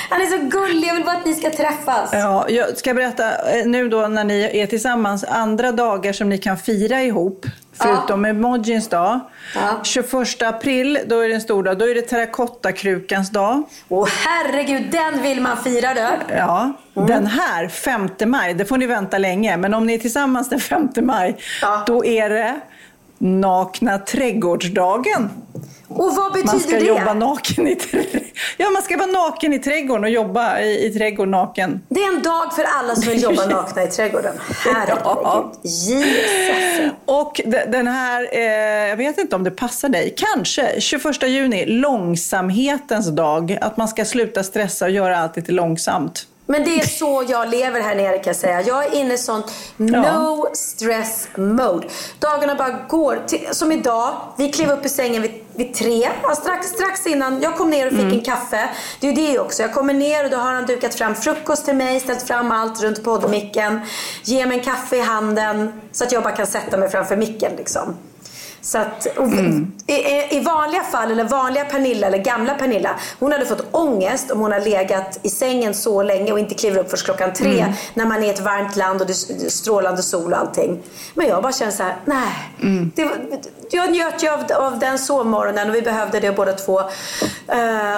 Han 0.10 0.22
är 0.22 0.26
så 0.26 0.38
gullig. 0.38 0.88
Jag 0.88 0.96
vill 0.96 1.04
bara 1.04 1.18
att 1.18 1.26
ni 1.26 1.34
ska 1.34 1.50
träffas. 1.50 2.10
Ja, 2.14 2.46
jag 2.50 2.78
ska 2.78 2.94
berätta 2.94 3.58
eh, 3.58 3.66
nu 3.66 3.90
då 3.90 4.08
när 4.08 4.24
ni 4.24 4.60
är 4.60 4.68
tillsammans, 4.68 5.24
andra 5.24 5.72
dagar 5.72 6.14
som 6.14 6.30
ni 6.30 6.38
kan 6.38 6.58
fira 6.58 7.04
ihop. 7.04 7.46
Förutom 7.78 8.24
ja. 8.24 8.30
emojins 8.30 8.90
dag. 8.90 9.20
Ja. 9.56 9.80
21 9.84 10.42
april, 10.42 11.00
då 11.06 11.20
är 11.20 11.30
det 11.30 11.36
en 11.36 11.42
stor 11.42 11.64
dag. 11.64 11.78
Då 11.78 11.90
är 11.90 11.96
det 11.96 12.02
terrakottakrukans 12.02 13.30
dag. 13.30 13.64
Åh 13.90 14.08
herregud, 14.26 14.92
den 14.92 15.22
vill 15.22 15.42
man 15.42 15.58
fira 15.58 15.94
då. 15.94 16.36
Ja. 16.36 16.74
Mm. 16.96 17.08
Den 17.08 17.26
här, 17.28 17.68
5 17.68 18.10
maj, 18.26 18.54
det 18.54 18.66
får 18.66 18.78
ni 18.78 18.86
vänta 18.86 19.18
länge. 19.18 19.58
Men 19.58 19.74
om 19.74 19.86
ni 19.86 19.94
är 19.94 19.98
tillsammans 19.98 20.50
den 20.50 20.60
5 20.60 20.90
maj, 21.02 21.38
ja. 21.62 21.84
då 21.88 22.06
är 22.06 22.30
det 22.30 22.56
nakna 23.18 23.98
trädgårdsdagen. 24.00 25.30
Och 25.88 26.16
vad 26.16 26.34
betyder 26.34 26.48
det? 26.48 26.54
Man 26.54 26.60
ska 26.60 26.80
det? 26.80 26.86
jobba 26.86 27.14
naken 27.14 27.68
i 27.68 27.78
Ja, 28.58 28.70
man 28.70 28.82
ska 28.82 28.98
vara 28.98 29.12
naken 29.12 29.54
i 29.54 29.60
trädgården 29.60 30.04
och 30.04 30.10
jobba 30.10 30.60
i, 30.60 30.86
i 30.86 30.94
trädgården 30.94 31.32
naken. 31.32 31.82
Det 31.90 32.04
är 32.04 32.16
en 32.16 32.24
dag 32.24 32.54
för 32.56 32.64
alla 32.80 32.96
som 32.96 33.10
vill 33.10 33.24
jobba 33.24 33.46
nakna 33.50 33.84
i 33.84 33.88
trädgården. 33.88 34.34
Herregud. 34.66 35.00
Ja. 35.04 35.54
Jesus. 35.64 36.92
Och 37.06 37.42
den 37.68 37.88
här, 37.88 38.28
eh, 38.32 38.90
jag 38.90 38.98
vet 38.98 39.18
inte 39.18 39.36
om 39.36 39.44
det 39.44 39.52
passar 39.52 39.90
dig, 39.90 40.14
kanske 40.18 40.82
21 40.82 41.24
juni, 41.28 41.66
långsamhetens 41.66 43.08
dag. 43.08 43.58
Att 43.62 43.78
man 43.78 43.88
ska 43.88 44.06
sluta 44.06 44.44
stressa 44.44 44.86
och 44.86 44.92
göra 44.92 45.18
allt 45.18 45.36
lite 45.36 45.52
långsamt. 45.52 46.28
Men 46.48 46.64
det 46.64 46.80
är 46.80 46.86
så 46.86 47.24
jag 47.28 47.50
lever 47.50 47.80
här 47.82 47.96
nere 47.96 48.18
kan 48.18 48.24
jag 48.26 48.36
säga. 48.36 48.62
Jag 48.62 48.86
är 48.86 48.96
inne 48.96 49.14
i 49.14 49.18
sånt 49.18 49.54
no 49.78 50.48
stress 50.54 51.28
mode. 51.38 51.88
Dagarna 52.20 52.56
bara 52.56 52.80
går. 52.90 53.20
Som 53.52 53.72
idag, 53.72 54.16
vi 54.38 54.52
klev 54.52 54.72
upp 54.72 54.86
i 54.86 54.90
sängen 54.90 55.22
vid, 55.22 55.32
vid 55.56 55.74
tre. 55.74 56.10
Ja, 56.24 56.36
strax, 56.36 56.68
strax 56.68 57.08
innan 57.08 57.42
jag 57.42 57.56
kom 57.58 57.70
ner 57.70 57.86
och 57.88 57.92
fick 57.94 58.02
Mm. 58.02 58.14
en 58.14 58.22
kaffe. 58.24 58.70
Det 59.00 59.08
är 59.08 59.12
ju 59.12 59.32
det 59.32 59.40
också. 59.40 59.62
Jag 59.62 59.74
kommer 59.74 59.94
ner 59.94 60.24
och 60.24 60.30
då 60.30 60.38
har 60.38 60.54
han 60.54 60.66
dukat 60.66 60.96
fram 60.96 61.16
frukost 61.16 61.66
till 61.66 61.76
mig, 61.76 62.00
ställt 62.00 62.24
fram 62.28 62.52
allt 62.52 62.82
runt 62.84 63.04
poddmicken. 63.04 63.82
Ger 64.24 64.46
mig 64.46 64.58
en 64.58 64.64
kaffe 64.66 64.96
i 64.98 65.02
handen 65.02 65.82
så 65.92 66.04
att 66.04 66.12
jag 66.12 66.24
bara 66.24 66.36
kan 66.36 66.48
sätta 66.48 66.78
mig 66.78 66.90
framför 66.90 67.16
micken 67.18 67.52
liksom. 67.58 67.98
Så 68.66 68.78
att, 68.78 69.06
och, 69.18 69.28
i, 69.88 69.94
i, 70.38 70.40
vanliga 70.40 70.84
fall, 70.84 71.12
eller 71.12 71.24
vanliga 71.24 71.66
Pernilla 71.66 72.08
eller 72.08 72.18
gamla 72.18 72.54
Pernilla, 72.54 72.90
hon 73.20 73.32
hade 73.32 73.46
fått 73.46 73.66
ångest 73.72 74.32
om 74.32 74.40
hon 74.40 74.52
har 74.52 74.60
legat 74.60 75.20
i 75.24 75.30
sängen 75.30 75.74
så 75.74 76.04
länge 76.04 76.32
och 76.32 76.40
inte 76.40 76.56
kliver 76.56 76.80
upp 76.80 76.90
först 76.92 77.06
klockan 77.06 77.34
tre 77.34 77.74
när 77.94 78.06
man 78.06 78.24
är 78.24 78.28
i 78.28 78.30
ett 78.30 78.40
varmt 78.40 78.76
land 78.76 79.02
och 79.02 79.08
det 79.08 79.14
är 79.14 79.50
strålande 79.50 80.04
sol 80.04 80.34
och 80.34 80.40
allting. 80.40 80.84
Men 81.14 81.28
jag 81.28 81.44
bara 81.44 81.54
känner 81.54 81.72
så 81.72 81.84
här, 81.84 81.96
nej. 82.06 82.52
Det, 82.96 83.04
var- 83.06 83.18
jag 83.72 83.92
njöt 83.92 84.24
ju 84.24 84.30
av, 84.30 84.44
av 84.64 84.80
den 84.80 85.00
sovmorgonen 85.00 85.70
och 85.70 85.76
vi 85.76 85.82
behövde 85.82 86.20
det 86.20 86.32
båda 86.32 86.54
två. 86.54 86.80
Eh, 87.48 87.98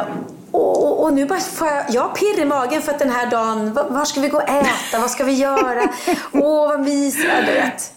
och, 0.51 0.84
och, 0.86 1.03
och 1.03 1.13
nu 1.13 1.25
bara 1.25 1.39
får 1.39 1.67
jag, 1.67 1.84
jag 1.89 2.01
har 2.01 2.10
pirr 2.10 2.39
i 2.41 2.45
magen 2.45 2.82
för 2.82 2.91
att 2.91 2.99
den 2.99 3.10
här 3.12 3.25
dagen, 3.32 3.73
var, 3.73 3.84
var 3.84 4.06
ska 4.06 4.19
vi 4.21 4.27
gå 4.30 4.38
och 4.38 4.49
äta? 4.49 4.99
Vad 4.99 5.12
ska 5.12 5.23
vi 5.23 5.34
göra? 5.34 5.82
Åh, 6.34 6.67
vad 6.67 6.80
mysigt. 6.80 7.27
Ja, 7.30 7.45
du 7.45 7.51
vet. 7.53 7.91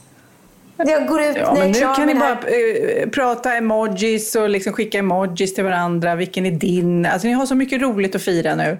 Jag 0.86 1.06
går 1.08 1.20
ut 1.20 1.36
Ja, 1.36 1.52
när 1.54 1.60
men 1.60 1.72
jag 1.72 1.90
nu 1.90 1.94
kan 1.94 2.06
ni 2.06 2.14
bara 2.14 2.30
eh, 2.32 3.08
prata 3.08 3.54
emojis 3.54 4.34
och 4.34 4.48
liksom 4.48 4.72
skicka 4.72 4.98
emojis 4.98 5.54
till 5.54 5.64
varandra. 5.64 6.14
Vilken 6.14 6.46
är 6.46 6.50
din? 6.50 7.06
Alltså 7.06 7.28
ni 7.28 7.34
har 7.34 7.46
så 7.46 7.54
mycket 7.54 7.80
roligt 7.82 8.14
att 8.14 8.22
fira 8.22 8.54
nu. 8.54 8.78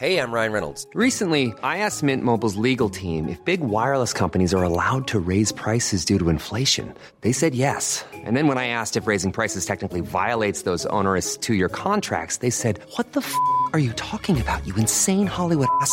Hey, 0.00 0.16
I'm 0.20 0.30
Ryan 0.30 0.52
Reynolds. 0.52 0.86
Recently, 0.94 1.52
I 1.60 1.78
asked 1.78 2.04
Mint 2.04 2.22
Mobile's 2.22 2.54
legal 2.54 2.88
team 2.88 3.28
if 3.28 3.44
big 3.44 3.62
wireless 3.62 4.12
companies 4.12 4.54
are 4.54 4.62
allowed 4.62 5.08
to 5.08 5.18
raise 5.18 5.50
prices 5.50 6.04
due 6.04 6.20
to 6.20 6.28
inflation. 6.28 6.94
They 7.22 7.32
said 7.32 7.52
yes. 7.52 8.04
And 8.14 8.36
then 8.36 8.46
when 8.46 8.58
I 8.58 8.68
asked 8.68 8.96
if 8.96 9.08
raising 9.08 9.32
prices 9.32 9.66
technically 9.66 10.00
violates 10.00 10.62
those 10.62 10.86
onerous 10.86 11.36
two 11.36 11.54
year 11.54 11.68
contracts, 11.68 12.36
they 12.36 12.50
said, 12.50 12.78
What 12.96 13.12
the 13.12 13.22
f 13.22 13.34
are 13.72 13.80
you 13.80 13.92
talking 13.94 14.40
about, 14.40 14.64
you 14.68 14.74
insane 14.76 15.26
Hollywood 15.26 15.66
ass? 15.80 15.92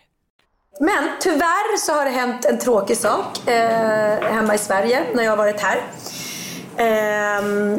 Men 0.79 1.09
tyvärr 1.19 1.77
så 1.77 1.93
har 1.93 2.05
det 2.05 2.11
hänt 2.11 2.45
en 2.45 2.59
tråkig 2.59 2.97
sak 2.97 3.47
eh, 3.47 4.21
hemma 4.21 4.55
i 4.55 4.57
Sverige 4.57 5.03
när 5.13 5.23
jag 5.23 5.31
har 5.31 5.37
varit 5.37 5.61
här. 5.61 5.81
Eh, 6.77 7.77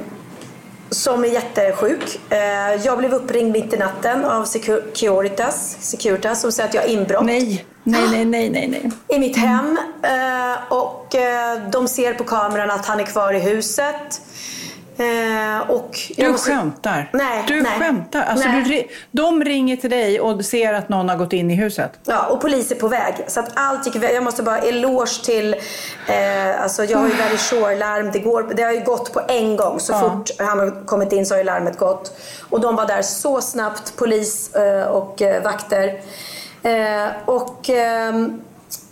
som 0.90 1.24
är 1.24 1.28
jättesjuk. 1.28 2.32
Eh, 2.32 2.84
jag 2.84 2.98
blev 2.98 3.14
uppringd 3.14 3.52
mitt 3.52 3.72
i 3.72 3.76
natten 3.76 4.24
av 4.24 4.44
Securitas, 4.44 5.76
Securitas 5.80 6.40
som 6.40 6.52
säger 6.52 6.68
att 6.68 6.74
jag 6.74 6.82
har 6.82 6.88
inbrott. 6.88 7.24
Nej, 7.24 7.66
nej, 7.82 8.02
nej, 8.10 8.24
nej, 8.24 8.50
nej, 8.50 8.68
nej. 8.68 8.90
I 9.08 9.18
mitt 9.18 9.36
hem. 9.36 9.78
Eh, 10.02 10.72
och 10.72 11.14
eh, 11.14 11.70
de 11.70 11.88
ser 11.88 12.14
på 12.14 12.24
kameran 12.24 12.70
att 12.70 12.86
han 12.86 13.00
är 13.00 13.04
kvar 13.04 13.32
i 13.32 13.38
huset. 13.38 14.20
Eh, 14.96 15.70
och 15.70 15.98
du 16.16 16.30
måste... 16.30 16.50
skämtar? 16.50 17.10
Nej. 17.12 17.44
Du 17.46 17.62
nej, 17.62 17.78
skämtar? 17.78 18.22
Alltså 18.22 18.48
nej. 18.48 18.62
Du, 18.62 18.94
de 19.10 19.44
ringer 19.44 19.76
till 19.76 19.90
dig 19.90 20.20
och 20.20 20.44
ser 20.44 20.74
att 20.74 20.88
någon 20.88 21.08
har 21.08 21.16
gått 21.16 21.32
in 21.32 21.50
i 21.50 21.54
huset? 21.54 21.92
Ja, 22.04 22.26
och 22.26 22.40
polis 22.40 22.70
är 22.70 22.74
på 22.74 22.88
väg. 22.88 23.14
Så 23.26 23.40
att 23.40 23.50
allt 23.54 23.86
gick 23.86 24.04
Jag 24.04 24.22
måste 24.22 24.42
bara 24.42 24.58
eloge 24.58 25.24
till... 25.24 25.54
Eh, 26.08 26.62
alltså 26.62 26.84
jag 26.84 26.98
har 26.98 27.08
ju 27.08 27.14
Very 27.14 27.36
Shore-larm. 27.36 28.10
Det, 28.12 28.54
det 28.54 28.62
har 28.62 28.72
ju 28.72 28.84
gått 28.84 29.12
på 29.12 29.20
en 29.28 29.56
gång. 29.56 29.80
Så 29.80 29.92
ja. 29.92 30.00
fort 30.00 30.30
han 30.38 30.58
har 30.58 30.86
kommit 30.86 31.12
in 31.12 31.26
så 31.26 31.34
har 31.34 31.38
ju 31.38 31.44
larmet 31.44 31.78
gått. 31.78 32.18
Och 32.50 32.60
de 32.60 32.76
var 32.76 32.86
där 32.86 33.02
så 33.02 33.40
snabbt, 33.40 33.96
polis 33.96 34.54
eh, 34.54 34.86
och 34.86 35.22
eh, 35.22 35.42
vakter. 35.42 36.00
Eh, 36.62 37.08
och 37.24 37.70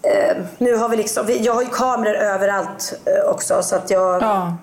Eh, 0.02 0.36
nu 0.58 0.76
har 0.76 0.88
vi 0.88 0.96
liksom, 0.96 1.26
jag 1.40 1.54
har 1.54 1.62
ju 1.62 1.68
kameror 1.68 2.14
överallt 2.14 3.00
eh, 3.04 3.30
också 3.30 3.62
så 3.62 3.76
att 3.76 3.90
jag 3.90 4.22
ja. 4.22 4.56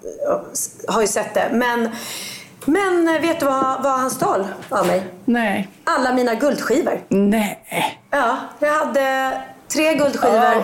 har 0.88 1.02
ju 1.02 1.08
sett 1.08 1.34
det. 1.34 1.50
Men, 1.52 1.90
men 2.66 3.08
eh, 3.16 3.22
vet 3.22 3.40
du 3.40 3.46
vad, 3.46 3.84
vad 3.84 3.92
han 3.92 4.12
stal 4.12 4.48
av 4.70 4.88
mig? 4.88 5.04
Nej. 5.26 5.70
Alla 5.84 6.14
mina 6.14 6.36
guldskivor. 6.36 7.02
Nej. 7.08 7.64
Ja, 8.12 8.38
jag 8.60 8.74
hade 8.74 9.32
tre 9.68 9.94
guldskivor 9.94 10.58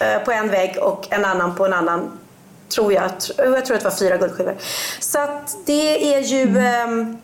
oh. 0.00 0.18
på 0.24 0.32
en 0.32 0.48
vägg 0.48 0.78
och 0.80 1.06
en 1.10 1.24
annan 1.24 1.54
på 1.54 1.66
en 1.66 1.72
annan. 1.72 2.18
Tror 2.74 2.92
jag. 2.92 3.10
Jag 3.36 3.64
tror 3.64 3.76
att 3.76 3.82
det 3.82 3.84
var 3.84 3.96
fyra 3.96 4.16
guldskivor. 4.16 4.54
Så 5.00 5.18
att 5.18 5.56
det 5.66 6.14
är 6.14 6.20
ju... 6.20 6.42
Mm. 6.42 7.00
Eh, 7.10 7.16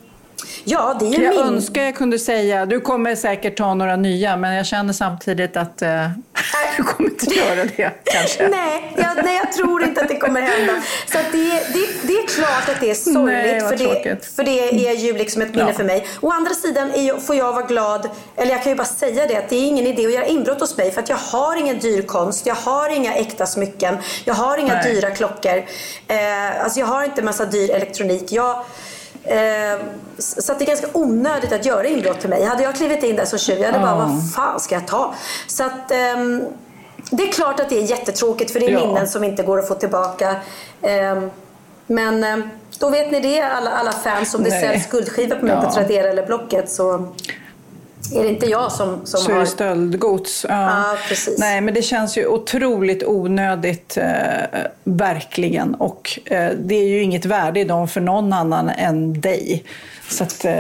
Ja, 0.65 0.97
det 1.01 1.07
är 1.07 1.23
jag 1.23 1.35
min... 1.35 1.45
önskar 1.45 1.83
jag 1.83 1.97
kunde 1.97 2.19
säga, 2.19 2.67
du 2.67 2.81
kommer 2.81 3.17
säkert 3.17 3.57
ta 3.57 3.75
några 3.75 3.97
nya, 3.97 4.37
men 4.37 4.55
jag 4.55 4.67
känner 4.67 4.93
samtidigt 4.93 5.57
att 5.57 5.83
eh, 5.83 6.11
du 6.77 6.83
kommer 6.83 7.11
inte 7.11 7.35
göra 7.35 7.65
det 7.65 7.93
kanske. 8.05 8.49
nej, 8.49 8.95
jag, 8.97 9.25
nej, 9.25 9.37
jag 9.37 9.53
tror 9.53 9.83
inte 9.83 10.01
att 10.01 10.09
det 10.09 10.17
kommer 10.17 10.41
hända. 10.41 10.73
Så 11.07 11.19
det, 11.33 11.49
det, 11.49 11.87
det 12.03 12.13
är 12.13 12.27
klart 12.27 12.69
att 12.69 12.81
det 12.81 12.91
är 12.91 12.95
sorgligt, 12.95 13.69
för, 13.69 13.77
det, 13.77 14.25
för 14.37 14.45
det 14.45 14.89
är 14.89 14.95
ju 14.95 15.13
liksom 15.13 15.43
ett 15.43 15.55
minne 15.55 15.69
ja. 15.69 15.73
för 15.73 15.85
mig. 15.85 16.07
Å 16.21 16.31
andra 16.31 16.55
sidan 16.55 16.91
är, 16.91 17.21
får 17.21 17.37
jag 17.37 17.53
vara 17.53 17.67
glad, 17.67 18.09
eller 18.37 18.53
jag 18.53 18.63
kan 18.63 18.73
ju 18.73 18.77
bara 18.77 18.85
säga 18.85 19.27
det, 19.27 19.37
att 19.37 19.49
det 19.49 19.57
är 19.57 19.67
ingen 19.67 19.87
idé 19.87 20.07
att 20.07 20.13
göra 20.13 20.27
inbrott 20.27 20.61
hos 20.61 20.77
mig, 20.77 20.91
för 20.91 21.01
att 21.03 21.09
jag 21.09 21.17
har 21.17 21.57
ingen 21.57 21.79
dyr 21.79 22.03
konst, 22.03 22.47
jag 22.47 22.55
har 22.55 22.89
inga 22.89 23.15
äkta 23.15 23.47
smycken, 23.47 23.99
jag 24.25 24.35
har 24.35 24.59
inga 24.59 24.75
nej. 24.75 24.95
dyra 24.95 25.11
klockor, 25.11 25.65
eh, 26.09 26.65
alltså 26.65 26.81
jag 26.81 26.87
har 26.87 27.05
inte 27.05 27.23
massa 27.23 27.45
dyr 27.45 27.71
elektronik. 27.71 28.33
Jag, 28.33 28.65
så 30.19 30.55
det 30.55 30.65
är 30.65 30.67
ganska 30.67 30.87
onödigt 30.93 31.53
att 31.53 31.67
göra 31.67 31.87
inbrott 31.87 32.23
för 32.23 32.29
mig. 32.29 32.45
Hade 32.45 32.63
jag 32.63 32.75
klivit 32.75 33.03
in 33.03 33.17
där 33.17 33.25
som 33.25 33.39
tjuv, 33.39 33.59
jag 33.59 33.73
hade 33.73 33.85
bara, 33.85 33.95
vad 33.95 34.33
fan 34.35 34.61
ska 34.61 34.75
jag 34.75 34.87
ta? 34.87 35.15
Så 35.47 35.65
att, 35.65 35.91
eh, 35.91 36.17
det 37.11 37.23
är 37.23 37.33
klart 37.33 37.61
att 37.61 37.69
det 37.69 37.79
är 37.79 37.83
jättetråkigt 37.83 38.51
för 38.51 38.61
det 38.61 38.67
är 38.67 38.71
ja. 38.71 38.87
minnen 38.87 39.09
som 39.09 39.25
inte 39.25 39.43
går 39.43 39.59
att 39.59 39.69
få 39.69 39.75
tillbaka. 39.75 40.31
Eh, 40.83 41.23
men 41.87 42.25
ehm, 42.25 42.49
då 42.79 42.91
vet 42.91 43.11
ni 43.11 43.21
det, 43.21 43.41
alla, 43.43 43.71
alla 43.71 43.93
fans. 43.93 44.35
Om 44.35 44.43
det 44.43 44.51
säljs 44.51 44.87
guldskivor 44.91 45.37
på 45.37 45.45
mig 45.47 45.55
ja. 45.55 45.63
på 45.63 45.73
Tradera 45.73 46.09
eller 46.09 46.27
Blocket 46.27 46.71
så 46.71 47.09
är 48.15 48.23
det 48.23 48.29
inte 48.29 48.47
jag 48.47 48.73
som, 48.73 49.07
som 49.07 49.21
så 49.21 49.31
har... 49.31 49.37
är 49.37 49.41
det 49.41 49.47
stöldgods. 49.47 50.47
Ja. 50.49 50.55
ja. 50.55 50.97
precis. 51.09 51.39
Nej, 51.39 51.61
men 51.61 51.75
det 51.75 51.83
känns 51.83 52.19
ju 52.19 52.27
otroligt 52.27 53.05
onödigt, 53.05 53.97
eh, 53.97 54.61
verkligen. 54.85 55.75
Och 55.75 56.19
eh, 56.25 56.51
det 56.59 56.75
är 56.75 56.89
ju 56.89 57.03
inget 57.03 57.25
värde 57.25 57.61
i 57.61 57.65
dem 57.65 57.89
för 57.89 58.01
någon 58.01 58.33
annan 58.33 58.69
än 58.69 59.21
dig. 59.21 59.65
Så 60.09 60.25
att, 60.25 60.45
eh, 60.45 60.53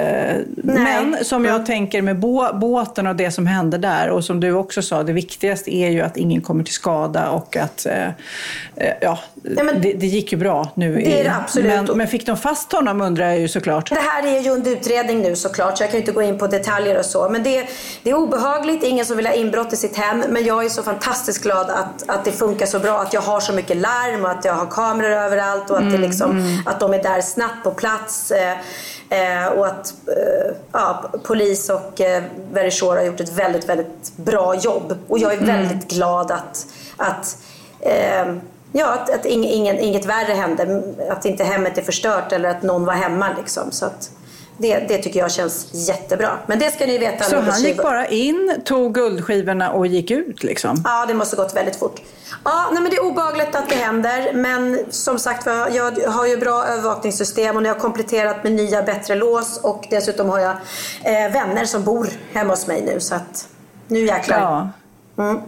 men 0.57 1.25
som 1.25 1.45
jag 1.45 1.55
mm. 1.55 1.67
tänker 1.67 2.03
med 2.03 2.19
bå 2.19 2.51
båten 2.55 3.07
och 3.07 3.17
det 3.17 3.31
som 3.31 3.47
hände 3.47 3.79
där 3.79 4.11
och 4.11 4.25
som 4.25 4.41
du 4.41 4.53
också 4.53 4.83
sa, 4.83 5.03
det 5.03 5.13
viktigaste 5.13 5.75
är 5.75 5.91
ju 5.91 6.01
att 6.01 6.17
ingen 6.17 6.41
kommer 6.41 6.65
till 6.65 6.75
skada 6.75 7.31
och 7.31 7.57
att 7.57 7.87
eh, 7.87 8.07
eh 8.07 8.13
ja, 9.01 9.19
ja 9.43 9.63
men, 9.63 9.81
det, 9.81 9.93
det, 9.93 10.07
gick 10.07 10.33
ju 10.33 10.39
bra 10.39 10.73
nu. 10.75 10.95
Det 10.95 11.21
är 11.21 11.25
det 11.25 11.35
absolut. 11.37 11.89
Men, 11.89 11.99
men, 11.99 12.09
fick 12.09 12.27
de 12.27 12.37
fast 12.37 12.73
honom 12.73 13.01
undrar 13.01 13.27
jag 13.27 13.39
ju 13.39 13.49
såklart. 13.49 13.89
Det 13.89 13.95
här 13.95 14.27
är 14.37 14.41
ju 14.41 14.51
under 14.51 14.71
utredning 14.71 15.23
nu 15.23 15.37
såklart 15.37 15.79
så 15.79 15.83
jag 15.83 15.91
kan 15.91 15.99
ju 15.99 16.03
inte 16.03 16.13
gå 16.13 16.23
in 16.23 16.39
på 16.39 16.47
detaljer 16.47 16.99
och 16.99 17.05
så. 17.05 17.29
Men 17.37 17.43
det, 17.43 17.67
det 18.03 18.11
är 18.11 18.15
obehagligt, 18.15 18.83
ingen 18.83 19.07
som 19.07 19.17
vill 19.17 19.27
ha 19.27 19.35
inbrott 19.35 19.73
i 19.73 19.77
sitt 19.77 19.97
hem. 19.97 20.25
Men 20.29 20.45
jag 20.45 20.65
är 20.65 20.69
så 20.69 20.83
fantastiskt 20.83 21.43
glad 21.43 21.71
att, 21.71 22.09
att 22.09 22.25
det 22.25 22.33
funkar 22.33 22.67
så 22.67 22.79
bra. 22.79 22.99
Att 22.99 23.13
jag 23.13 23.21
har 23.21 23.41
så 23.41 23.53
mycket 23.53 23.77
larm 23.77 24.25
och 24.25 24.31
att 24.31 24.45
jag 24.45 24.55
har 24.55 24.67
kameror 24.67 25.11
överallt 25.11 25.71
och 25.71 25.77
att, 25.77 25.83
mm, 25.83 25.93
det 25.93 25.99
liksom, 26.09 26.31
mm. 26.31 26.59
att 26.67 26.81
de 26.81 26.95
är 26.95 27.03
där 27.03 27.21
snabbt 27.21 27.65
på 27.65 27.71
plats. 27.71 28.31
Eh, 28.31 28.57
Eh, 29.09 29.47
och 29.47 29.67
att 29.67 29.95
eh, 30.07 30.55
ja, 30.73 31.11
polis 31.23 31.71
och 31.71 32.01
eh, 32.01 32.23
Verisure 32.53 32.99
har 32.99 33.03
gjort 33.03 33.21
ett 33.21 33.33
väldigt, 33.33 33.69
väldigt 33.69 34.17
bra 34.17 34.55
jobb. 34.55 34.99
Och 35.09 35.19
jag 35.19 35.33
är 35.33 35.39
mm. 35.39 35.57
väldigt 35.57 35.91
glad 35.91 36.31
att, 36.31 36.67
att 36.97 37.39
eh, 37.81 38.35
Ja, 38.73 38.87
att, 38.87 39.15
att 39.15 39.27
ingen, 39.27 39.79
inget 39.79 40.05
värre 40.05 40.33
hände. 40.33 40.83
Att 41.11 41.25
inte 41.25 41.45
hemmet 41.45 41.79
är 41.79 41.83
förstört 41.83 42.33
eller 42.33 42.49
att 42.49 42.63
någon 42.63 42.85
var 42.85 42.93
hemma. 42.93 43.29
Liksom. 43.39 43.71
Så 43.71 43.87
att, 43.87 44.11
det, 44.59 44.79
det 44.79 44.99
tycker 44.99 45.21
jag 45.21 45.33
känns 45.33 45.89
jättebra. 45.89 46.39
Men 46.47 46.59
det 46.59 46.71
ska 46.71 46.87
ni 46.87 46.99
veta. 46.99 47.25
Så 47.25 47.41
han 47.41 47.63
gick 47.63 47.77
bara 47.83 48.07
in, 48.07 48.61
tog 48.65 48.95
guldskivorna 48.95 49.71
och 49.71 49.87
gick 49.87 50.11
ut 50.11 50.43
liksom? 50.43 50.83
Ja, 50.85 51.07
det 51.09 51.15
måste 51.15 51.37
gått 51.37 51.57
väldigt 51.57 51.77
fort. 51.77 52.01
Ja, 52.45 52.69
nej, 52.73 52.83
men 52.83 52.91
det 52.91 52.97
är 52.97 53.05
obagligt 53.05 53.55
att 53.55 53.69
det 53.69 53.75
händer. 53.75 54.33
Men 54.33 54.79
som 54.91 55.19
sagt 55.19 55.47
jag 55.47 56.09
har 56.09 56.27
ju 56.27 56.37
bra 56.37 56.65
övervakningssystem 56.65 57.57
och 57.57 57.63
jag 57.63 57.75
har 57.75 57.81
kompletterat 57.81 58.45
med 58.45 58.53
nya 58.53 58.83
bättre 58.83 59.15
lås. 59.15 59.61
Och 59.63 59.87
dessutom 59.91 60.29
har 60.29 60.39
jag 60.39 60.57
eh, 61.05 61.33
vänner 61.33 61.65
som 61.65 61.85
bor 61.85 62.09
hemma 62.33 62.53
hos 62.53 62.67
mig 62.67 62.83
nu. 62.83 63.01
Så 63.01 63.15
att 63.15 63.49
nu 63.89 64.07
jäklar. 64.07 64.41
Ja. 65.17 65.25
Mm. 65.25 65.41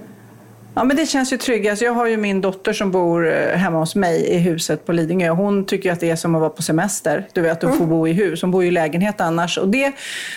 Ja, 0.78 0.84
men 0.84 0.96
det 0.96 1.06
känns 1.06 1.32
ju 1.32 1.36
tryggast. 1.36 1.82
Jag 1.82 1.92
har 1.92 2.06
ju 2.06 2.16
min 2.16 2.40
dotter 2.40 2.72
som 2.72 2.90
bor 2.90 3.32
eh, 3.32 3.56
hemma 3.56 3.78
hos 3.78 3.94
mig 3.94 4.26
i 4.26 4.38
huset 4.38 4.86
på 4.86 4.92
Lidingö. 4.92 5.28
Hon 5.28 5.64
tycker 5.64 5.92
att 5.92 6.00
det 6.00 6.10
är 6.10 6.16
som 6.16 6.34
att 6.34 6.40
vara 6.40 6.50
på 6.50 6.62
semester. 6.62 7.28
Du 7.32 7.40
vet, 7.40 7.62
hon 7.62 7.72
får 7.72 7.84
mm. 7.84 7.90
bo 7.90 8.08
i 8.08 8.12
hus. 8.12 8.42
Hon 8.42 8.50
bor 8.50 8.62
ju 8.62 8.68
i 8.68 8.70
lägenhet 8.70 9.20
annars. 9.20 9.58
Och 9.58 9.68
det, 9.68 9.92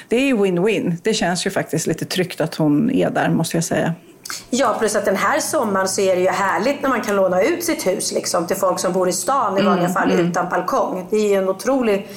det 0.08 0.16
är 0.16 0.26
ju 0.26 0.36
win-win. 0.36 0.98
Det 1.04 1.14
känns 1.14 1.46
ju 1.46 1.50
faktiskt 1.50 1.88
lite 1.88 2.06
tryggt 2.06 2.42
att 2.42 2.56
hon 2.56 2.92
är 2.92 3.10
där, 3.10 3.30
måste 3.30 3.58
jag 3.58 3.64
säga. 3.64 3.94
Ja, 4.50 4.76
plus 4.80 4.96
att 4.96 5.06
den 5.06 5.16
här 5.16 5.40
sommaren 5.40 5.88
så 5.88 6.02
är 6.02 6.16
det 6.16 6.22
ju 6.22 6.30
härligt 6.30 6.82
när 6.82 6.90
man 6.90 7.02
kan 7.02 7.16
låna 7.16 7.42
ut 7.42 7.64
sitt 7.64 7.88
hus 7.88 8.12
liksom, 8.12 8.48
till 8.48 8.58
folk 8.58 8.80
som 8.80 8.94
bor 8.94 9.10
i 9.10 9.14
stan 9.14 9.58
i 9.58 9.62
vanliga 9.62 9.86
mm, 9.86 9.94
fall 9.94 10.12
mm. 10.12 10.30
utan 10.30 10.50
balkong. 10.50 11.08
Det 11.10 11.18
är 11.18 11.30
ju 11.30 11.36
en 11.36 11.50
otrolig 11.50 12.08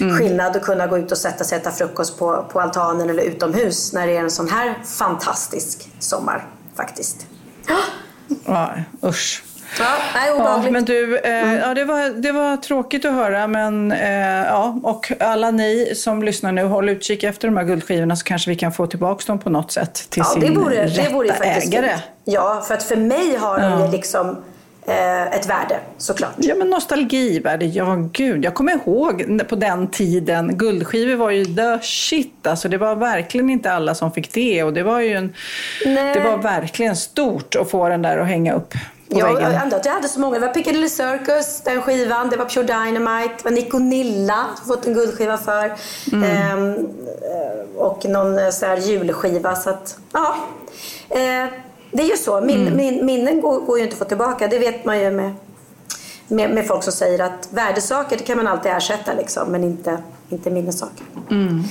mm. 0.00 0.18
skillnad 0.18 0.56
att 0.56 0.62
kunna 0.62 0.86
gå 0.86 0.98
ut 0.98 1.12
och 1.12 1.18
sätta 1.18 1.44
sig 1.44 1.56
och 1.56 1.62
äta 1.62 1.70
frukost 1.70 2.18
på, 2.18 2.44
på 2.52 2.60
altanen 2.60 3.10
eller 3.10 3.22
utomhus 3.22 3.92
när 3.92 4.06
det 4.06 4.16
är 4.16 4.20
en 4.20 4.30
sån 4.30 4.48
här 4.48 4.74
fantastisk 4.84 5.88
sommar 5.98 6.46
faktiskt. 6.76 7.26
Ja, 8.46 8.70
usch. 9.04 9.42
Ja, 9.78 9.84
nej, 10.14 10.32
obehagligt. 10.32 10.66
Ja, 10.66 10.72
men 10.72 10.84
du, 10.84 11.18
eh, 11.18 11.42
mm. 11.42 11.56
ja, 11.56 11.74
det, 11.74 11.84
var, 11.84 12.22
det 12.22 12.32
var 12.32 12.56
tråkigt 12.56 13.04
att 13.04 13.12
höra, 13.12 13.46
men 13.46 13.92
eh, 13.92 14.46
ja, 14.46 14.78
och 14.82 15.12
alla 15.20 15.50
ni 15.50 15.92
som 15.96 16.22
lyssnar 16.22 16.52
nu, 16.52 16.64
håll 16.64 16.88
utkik 16.88 17.22
efter 17.22 17.48
de 17.48 17.56
här 17.56 17.64
guldskivorna 17.64 18.16
så 18.16 18.24
kanske 18.24 18.50
vi 18.50 18.56
kan 18.56 18.72
få 18.72 18.86
tillbaka 18.86 19.24
dem 19.26 19.38
på 19.38 19.50
något 19.50 19.72
sätt 19.72 19.94
till 19.94 20.22
ja, 20.24 20.24
sin 20.24 20.40
det 20.40 20.60
vore, 20.60 20.86
rätta 20.86 21.02
det 21.02 21.14
vore 21.14 21.28
ägare. 21.28 21.88
Fint. 21.88 22.02
Ja, 22.24 22.64
för 22.68 22.74
att 22.74 22.82
för 22.82 22.96
mig 22.96 23.36
har 23.36 23.58
de 23.58 23.80
ja. 23.80 23.90
liksom 23.90 24.36
ett 24.86 25.46
värde 25.46 25.80
såklart. 25.98 26.34
Ja, 26.36 26.54
men 26.54 26.70
nostalgivärde, 26.70 27.66
ja 27.66 28.08
gud. 28.12 28.44
Jag 28.44 28.54
kommer 28.54 28.72
ihåg 28.72 29.42
på 29.48 29.56
den 29.56 29.90
tiden, 29.90 30.56
guldskivor 30.58 31.16
var 31.16 31.30
ju 31.30 31.44
the 31.44 31.78
shit. 31.82 32.46
Alltså, 32.46 32.68
det 32.68 32.78
var 32.78 32.96
verkligen 32.96 33.50
inte 33.50 33.72
alla 33.72 33.94
som 33.94 34.12
fick 34.12 34.32
det 34.32 34.62
och 34.62 34.72
det 34.72 34.82
var 34.82 35.00
ju 35.00 35.12
en, 35.12 35.34
det 35.84 36.20
var 36.24 36.36
verkligen 36.36 36.96
stort 36.96 37.56
att 37.56 37.70
få 37.70 37.88
den 37.88 38.02
där 38.02 38.18
att 38.18 38.26
hänga 38.26 38.54
upp 38.54 38.74
på 39.12 39.18
ja, 39.18 39.26
väggen. 39.26 39.52
Jag, 39.70 39.80
jag 39.84 39.92
hade 39.92 40.08
så 40.08 40.20
många. 40.20 40.38
Det 40.38 40.46
var 40.46 40.54
Piccadilly 40.54 40.88
Circus, 40.88 41.60
den 41.60 41.82
skivan. 41.82 42.28
Det 42.30 42.36
var 42.36 42.44
Pure 42.44 42.66
Dynamite. 42.66 43.34
Det 43.36 43.44
var 43.44 43.50
Nico 43.50 43.78
Nilla, 43.78 44.46
fått 44.66 44.86
en 44.86 44.94
guldskiva 44.94 45.38
för. 45.38 45.72
Mm. 46.12 46.24
Ehm, 46.24 46.88
och 47.76 48.04
någon 48.04 48.38
eh, 48.38 48.50
sån 48.50 48.68
här 48.68 48.76
julskiva. 48.76 49.56
Så 49.56 49.70
att, 49.70 49.96
ja. 50.12 50.36
Ehm, 51.10 51.48
det 51.92 52.02
är 52.02 52.06
ju 52.06 52.16
så. 52.16 52.40
Min, 52.40 52.60
mm. 52.60 52.76
min, 52.76 53.06
minnen 53.06 53.40
går, 53.40 53.60
går 53.60 53.78
ju 53.78 53.84
inte 53.84 53.94
att 53.94 53.98
få 53.98 54.04
tillbaka. 54.04 54.48
Det 54.48 54.58
vet 54.58 54.84
man 54.84 55.00
ju 55.00 55.10
med, 55.10 55.32
med, 56.28 56.50
med, 56.50 56.66
folk 56.66 56.82
som 56.82 56.92
säger 56.92 57.18
att 57.18 57.48
värdesaker 57.50 58.16
det 58.16 58.24
kan 58.24 58.36
man 58.36 58.46
alltid 58.46 58.72
ersätta 58.72 59.14
liksom, 59.14 59.48
men 59.48 59.64
inte, 59.64 59.98
inte 60.28 60.50
minnessaker. 60.50 61.06
Mm. 61.30 61.62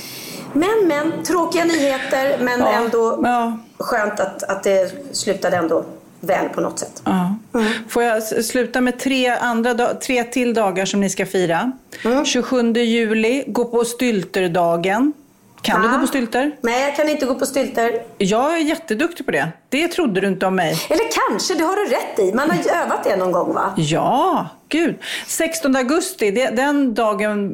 Men, 0.52 0.88
men, 0.88 1.24
tråkiga 1.24 1.64
nyheter 1.64 2.38
men 2.40 2.60
ja. 2.60 2.72
ändå 2.72 3.20
ja. 3.22 3.58
skönt 3.78 4.20
att, 4.20 4.42
att 4.42 4.62
det 4.62 4.92
slutade 5.12 5.56
ändå 5.56 5.84
väl 6.20 6.48
på 6.48 6.60
något 6.60 6.78
sätt. 6.78 7.02
Ja. 7.04 7.36
Mm. 7.54 7.72
Får 7.88 8.02
jag 8.02 8.22
sluta 8.22 8.80
med 8.80 8.98
tre, 8.98 9.28
andra, 9.28 9.94
tre 9.94 10.24
till 10.24 10.54
dagar 10.54 10.84
som 10.84 11.00
ni 11.00 11.10
ska 11.10 11.26
fira? 11.26 11.72
Mm. 12.04 12.24
27 12.24 12.72
juli, 12.72 13.44
gå 13.46 13.64
på 13.64 13.84
stylterdagen. 13.84 15.12
Kan 15.62 15.82
ja. 15.82 15.88
du 15.88 15.94
gå 15.94 16.00
på 16.00 16.06
stylter? 16.06 16.52
Nej, 16.60 16.82
jag 16.82 16.96
kan 16.96 17.08
inte 17.08 17.26
gå 17.26 17.34
på 17.34 17.46
stylter. 17.46 18.02
Jag 18.18 18.54
är 18.54 18.58
jätteduktig 18.58 19.26
på 19.26 19.32
det. 19.32 19.48
Det 19.68 19.88
trodde 19.88 20.20
du 20.20 20.28
inte 20.28 20.46
om 20.46 20.56
mig. 20.56 20.76
Eller 20.90 21.04
kanske, 21.28 21.54
det 21.54 21.64
har 21.64 21.76
du 21.76 21.84
rätt 21.84 22.18
i. 22.18 22.32
Man 22.34 22.50
har 22.50 22.56
ju 22.56 22.70
övat 22.70 23.04
det 23.04 23.16
någon 23.16 23.32
gång 23.32 23.54
va? 23.54 23.72
Ja, 23.76 24.46
gud. 24.68 24.98
16 25.26 25.76
augusti, 25.76 26.30
det, 26.30 26.50
den 26.50 26.94
dagen 26.94 27.50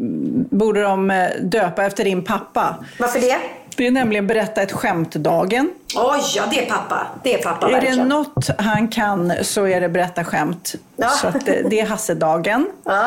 borde 0.50 0.82
de 0.82 1.10
eh, 1.10 1.28
döpa 1.40 1.84
efter 1.84 2.04
din 2.04 2.24
pappa. 2.24 2.74
Varför 2.98 3.20
det? 3.20 3.38
Det 3.76 3.86
är 3.86 3.90
nämligen 3.90 4.26
berätta 4.26 4.62
ett 4.62 4.72
skämt-dagen. 4.72 5.70
Oj, 5.96 6.20
ja 6.36 6.42
det 6.50 6.64
är 6.64 6.70
pappa. 6.70 7.06
Det 7.22 7.34
är 7.34 7.42
pappa 7.42 7.66
Är 7.68 7.72
verkligen. 7.72 7.98
det 7.98 8.04
något 8.04 8.50
han 8.58 8.88
kan 8.88 9.32
så 9.42 9.66
är 9.66 9.80
det 9.80 9.88
berätta 9.88 10.24
skämt. 10.24 10.74
Ja. 10.96 11.08
Så 11.08 11.26
det, 11.44 11.62
det 11.70 11.80
är 11.80 11.86
Hasse-dagen. 11.86 12.66
Ja. 12.84 13.06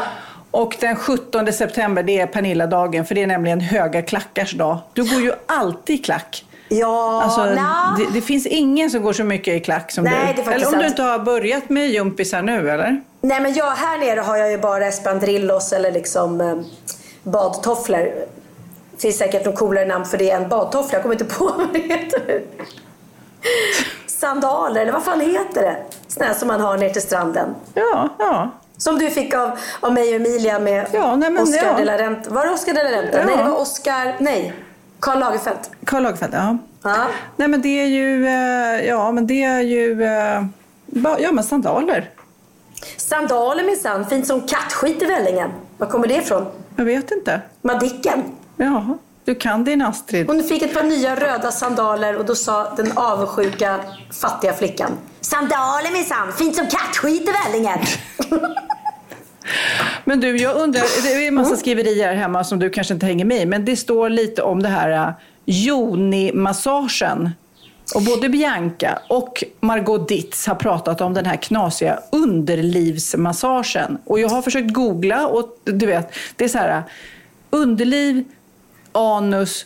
Och 0.52 0.78
den 0.80 0.96
17 0.96 1.54
september, 1.54 2.04
det 2.04 2.20
är 2.20 2.28
Pernilla-dagen, 2.28 3.06
för 3.06 3.16
det 3.16 3.24
är 3.24 3.28
nämligen 3.28 3.62
höga 3.62 4.02
klackars 4.02 4.52
dag. 4.52 4.78
Du 4.94 5.04
går 5.04 5.22
ju 5.22 5.34
alltid 5.46 5.96
i 5.96 5.98
klack. 5.98 6.46
Ja, 6.70 7.24
alltså, 7.24 7.44
det, 7.98 8.14
det, 8.14 8.22
finns 8.22 8.46
ingen 8.46 8.92
som 8.92 9.02
går 9.02 9.14
så 9.14 9.24
mycket 9.24 9.54
i 9.54 9.60
klack 9.60 9.92
som 9.92 10.04
Nej, 10.04 10.34
du. 10.36 10.42
Eller 10.42 10.66
om 10.66 10.72
sant. 10.72 10.80
du 10.80 10.88
inte 10.88 11.04
har 11.04 11.20
börjat 11.20 11.70
med 11.70 11.90
jumpisar 11.90 12.42
nu, 12.42 12.70
eller? 12.70 13.02
Nej, 13.22 13.42
men 13.42 13.54
jag, 13.54 13.72
här 13.72 13.98
nere 13.98 14.20
har 14.20 14.38
jag 14.38 14.52
ju 14.52 14.58
bara 14.58 14.88
espandrillos 14.88 15.74
eller 15.74 15.92
liksom 15.92 16.42
eh, 16.42 16.56
badtofflor. 17.24 18.00
Det 18.92 19.02
finns 19.02 19.18
säkert 19.18 19.46
något 19.46 19.56
coolare 19.56 19.86
namn 19.86 20.06
för 20.06 20.18
det 20.18 20.32
än 20.32 20.50
badtofflor. 20.50 20.94
Jag 20.94 21.02
kommer 21.02 21.16
inte 21.16 21.36
på 21.36 21.46
vad 21.58 21.74
det 21.74 21.80
heter. 21.80 22.42
Sandaler, 24.08 24.82
eller 24.82 24.92
vad 24.92 25.04
fan 25.04 25.22
heter 25.22 25.62
det? 25.62 25.78
Sådana 26.08 26.34
som 26.34 26.48
man 26.48 26.62
har 26.62 26.78
ner 26.78 26.90
till 26.90 27.02
stranden. 27.02 27.56
Ja, 27.74 28.10
ja. 28.20 28.52
Som 28.82 29.00
du 29.00 29.10
fick 29.10 29.34
av, 29.34 29.52
av 29.80 29.94
mig 29.94 30.10
och 30.10 30.16
Emilia 30.16 30.60
med 30.60 30.88
ja, 30.94 31.16
nej, 31.16 31.32
men, 31.32 31.44
Oscar 31.44 31.66
ja. 31.66 31.74
de 31.78 31.86
la 31.86 31.98
Renta. 31.98 32.30
Var 32.30 32.46
det 32.46 32.52
Oscar 32.52 32.74
de 32.74 32.84
la 32.84 32.92
Renta? 32.92 33.20
Ja. 33.20 33.26
Nej, 33.26 33.38
det 33.38 33.44
var 33.44 33.62
Oscar... 33.62 34.16
Nej. 34.20 34.54
Karl 35.00 35.20
Lagerfeld. 35.20 35.60
Karl 35.86 36.04
Lagerfeld, 36.04 36.34
ja. 36.34 36.58
ja. 36.84 37.08
Nej, 37.36 37.48
men 37.48 37.62
det 37.62 37.82
är 37.82 37.86
ju... 37.86 38.26
Eh, 38.28 38.88
ja, 38.88 39.12
men 39.12 39.28
det 39.28 39.44
är 39.44 39.62
ju... 39.62 40.04
Eh, 40.04 40.44
ja, 41.20 41.32
men 41.32 41.44
sandaler. 41.44 42.10
Sandaler 42.98 43.64
minsann. 43.64 44.06
Fint 44.06 44.28
som 44.28 44.42
kattskit 44.42 45.02
i 45.02 45.06
vällingen. 45.06 45.52
Var 45.78 45.88
kommer 45.88 46.08
det 46.08 46.16
ifrån? 46.16 46.46
Jag 46.76 46.86
vet 46.86 47.12
inte. 47.12 47.42
Madicken. 47.62 48.24
Ja, 48.58 48.98
du 49.26 49.36
kan 49.36 49.64
din 49.64 49.82
Astrid. 49.82 50.28
Hon 50.28 50.44
fick 50.44 50.62
ett 50.62 50.74
par 50.74 50.84
nya 50.84 51.16
röda 51.16 51.52
sandaler 51.52 52.18
och 52.18 52.26
då 52.26 52.36
sa 52.36 52.76
den 52.76 52.98
avundsjuka 52.98 53.80
fattiga 54.22 54.54
flickan. 54.54 54.92
Sandaler 55.22 55.94
minsann. 55.94 56.34
Fint 56.34 56.56
som 56.56 56.68
kattskit 56.68 57.30
i 57.30 57.32
vällingen. 57.32 57.80
Men 60.06 60.20
du, 60.20 60.38
jag 60.38 60.56
undrar, 60.56 61.04
det 61.04 61.14
är 61.14 61.28
en 61.28 61.36
massa 61.36 61.56
skriverier 61.56 62.08
här 62.08 62.16
hemma 62.16 62.44
som 62.44 62.60
du 62.60 62.70
kanske 62.70 62.94
inte 62.94 63.06
hänger 63.06 63.26
med 63.26 63.42
i, 63.42 63.46
men 63.46 63.66
det 63.66 63.76
står 63.76 64.10
lite 64.10 64.42
om 64.42 64.64
det 64.64 64.70
här 64.70 65.08
uh, 65.08 65.14
Joni-massagen. 65.46 67.30
Och 67.96 68.02
både 68.02 68.30
Bianca 68.30 69.00
och 69.10 69.44
Margot 69.60 70.08
Ditz 70.08 70.48
har 70.48 70.56
pratat 70.56 71.02
om 71.02 71.14
den 71.14 71.26
här 71.26 71.36
knasiga 71.36 72.00
underlivsmassagen. 72.12 73.98
Och 74.06 74.20
jag 74.20 74.30
har 74.30 74.42
försökt 74.42 74.74
googla 74.74 75.28
och 75.28 75.60
du 75.64 75.86
vet, 75.86 76.14
det 76.36 76.46
är 76.46 76.50
så 76.50 76.58
här 76.58 76.78
uh, 76.78 76.84
underliv, 77.50 78.24
anus 78.92 79.66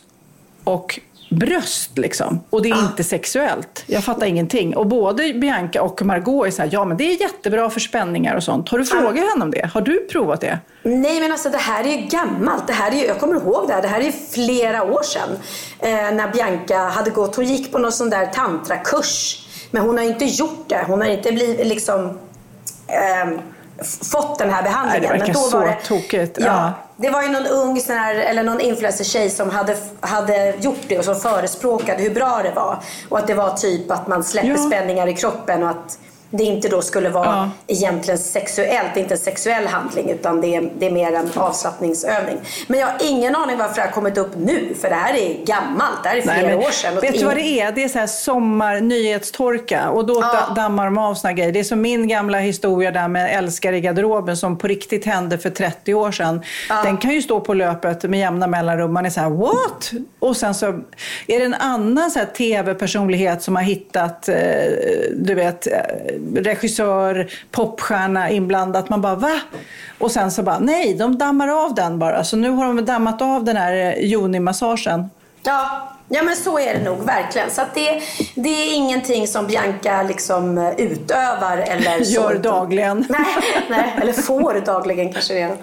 och 0.63 0.99
bröst 1.29 1.97
liksom. 1.97 2.39
Och 2.49 2.61
det 2.61 2.69
är 2.69 2.79
inte 2.79 3.03
sexuellt. 3.03 3.83
Jag 3.87 4.03
fattar 4.03 4.25
ingenting. 4.25 4.75
Och 4.75 4.87
både 4.87 5.33
Bianca 5.33 5.81
och 5.81 6.01
Margot 6.01 6.47
är 6.47 6.51
så 6.51 6.61
här, 6.61 6.69
ja 6.71 6.85
men 6.85 6.97
det 6.97 7.03
är 7.03 7.21
jättebra 7.21 7.69
för 7.69 7.79
spänningar 7.79 8.35
och 8.35 8.43
sånt. 8.43 8.69
Har 8.69 8.77
du 8.77 8.85
frågat 8.85 9.29
henne 9.29 9.43
om 9.45 9.51
det? 9.51 9.69
Har 9.73 9.81
du 9.81 10.07
provat 10.11 10.41
det? 10.41 10.59
Nej 10.83 11.19
men 11.19 11.31
alltså 11.31 11.49
det 11.49 11.57
här 11.57 11.83
är 11.83 11.89
ju 11.89 12.07
gammalt. 12.07 12.67
Det 12.67 12.73
här 12.73 12.91
är 12.91 12.95
ju, 12.95 13.05
jag 13.05 13.19
kommer 13.19 13.35
ihåg 13.35 13.67
det 13.67 13.73
här. 13.73 13.81
Det 13.81 13.87
här 13.87 13.99
är 13.99 14.03
ju 14.03 14.11
flera 14.11 14.83
år 14.83 15.03
sedan. 15.03 15.29
Eh, 15.79 16.15
när 16.15 16.31
Bianca 16.31 16.77
hade 16.77 17.09
gått, 17.09 17.35
hon 17.35 17.45
gick 17.45 17.71
på 17.71 17.77
någon 17.77 17.91
sån 17.91 18.09
där 18.09 18.25
tantrakurs. 18.25 19.41
Men 19.71 19.83
hon 19.83 19.97
har 19.97 20.05
inte 20.05 20.25
gjort 20.25 20.65
det. 20.69 20.83
Hon 20.87 21.01
har 21.01 21.07
inte 21.07 21.31
blivit 21.31 21.67
liksom 21.67 22.19
eh, 22.87 23.39
fått 24.11 24.39
den 24.39 24.49
här 24.49 24.63
behandlingen. 24.63 25.01
Nej, 25.01 25.19
det 25.19 25.25
verkar 25.25 25.33
men 25.33 25.43
då 25.43 25.49
så 25.49 25.59
var 25.59 25.67
det, 25.67 25.77
tokigt. 25.87 26.37
Ja, 26.39 26.45
ja. 26.45 26.73
Det 26.97 27.09
var 27.09 27.23
ju 27.23 27.29
någon 27.29 27.45
ung 27.45 27.79
sån 27.79 27.95
här, 27.95 28.15
eller 28.15 28.43
någon 28.43 28.61
influencer-tjej 28.61 29.29
som 29.29 29.49
hade, 29.49 29.77
hade 29.99 30.55
gjort 30.59 30.81
det 30.87 30.97
och 30.97 31.05
som 31.05 31.15
förespråkade 31.15 32.03
hur 32.03 32.13
bra 32.13 32.41
det 32.43 32.51
var. 32.51 32.79
Och 33.09 33.19
att 33.19 33.27
det 33.27 33.33
var 33.33 33.51
typ 33.51 33.91
att 33.91 34.07
man 34.07 34.23
släpper 34.23 34.49
ja. 34.49 34.57
spänningar 34.57 35.07
i 35.07 35.13
kroppen 35.13 35.63
och 35.63 35.69
att 35.69 35.99
det 36.29 36.43
inte 36.43 36.69
då 36.69 36.81
skulle 36.81 37.09
vara 37.09 37.25
ja. 37.25 37.49
egentligen 37.67 38.17
sexuellt, 38.17 38.87
det 38.93 38.99
är 38.99 39.01
inte 39.01 39.13
en 39.13 39.19
sexuell 39.19 39.67
handling 39.67 40.09
utan 40.09 40.41
det 40.41 40.55
är, 40.55 40.71
det 40.79 40.85
är 40.85 40.91
mer 40.91 41.13
en 41.13 41.29
avslappningsövning. 41.35 42.37
Men 42.67 42.79
jag 42.79 42.87
har 42.87 42.97
ingen 43.03 43.35
aning 43.35 43.57
varför 43.57 43.75
det 43.75 43.81
har 43.81 43.91
kommit 43.91 44.17
upp 44.17 44.31
nu, 44.37 44.75
för 44.81 44.89
det 44.89 44.95
här 44.95 45.13
är 45.13 45.45
gammalt, 45.45 46.03
det 46.03 46.09
här 46.09 46.17
är 46.17 46.21
flera 46.21 46.41
Nej, 46.41 46.55
år 46.55 46.71
sedan. 46.71 46.95
Vet 47.01 47.19
du 47.19 47.25
vad 47.25 47.35
det 47.35 47.59
är? 47.61 47.71
Det 47.71 47.83
är 47.83 47.87
så 47.87 47.99
här 47.99 48.07
sommar, 48.07 48.81
nyhetstorka 48.81 49.89
och 49.89 50.05
då 50.05 50.19
ja. 50.21 50.53
dammar 50.55 50.85
de 50.85 50.97
av 50.97 51.13
såna 51.13 51.33
grejer. 51.33 51.51
Det 51.51 51.59
är 51.59 51.63
som 51.63 51.81
min 51.81 52.07
gamla 52.07 52.39
historia 52.39 52.91
där 52.91 53.07
med 53.07 53.37
älskare 53.37 53.77
i 53.77 53.81
garderoben 53.81 54.37
som 54.37 54.57
på 54.57 54.67
riktigt 54.67 55.05
hände 55.05 55.37
för 55.37 55.49
30 55.49 55.93
år 55.93 56.11
sedan. 56.11 56.41
Ja. 56.69 56.83
Den 56.83 56.97
kan 56.97 57.11
ju 57.11 57.21
stå 57.21 57.39
på 57.39 57.53
löpet 57.53 58.03
med 58.03 58.19
jämna 58.19 58.47
mellanrum. 58.47 58.93
Man 58.93 59.05
är 59.05 59.09
så 59.09 59.19
här, 59.19 59.29
what? 59.29 59.91
Och 60.19 60.37
sen 60.37 60.55
så 60.55 60.65
är 61.27 61.39
det 61.39 61.45
en 61.45 61.53
annan 61.53 62.11
tv-personlighet 62.37 63.41
som 63.41 63.55
har 63.55 63.63
hittat, 63.63 64.29
eh, 64.29 64.35
du 65.15 65.33
vet, 65.33 65.67
eh, 65.67 65.73
regissör, 66.35 67.31
popstjärna 67.51 68.29
inblandat. 68.29 68.89
Man 68.89 69.01
bara 69.01 69.15
va? 69.15 69.39
Och 69.97 70.11
sen 70.11 70.31
så 70.31 70.43
bara 70.43 70.59
nej, 70.59 70.93
de 70.93 71.17
dammar 71.17 71.47
av 71.47 71.75
den 71.75 71.99
bara. 71.99 72.23
Så 72.23 72.37
nu 72.37 72.49
har 72.49 72.65
de 72.65 72.85
dammat 72.85 73.21
av 73.21 73.43
den 73.43 73.57
här 73.57 73.73
eh, 73.73 74.05
Joni-massagen. 74.05 75.09
Ja, 75.43 75.91
Ja 76.09 76.23
men 76.23 76.35
så 76.35 76.59
är 76.59 76.73
det 76.73 76.83
nog 76.83 77.05
verkligen. 77.05 77.51
Så 77.51 77.61
det, 77.73 78.01
det 78.35 78.49
är 78.49 78.75
ingenting 78.75 79.27
som 79.27 79.47
Bianca 79.47 80.03
liksom 80.03 80.57
eh, 80.57 80.73
utövar 80.77 81.57
eller 81.57 81.97
Gör 81.99 82.35
så. 82.35 82.41
dagligen. 82.41 82.97
Nej, 83.09 83.25
nej, 83.69 83.95
eller 84.01 84.13
får 84.13 84.61
dagligen 84.65 85.13
kanske 85.13 85.33
redan. 85.33 85.57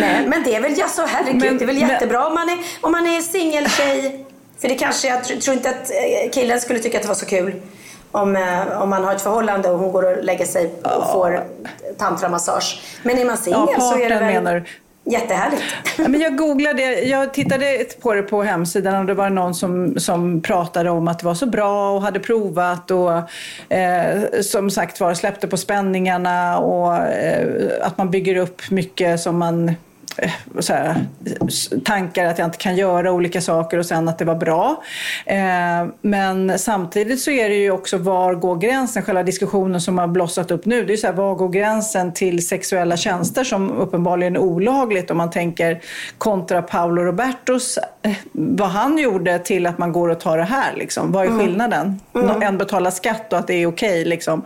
Nej, 0.00 0.26
men 0.26 0.42
det 0.42 0.54
är 0.54 0.60
väl, 0.60 0.74
ja, 0.78 0.88
så 0.88 1.06
herregud, 1.06 1.42
men, 1.42 1.58
det 1.58 1.64
är 1.64 1.66
väl 1.66 1.78
jättebra 1.78 2.18
men... 2.18 2.28
om 2.28 2.34
man 2.34 2.48
är, 2.48 2.58
om 2.80 2.92
man 2.92 3.06
är 3.06 3.20
singeltjej. 3.20 4.26
För 4.58 4.68
det 4.68 4.74
kanske, 4.74 5.08
jag 5.08 5.24
tror 5.24 5.56
inte 5.56 5.70
att 5.70 5.90
eh, 5.90 6.30
killen 6.32 6.60
skulle 6.60 6.78
tycka 6.78 6.98
att 6.98 7.02
det 7.02 7.08
var 7.08 7.14
så 7.14 7.26
kul 7.26 7.62
om, 8.12 8.36
eh, 8.36 8.82
om 8.82 8.90
man 8.90 9.04
har 9.04 9.14
ett 9.14 9.22
förhållande 9.22 9.70
och 9.70 9.78
hon 9.78 9.92
går 9.92 10.02
och 10.02 10.24
lägger 10.24 10.44
sig 10.44 10.66
och 10.66 10.72
ja. 10.82 11.10
får 11.12 11.44
tantramassage. 11.98 12.82
Men 13.02 13.18
är 13.18 13.24
man 13.24 13.36
singel 13.36 13.68
ja, 13.72 13.80
så 13.80 13.98
är 13.98 14.08
det 14.08 14.14
väl 14.14 14.34
menar. 14.34 14.64
jättehärligt. 15.04 15.62
Ja, 15.98 16.08
men 16.08 16.20
jag 16.20 16.36
googlade, 16.36 16.82
jag 17.00 17.34
tittade 17.34 17.84
på 18.00 18.14
det 18.14 18.22
på 18.22 18.42
hemsidan 18.42 19.00
och 19.00 19.06
det 19.06 19.14
var 19.14 19.30
någon 19.30 19.54
som, 19.54 19.98
som 19.98 20.40
pratade 20.40 20.90
om 20.90 21.08
att 21.08 21.18
det 21.18 21.26
var 21.26 21.34
så 21.34 21.46
bra 21.46 21.92
och 21.92 22.02
hade 22.02 22.20
provat 22.20 22.90
och 22.90 23.12
eh, 23.74 24.22
som 24.42 24.70
sagt 24.70 25.00
var 25.00 25.14
släppte 25.14 25.48
på 25.48 25.56
spänningarna 25.56 26.58
och 26.58 26.96
eh, 26.96 27.46
att 27.82 27.98
man 27.98 28.10
bygger 28.10 28.36
upp 28.36 28.70
mycket 28.70 29.20
som 29.20 29.38
man 29.38 29.74
här, 30.68 31.06
tankar 31.84 32.24
att 32.24 32.38
jag 32.38 32.48
inte 32.48 32.58
kan 32.58 32.76
göra 32.76 33.12
olika 33.12 33.40
saker 33.40 33.78
och 33.78 33.86
sen 33.86 34.08
att 34.08 34.18
det 34.18 34.24
var 34.24 34.34
bra. 34.34 34.82
Eh, 35.26 35.86
men 36.00 36.58
samtidigt 36.58 37.20
så 37.20 37.30
är 37.30 37.48
det 37.48 37.54
ju 37.54 37.70
också 37.70 37.98
var 37.98 38.34
går 38.34 38.56
gränsen? 38.56 39.02
Själva 39.02 39.22
diskussionen 39.22 39.80
som 39.80 39.98
har 39.98 40.06
blossat 40.06 40.50
upp 40.50 40.66
nu, 40.66 40.84
det 40.84 40.92
är 40.92 40.96
så 40.96 41.06
här, 41.06 41.14
var 41.14 41.34
går 41.34 41.48
gränsen 41.48 42.12
till 42.12 42.46
sexuella 42.46 42.96
tjänster 42.96 43.44
som 43.44 43.70
uppenbarligen 43.70 44.36
är 44.36 44.40
olagligt 44.40 45.10
om 45.10 45.16
man 45.16 45.30
tänker 45.30 45.80
kontra 46.18 46.62
Paolo 46.62 47.02
Robertos, 47.02 47.78
eh, 48.02 48.12
vad 48.32 48.68
han 48.68 48.98
gjorde 48.98 49.38
till 49.38 49.66
att 49.66 49.78
man 49.78 49.92
går 49.92 50.08
och 50.08 50.20
tar 50.20 50.38
det 50.38 50.44
här. 50.44 50.76
Liksom. 50.76 51.12
Vad 51.12 51.24
är 51.24 51.28
mm. 51.28 51.40
skillnaden? 51.40 52.00
Mm. 52.14 52.42
En 52.42 52.58
betalar 52.58 52.90
skatt 52.90 53.32
och 53.32 53.38
att 53.38 53.46
det 53.46 53.54
är 53.54 53.66
okej. 53.66 54.00
Okay, 54.00 54.04
liksom. 54.04 54.44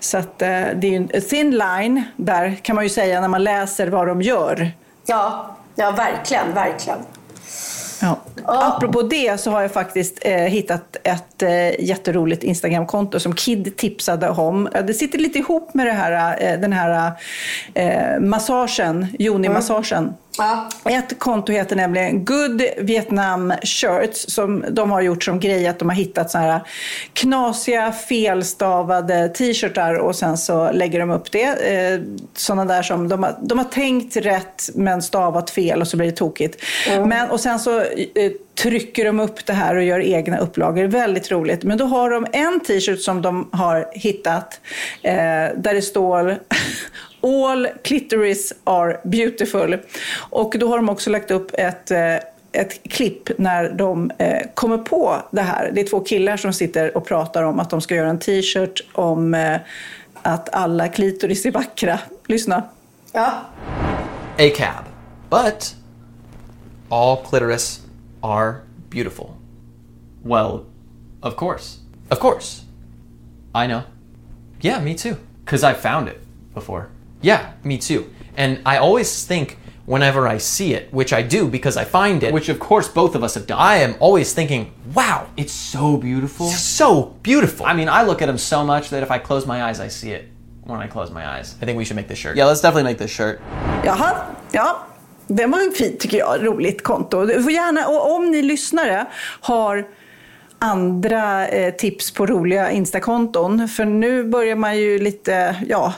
Så 0.00 0.18
att, 0.18 0.42
eh, 0.42 0.48
det 0.48 0.86
är 0.86 0.90
ju 0.90 0.96
en 0.96 1.08
thin 1.30 1.50
line 1.50 2.02
där 2.16 2.54
kan 2.62 2.76
man 2.76 2.84
ju 2.84 2.90
säga 2.90 3.20
när 3.20 3.28
man 3.28 3.44
läser 3.44 3.88
vad 3.88 4.06
de 4.06 4.22
gör. 4.22 4.72
Ja, 5.10 5.56
ja 5.74 5.90
verkligen, 5.90 6.54
verkligen. 6.54 6.98
Ja. 8.02 8.18
Oh. 8.46 8.68
Apropå 8.68 9.02
det 9.02 9.40
så 9.40 9.50
har 9.50 9.62
jag 9.62 9.72
faktiskt 9.72 10.18
eh, 10.22 10.32
hittat 10.34 10.96
ett 11.04 11.42
eh, 11.42 11.80
jätteroligt 11.80 12.42
Instagramkonto 12.42 13.20
som 13.20 13.34
Kid 13.34 13.76
tipsade 13.76 14.30
om. 14.30 14.68
Det 14.86 14.94
sitter 14.94 15.18
lite 15.18 15.38
ihop 15.38 15.74
med 15.74 15.86
det 15.86 15.92
här, 15.92 16.36
eh, 16.40 16.60
den 16.60 16.72
här 16.72 17.12
eh, 17.74 18.20
massagen, 18.20 19.06
Joni-massagen. 19.18 20.02
Mm. 20.02 20.14
Ja. 20.38 20.68
Ett 20.84 21.18
konto 21.18 21.52
heter 21.52 21.76
nämligen 21.76 22.24
Good 22.24 22.62
Vietnam 22.78 23.52
Shirts 23.62 24.34
som 24.34 24.64
de 24.70 24.90
har 24.90 25.00
gjort 25.00 25.24
som 25.24 25.40
grej 25.40 25.66
att 25.66 25.78
de 25.78 25.88
har 25.88 25.96
hittat 25.96 26.30
såna 26.30 26.44
här 26.44 26.60
knasiga 27.12 27.92
felstavade 27.92 29.28
t-shirtar 29.28 29.94
och 29.94 30.16
sen 30.16 30.38
så 30.38 30.72
lägger 30.72 31.00
de 31.00 31.10
upp 31.10 31.32
det. 31.32 31.74
Eh, 31.74 32.00
sådana 32.34 32.64
där 32.64 32.82
som 32.82 33.08
de 33.08 33.22
har, 33.22 33.36
de 33.42 33.58
har 33.58 33.64
tänkt 33.64 34.16
rätt 34.16 34.70
men 34.74 35.02
stavat 35.02 35.50
fel 35.50 35.80
och 35.80 35.88
så 35.88 35.96
blir 35.96 36.06
det 36.06 36.16
tokigt. 36.16 36.64
Mm. 36.88 37.08
Men, 37.08 37.30
och 37.30 37.40
sen 37.40 37.58
så 37.58 37.80
eh, 37.80 38.32
trycker 38.62 39.04
de 39.04 39.20
upp 39.20 39.46
det 39.46 39.52
här 39.52 39.76
och 39.76 39.82
gör 39.82 40.00
egna 40.00 40.38
upplagor. 40.38 40.84
Väldigt 40.84 41.30
roligt. 41.30 41.62
Men 41.62 41.78
då 41.78 41.84
har 41.84 42.10
de 42.10 42.26
en 42.32 42.60
t-shirt 42.60 43.00
som 43.00 43.22
de 43.22 43.48
har 43.52 43.88
hittat 43.92 44.60
eh, 45.02 45.12
där 45.56 45.74
det 45.74 45.82
står 45.82 46.38
All 47.20 47.68
clitoris 47.84 48.52
are 48.64 49.00
beautiful. 49.04 49.78
Och 50.30 50.54
då 50.58 50.68
har 50.68 50.76
de 50.76 50.88
också 50.88 51.10
lagt 51.10 51.30
upp 51.30 51.50
ett 51.54 51.90
eh, 51.90 52.16
ett 52.52 52.82
klipp 52.82 53.38
när 53.38 53.72
de 53.72 54.10
eh, 54.18 54.46
kommer 54.54 54.78
på 54.78 55.16
det 55.30 55.42
här. 55.42 55.70
Det 55.74 55.80
är 55.80 55.86
två 55.86 56.00
killar 56.00 56.36
som 56.36 56.52
sitter 56.52 56.96
och 56.96 57.06
pratar 57.06 57.42
om 57.42 57.60
att 57.60 57.70
de 57.70 57.80
ska 57.80 57.94
göra 57.94 58.10
en 58.10 58.18
t-shirt 58.18 58.80
om 58.92 59.34
eh, 59.34 59.56
att 60.22 60.54
alla 60.54 60.88
klitoris 60.88 61.46
är 61.46 61.50
vackra. 61.50 61.98
Lyssna. 62.26 62.62
Ja. 63.12 63.32
A 64.38 64.50
cab. 64.56 64.84
But 65.30 65.76
all 66.88 67.16
clitoris 67.16 67.80
are 68.20 68.54
beautiful. 68.90 69.26
Well, 70.22 70.60
of 71.22 71.36
course. 71.36 71.78
Of 72.08 72.18
course. 72.18 72.62
I 73.54 73.66
know. 73.66 73.80
Yeah, 74.62 74.84
me 74.84 74.94
too. 74.94 75.16
Because 75.44 75.64
I 75.64 75.74
found 75.74 76.08
it 76.08 76.20
before. 76.54 76.86
Yeah, 77.22 77.52
me 77.64 77.78
too. 77.78 78.04
And 78.36 78.58
I 78.64 78.78
always 78.78 79.26
think 79.26 79.58
whenever 79.86 80.28
I 80.28 80.38
see 80.38 80.74
it, 80.74 80.92
which 80.92 81.12
I 81.12 81.22
do 81.22 81.48
because 81.48 81.76
I 81.76 81.84
find 81.84 82.22
it, 82.22 82.32
which 82.32 82.48
of 82.48 82.58
course 82.58 82.88
both 82.88 83.14
of 83.14 83.22
us 83.22 83.34
have 83.34 83.46
done, 83.46 83.58
I 83.58 83.76
am 83.76 83.94
always 84.00 84.32
thinking, 84.32 84.72
wow, 84.94 85.26
it's 85.36 85.52
so 85.52 85.96
beautiful. 85.96 86.48
So 86.48 87.16
beautiful. 87.22 87.66
I 87.66 87.74
mean, 87.74 87.88
I 87.88 88.02
look 88.02 88.22
at 88.22 88.26
them 88.26 88.38
so 88.38 88.64
much 88.64 88.90
that 88.90 89.02
if 89.02 89.10
I 89.10 89.18
close 89.18 89.46
my 89.46 89.64
eyes, 89.64 89.80
I 89.80 89.88
see 89.88 90.12
it 90.12 90.28
when 90.64 90.80
I 90.80 90.86
close 90.86 91.12
my 91.12 91.26
eyes. 91.26 91.56
I 91.60 91.66
think 91.66 91.78
we 91.78 91.84
should 91.84 91.96
make 91.96 92.08
this 92.08 92.18
shirt. 92.18 92.36
Yeah, 92.36 92.46
let's 92.46 92.60
definitely 92.60 92.84
make 92.84 92.98
this 92.98 93.10
shirt. 93.10 93.40
Jaha, 93.84 94.26
ja. 94.52 94.86
Det 95.26 95.46
var 95.46 95.60
en 95.60 95.72
fint 95.72 96.00
tycker 96.00 96.18
jag, 96.18 96.46
roligt 96.46 96.82
konto. 96.82 97.26
Du 97.26 97.42
får 97.42 97.52
gärna, 97.52 97.88
och 97.88 98.14
om 98.14 98.30
ni 98.30 98.42
lyssnare 98.42 99.06
har 99.40 99.86
andra 100.58 101.48
eh, 101.48 101.74
tips 101.74 102.10
på 102.10 102.26
roliga 102.26 102.70
Instakonton, 102.70 103.68
för 103.68 103.84
nu 103.84 104.24
börjar 104.24 104.56
man 104.56 104.78
ju 104.78 104.98
lite, 104.98 105.56
ja, 105.68 105.94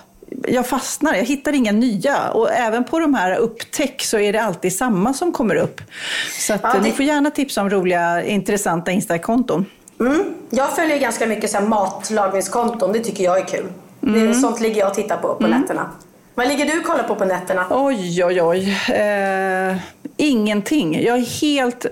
jag 0.49 0.66
fastnar, 0.66 1.14
jag 1.14 1.24
hittar 1.24 1.53
inga 1.53 1.72
nya. 1.72 2.30
Och 2.30 2.51
även 2.51 2.85
på 2.85 2.99
de 2.99 3.14
här 3.14 3.37
upptäck 3.37 4.03
så 4.03 4.18
är 4.18 4.33
det 4.33 4.43
alltid 4.43 4.76
samma 4.76 5.14
som 5.14 5.33
kommer 5.33 5.55
upp. 5.55 5.80
Så 6.41 6.55
att, 6.55 6.61
ja, 6.62 6.72
det... 6.74 6.80
ni 6.80 6.93
får 6.93 7.05
gärna 7.05 7.30
tipsa 7.30 7.61
om 7.61 7.70
roliga, 7.70 8.24
intressanta 8.24 8.91
Insta-konton. 8.91 9.66
Mm. 10.01 10.24
Jag 10.51 10.76
följer 10.76 10.99
ganska 10.99 11.26
mycket 11.26 11.51
så 11.51 11.59
här 11.59 11.66
matlagningskonton, 11.66 12.93
det 12.93 13.01
tycker 13.01 13.24
jag 13.24 13.39
är 13.39 13.45
kul. 13.45 13.66
Mm. 14.03 14.28
Det, 14.28 14.35
sånt 14.35 14.61
ligger 14.61 14.80
jag 14.80 14.89
och 14.89 14.95
tittar 14.95 15.16
på 15.16 15.35
på 15.35 15.47
mm. 15.47 15.61
nätterna. 15.61 15.91
Vad 16.35 16.49
ligger 16.49 16.66
du 16.66 16.78
och 16.78 16.85
kollar 16.85 17.03
på 17.05 17.14
på 17.14 17.24
nätterna? 17.24 17.66
Oj, 17.70 18.24
oj, 18.24 18.43
oj. 18.43 18.76
Eh, 18.95 19.76
ingenting. 20.16 21.03
Jag 21.03 21.18
är 21.18 21.41
helt 21.41 21.87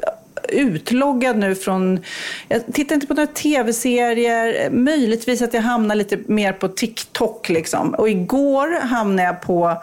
utloggad 0.48 1.38
nu 1.38 1.54
från... 1.54 2.00
Jag 2.48 2.62
tittar 2.72 2.94
inte 2.94 3.06
på 3.06 3.14
några 3.14 3.26
tv-serier. 3.26 4.70
Möjligtvis 4.70 5.42
att 5.42 5.54
jag 5.54 5.62
hamnar 5.62 5.94
lite 5.94 6.18
mer 6.26 6.52
på 6.52 6.68
TikTok. 6.68 7.48
Liksom. 7.48 7.94
Och 7.94 8.08
igår 8.08 8.80
hamnade 8.80 9.22
jag 9.22 9.42
på... 9.42 9.82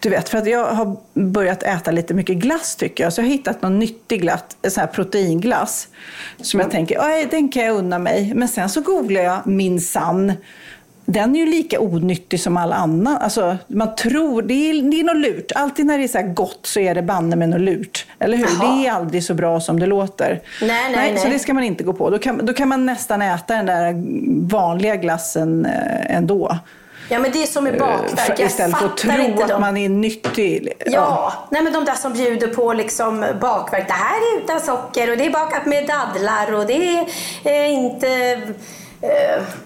Du 0.00 0.10
vet, 0.10 0.28
för 0.28 0.38
att 0.38 0.46
jag 0.46 0.66
har 0.66 0.96
börjat 1.14 1.62
äta 1.62 1.90
lite 1.90 2.14
mycket 2.14 2.36
glass 2.36 2.76
tycker 2.76 3.04
jag. 3.04 3.12
Så 3.12 3.20
jag 3.20 3.26
har 3.26 3.32
hittat 3.32 3.62
någon 3.62 3.78
nyttig 3.78 4.20
glass, 4.20 4.44
sån 4.68 4.80
här 4.80 4.86
proteinglass. 4.86 5.88
Som 6.40 6.60
jag 6.60 6.70
tänker, 6.70 7.30
den 7.30 7.48
kan 7.48 7.64
jag 7.64 7.76
unna 7.76 7.98
mig. 7.98 8.32
Men 8.34 8.48
sen 8.48 8.68
så 8.68 8.80
googlar 8.80 9.20
jag 9.20 9.46
min 9.46 9.80
sann 9.80 10.32
den 11.06 11.36
är 11.36 11.40
ju 11.40 11.46
lika 11.46 11.80
onyttig 11.80 12.40
som 12.40 12.56
all 12.56 12.72
annan. 12.72 13.16
Alltså, 13.16 13.56
man 13.66 13.94
tror, 13.94 14.42
det 14.42 14.54
är, 14.54 14.90
det 14.90 15.00
är 15.00 15.04
något 15.04 15.16
lurt. 15.16 15.52
Alltid 15.54 15.86
när 15.86 15.98
det 15.98 16.04
är 16.04 16.08
så 16.08 16.32
gott 16.34 16.60
så 16.62 16.80
är 16.80 16.94
det 16.94 17.02
banne 17.02 17.36
med 17.36 17.48
något 17.48 17.60
lurt. 17.60 18.06
Eller 18.18 18.36
hur? 18.36 18.48
Jaha. 18.60 18.76
Det 18.76 18.86
är 18.86 18.92
aldrig 18.92 19.24
så 19.24 19.34
bra 19.34 19.60
som 19.60 19.80
det 19.80 19.86
låter. 19.86 20.40
Nej, 20.60 20.68
nej, 20.68 20.92
nej, 20.96 21.12
nej. 21.12 21.22
Så 21.22 21.28
det 21.28 21.38
ska 21.38 21.54
man 21.54 21.64
inte 21.64 21.84
gå 21.84 21.92
på. 21.92 22.10
Då 22.10 22.18
kan, 22.18 22.46
då 22.46 22.52
kan 22.52 22.68
man 22.68 22.86
nästan 22.86 23.22
äta 23.22 23.54
den 23.54 23.66
där 23.66 23.94
vanliga 24.50 24.96
glassen 24.96 25.66
eh, 25.66 26.16
ändå. 26.16 26.58
Ja 27.08 27.18
men 27.18 27.32
det 27.32 27.42
är 27.42 27.46
som 27.46 27.64
med 27.64 27.78
bakverk. 27.78 28.38
Jag 28.38 28.46
istället 28.46 28.78
för 28.78 28.86
att 28.86 28.96
tro 28.96 29.42
att 29.42 29.60
man 29.60 29.76
är 29.76 29.88
nyttig. 29.88 30.72
Ja. 30.86 30.92
ja, 30.92 31.32
nej 31.50 31.62
men 31.62 31.72
de 31.72 31.84
där 31.84 31.94
som 31.94 32.12
bjuder 32.12 32.48
på 32.48 32.72
liksom 32.72 33.24
bakverk. 33.40 33.86
Det 33.86 33.92
här 33.92 34.16
är 34.16 34.42
utan 34.42 34.60
socker 34.60 35.10
och 35.10 35.16
det 35.16 35.26
är 35.26 35.30
bakat 35.30 35.66
med 35.66 35.86
dadlar 35.86 36.54
och 36.54 36.66
det 36.66 37.06
är 37.44 37.64
inte 37.64 38.08
eh, 38.08 38.38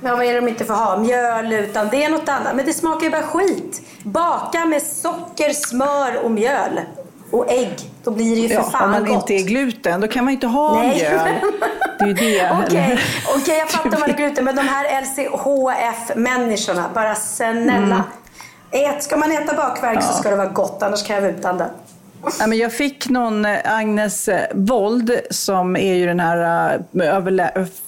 ja, 0.02 0.16
vad 0.16 0.26
är 0.26 0.32
det 0.32 0.40
de 0.40 0.48
inte 0.48 0.64
får 0.64 0.74
ha? 0.74 0.96
Mjöl, 0.96 1.52
utan 1.52 1.88
det 1.88 2.04
är 2.04 2.08
något 2.08 2.28
annat. 2.28 2.56
Men 2.56 2.66
det 2.66 2.72
smakar 2.72 3.04
ju 3.04 3.10
bara 3.10 3.22
skit. 3.22 3.82
Baka 4.02 4.64
med 4.64 4.82
socker, 4.82 5.52
smör 5.52 6.24
och 6.24 6.30
mjöl. 6.30 6.80
Och 7.30 7.50
ägg. 7.50 7.76
Då 8.04 8.10
blir 8.10 8.36
det 8.36 8.40
ju 8.42 8.48
för 8.48 8.54
ja, 8.54 8.62
fan 8.62 8.84
Om 8.84 8.90
man 8.90 9.04
gott. 9.04 9.30
inte 9.30 9.34
är 9.34 9.46
gluten, 9.46 10.00
då 10.00 10.08
kan 10.08 10.24
man 10.24 10.32
inte 10.32 10.46
ha 10.46 10.74
Nej. 10.74 10.96
mjöl. 10.96 11.28
Det 11.98 12.04
är 12.04 12.08
ju 12.08 12.14
det. 12.14 12.50
Okej, 12.66 12.66
okay. 12.66 13.42
okay, 13.42 13.58
jag 13.58 13.70
fattar 13.70 13.98
man 13.98 14.10
är 14.10 14.16
gluten. 14.16 14.44
Men 14.44 14.56
de 14.56 14.62
här 14.62 15.02
LCHF-människorna, 15.02 16.90
bara 16.94 17.14
snälla. 17.14 17.72
Mm. 17.72 18.02
Ät, 18.70 19.02
ska 19.02 19.16
man 19.16 19.32
äta 19.32 19.54
bakverk 19.54 19.98
ja. 19.98 20.02
så 20.02 20.12
ska 20.12 20.30
det 20.30 20.36
vara 20.36 20.48
gott, 20.48 20.82
annars 20.82 21.06
kan 21.06 21.16
jag 21.16 21.22
vara 21.22 21.32
utan 21.32 21.58
det. 21.58 21.70
Ja, 22.38 22.46
men 22.46 22.58
jag 22.58 22.72
fick 22.72 23.08
någon, 23.08 23.44
eh, 23.44 23.58
Agnes 23.64 24.28
Wold, 24.54 25.10
eh, 25.10 25.16
som 25.30 25.76
är 25.76 25.94
ju 25.94 26.06
den 26.06 26.20
här 26.20 26.76
uh, 26.76 26.82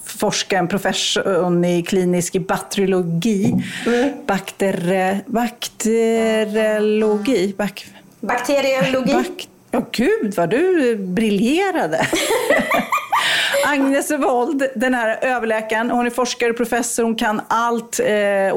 forskaren, 0.05 0.67
professorn 0.67 1.65
i 1.65 1.83
klinisk 1.83 2.47
bakteriologi. 2.47 3.55
Mm. 3.85 4.11
Bakter, 4.25 5.19
bakteriologi. 5.25 7.53
Bak, 7.57 7.85
Bakteriologi? 8.19 9.13
Bak, 9.13 9.47
oh, 9.71 9.83
gud 9.91 10.33
vad 10.37 10.49
du 10.49 10.95
briljerade! 10.95 12.07
Agnes 13.65 14.11
Wold, 14.11 14.63
den 14.75 14.93
här 14.93 15.19
överläkaren, 15.21 15.91
hon 15.91 16.05
är 16.05 16.09
forskare 16.09 16.49
och 16.49 16.57
professor, 16.57 17.03
hon 17.03 17.15
kan 17.15 17.41
allt 17.47 17.99
eh, 17.99 18.05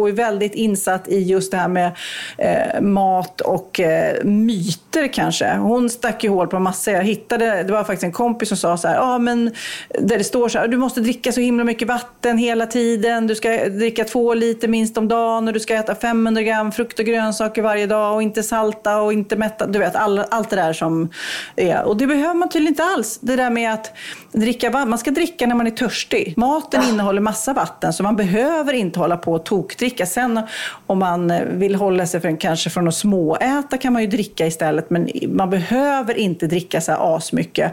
och 0.00 0.08
är 0.08 0.12
väldigt 0.12 0.54
insatt 0.54 1.08
i 1.08 1.18
just 1.18 1.50
det 1.50 1.56
här 1.56 1.68
med 1.68 1.90
eh, 2.38 2.80
mat 2.80 3.40
och 3.40 3.80
eh, 3.80 4.24
myter 4.24 5.08
kanske. 5.12 5.54
Hon 5.54 5.90
stack 5.90 6.24
ju 6.24 6.30
hål 6.30 6.46
på 6.46 6.58
massor. 6.58 6.94
Jag 6.94 7.04
hittade, 7.04 7.62
det 7.62 7.72
var 7.72 7.84
faktiskt 7.84 8.04
en 8.04 8.12
kompis 8.12 8.48
som 8.48 8.56
sa 8.58 8.76
så 8.76 8.88
här, 8.88 8.98
ah, 9.00 9.18
men 9.18 9.50
där 9.98 10.18
det 10.18 10.24
står 10.24 10.48
så 10.48 10.58
här, 10.58 10.68
du 10.68 10.76
måste 10.76 11.00
dricka 11.00 11.32
så 11.32 11.40
himla 11.40 11.64
mycket 11.64 11.88
vatten 11.88 12.38
hela 12.38 12.66
tiden, 12.66 13.26
du 13.26 13.34
ska 13.34 13.68
dricka 13.68 14.04
två 14.04 14.34
liter 14.34 14.68
minst 14.68 14.98
om 14.98 15.08
dagen 15.08 15.48
och 15.48 15.54
du 15.54 15.60
ska 15.60 15.74
äta 15.74 15.94
500 15.94 16.42
gram 16.42 16.72
frukt 16.72 16.98
och 16.98 17.04
grönsaker 17.04 17.62
varje 17.62 17.86
dag 17.86 18.14
och 18.14 18.22
inte 18.22 18.42
salta 18.42 19.00
och 19.00 19.12
inte 19.12 19.36
mätta, 19.36 19.66
du 19.66 19.78
vet 19.78 19.96
all, 19.96 20.18
allt 20.30 20.50
det 20.50 20.56
där 20.56 20.72
som 20.72 21.10
är. 21.56 21.84
Och 21.84 21.96
det 21.96 22.06
behöver 22.06 22.34
man 22.34 22.48
tydligen 22.48 22.72
inte 22.72 22.84
alls. 22.84 23.18
Det 23.22 23.36
där 23.36 23.50
med 23.50 23.72
att 23.72 23.92
dricka 24.32 24.53
vatten, 24.62 24.90
man 24.90 24.98
ska 24.98 25.10
dricka 25.10 25.46
när 25.46 25.54
man 25.54 25.66
är 25.66 25.70
törstig. 25.70 26.34
Maten 26.36 26.80
ja. 26.82 26.88
innehåller 26.88 27.20
massa 27.20 27.52
vatten 27.52 27.92
så 27.92 28.02
man 28.02 28.16
behöver 28.16 28.72
inte 28.72 28.98
hålla 28.98 29.16
på 29.16 29.32
och 29.32 29.44
tokdricka. 29.44 30.06
Sen 30.06 30.40
om 30.86 30.98
man 30.98 31.32
vill 31.50 31.74
hålla 31.74 32.06
sig 32.06 32.20
från, 32.20 32.36
kanske 32.36 32.70
från 32.70 32.88
att 32.88 32.94
småäta 32.94 33.78
kan 33.78 33.92
man 33.92 34.02
ju 34.02 34.08
dricka 34.08 34.46
istället 34.46 34.90
men 34.90 35.10
man 35.28 35.50
behöver 35.50 36.18
inte 36.18 36.46
dricka 36.46 36.80
så 36.80 36.92
här 36.92 37.16
asmycket. 37.16 37.72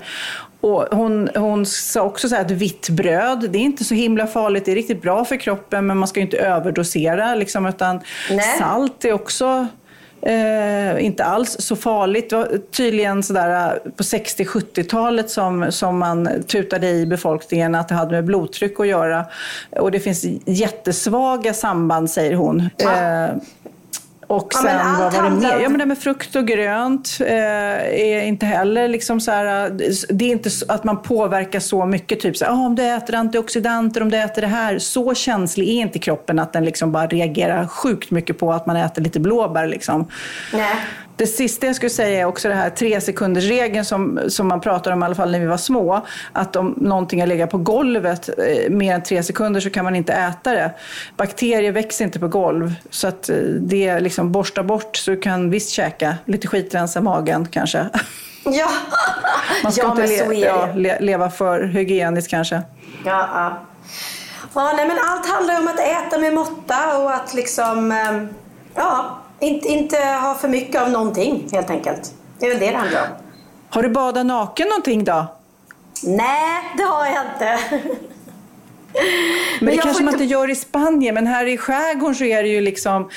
Och 0.61 0.88
hon, 0.91 1.29
hon 1.36 1.65
sa 1.65 2.01
också 2.01 2.29
så 2.29 2.36
att 2.36 2.51
vitt 2.51 2.89
bröd, 2.89 3.49
det 3.49 3.57
är 3.57 3.63
inte 3.63 3.84
så 3.84 3.93
himla 3.93 4.27
farligt, 4.27 4.65
det 4.65 4.71
är 4.71 4.75
riktigt 4.75 5.01
bra 5.01 5.25
för 5.25 5.38
kroppen 5.38 5.88
men 5.88 5.97
man 5.97 6.07
ska 6.07 6.19
ju 6.19 6.25
inte 6.25 6.38
överdosera 6.38 7.36
liksom, 7.36 7.65
utan 7.65 7.99
Nej. 8.29 8.57
salt 8.59 9.05
är 9.05 9.13
också 9.13 9.67
Eh, 10.22 11.05
inte 11.05 11.24
alls 11.24 11.55
så 11.59 11.76
farligt. 11.76 12.30
Det 12.30 12.36
var 12.36 12.57
tydligen 12.72 13.24
sådär 13.24 13.80
eh, 13.86 13.91
på 13.91 14.03
60-70-talet 14.03 15.30
som, 15.30 15.72
som 15.72 15.97
man 15.97 16.43
tutade 16.47 16.89
i 16.89 17.05
befolkningen 17.05 17.76
att 17.76 17.88
det 17.88 17.95
hade 17.95 18.11
med 18.11 18.26
blodtryck 18.26 18.80
att 18.80 18.88
göra. 18.88 19.26
Och 19.69 19.91
det 19.91 19.99
finns 19.99 20.26
jättesvaga 20.45 21.53
samband, 21.53 22.09
säger 22.09 22.36
hon. 22.36 22.59
Eh, 22.59 23.30
och 24.32 24.53
sen, 24.53 24.65
ja, 24.65 24.95
vad 24.99 25.13
var 25.13 25.23
det 25.23 25.29
mer? 25.29 25.59
Ja, 25.61 25.69
men 25.69 25.79
det 25.79 25.86
med 25.86 25.97
frukt 25.97 26.36
och 26.36 26.47
grönt 26.47 27.17
eh, 27.19 27.27
är 27.27 28.23
inte 28.23 28.45
heller 28.45 28.88
liksom 28.88 29.21
så 29.21 29.32
här, 29.32 29.69
Det 30.09 30.25
är 30.25 30.29
inte 30.29 30.49
att 30.67 30.84
man 30.84 31.01
påverkar 31.01 31.59
så 31.59 31.86
mycket. 31.86 32.19
Typ 32.19 32.38
så 32.38 32.45
här, 32.45 32.51
oh, 32.51 32.65
om 32.65 32.75
du 32.75 32.84
äter 32.84 33.15
antioxidanter, 33.15 34.01
om 34.01 34.11
du 34.11 34.17
äter 34.17 34.41
det 34.41 34.47
här. 34.47 34.79
Så 34.79 35.13
känslig 35.13 35.69
är 35.69 35.82
inte 35.82 35.99
kroppen 35.99 36.39
att 36.39 36.53
den 36.53 36.65
liksom 36.65 36.91
bara 36.91 37.07
reagerar 37.07 37.67
sjukt 37.67 38.11
mycket 38.11 38.39
på 38.39 38.53
att 38.53 38.65
man 38.65 38.75
äter 38.75 39.01
lite 39.01 39.19
blåbär. 39.19 39.67
Liksom. 39.67 40.07
Nej. 40.53 40.75
Det 41.22 41.28
sista 41.28 41.67
jag 41.67 41.76
skulle 41.76 41.89
säga 41.89 42.19
är 42.19 42.26
också 42.26 42.47
det 42.47 42.55
här 42.55 42.69
tre 42.69 43.01
sekunders 43.01 43.43
regeln 43.43 43.86
som, 43.86 44.19
som 44.28 44.47
man 44.47 44.61
pratade 44.61 44.93
om 44.93 45.01
i 45.01 45.05
alla 45.05 45.15
fall 45.15 45.32
när 45.32 45.39
vi 45.39 45.45
var 45.45 45.57
små. 45.57 46.05
Att 46.34 46.55
om 46.55 46.74
någonting 46.78 47.19
har 47.19 47.28
legat 47.28 47.49
på 47.49 47.57
golvet 47.57 48.30
eh, 48.30 48.69
mer 48.69 48.95
än 48.95 49.03
tre 49.03 49.24
sekunder 49.24 49.61
så 49.61 49.69
kan 49.69 49.84
man 49.86 49.95
inte 49.95 50.13
äta 50.13 50.51
det. 50.51 50.72
Bakterier 51.17 51.72
växer 51.72 52.05
inte 52.05 52.19
på 52.19 52.28
golv. 52.28 52.74
Så 52.89 53.07
att 53.07 53.30
eh, 53.30 53.36
det 53.59 53.99
liksom 53.99 54.32
borsta 54.32 54.63
bort 54.63 54.97
så 54.97 55.11
du 55.11 55.17
kan 55.17 55.49
visst 55.49 55.69
käka. 55.69 56.15
Lite 56.26 56.47
skitrensa 56.47 57.01
magen 57.01 57.47
kanske. 57.51 57.89
Ja, 58.43 58.69
man 59.63 59.72
ska 59.72 59.82
ja, 59.82 59.91
inte 59.91 60.28
le 60.28 60.36
ja, 60.36 60.69
le 60.76 60.99
leva 60.99 61.30
för 61.30 61.63
hygieniskt 61.63 62.30
kanske. 62.30 62.61
Ja, 63.05 63.30
ja. 63.34 63.59
ja 64.53 64.74
nej, 64.76 64.88
men 64.88 64.97
allt 64.97 65.30
handlar 65.30 65.59
om 65.59 65.67
att 65.67 65.80
äta 65.80 66.17
med 66.17 66.34
måtta 66.34 66.97
och 66.97 67.13
att 67.13 67.34
liksom, 67.34 67.91
ehm, 67.91 68.30
ja, 68.76 69.22
inte, 69.41 69.67
inte 69.67 69.97
ha 69.97 70.35
för 70.35 70.47
mycket 70.47 70.81
av 70.81 70.89
någonting 70.89 71.47
helt 71.51 71.69
enkelt. 71.69 72.13
Det 72.39 72.45
är 72.45 72.49
väl 72.49 72.59
det 72.59 72.71
det 72.71 72.77
handlar 72.77 73.01
om. 73.01 73.07
Har 73.69 73.83
du 73.83 73.89
badat 73.89 74.25
naken 74.25 74.67
någonting 74.67 75.03
då? 75.03 75.25
Nej, 76.03 76.63
det 76.77 76.83
har 76.83 77.05
jag 77.05 77.25
inte. 77.35 77.59
Men, 78.93 79.65
men 79.65 79.75
det 79.75 79.81
kanske 79.81 80.03
man 80.03 80.13
inte 80.13 80.25
gör 80.25 80.49
i 80.49 80.55
Spanien, 80.55 81.15
men 81.15 81.27
här 81.27 81.45
i 81.45 81.57
skärgården 81.57 82.15
så 82.15 82.23
är 82.23 82.43
det 82.43 82.49
ju 82.49 82.61
liksom... 82.61 83.09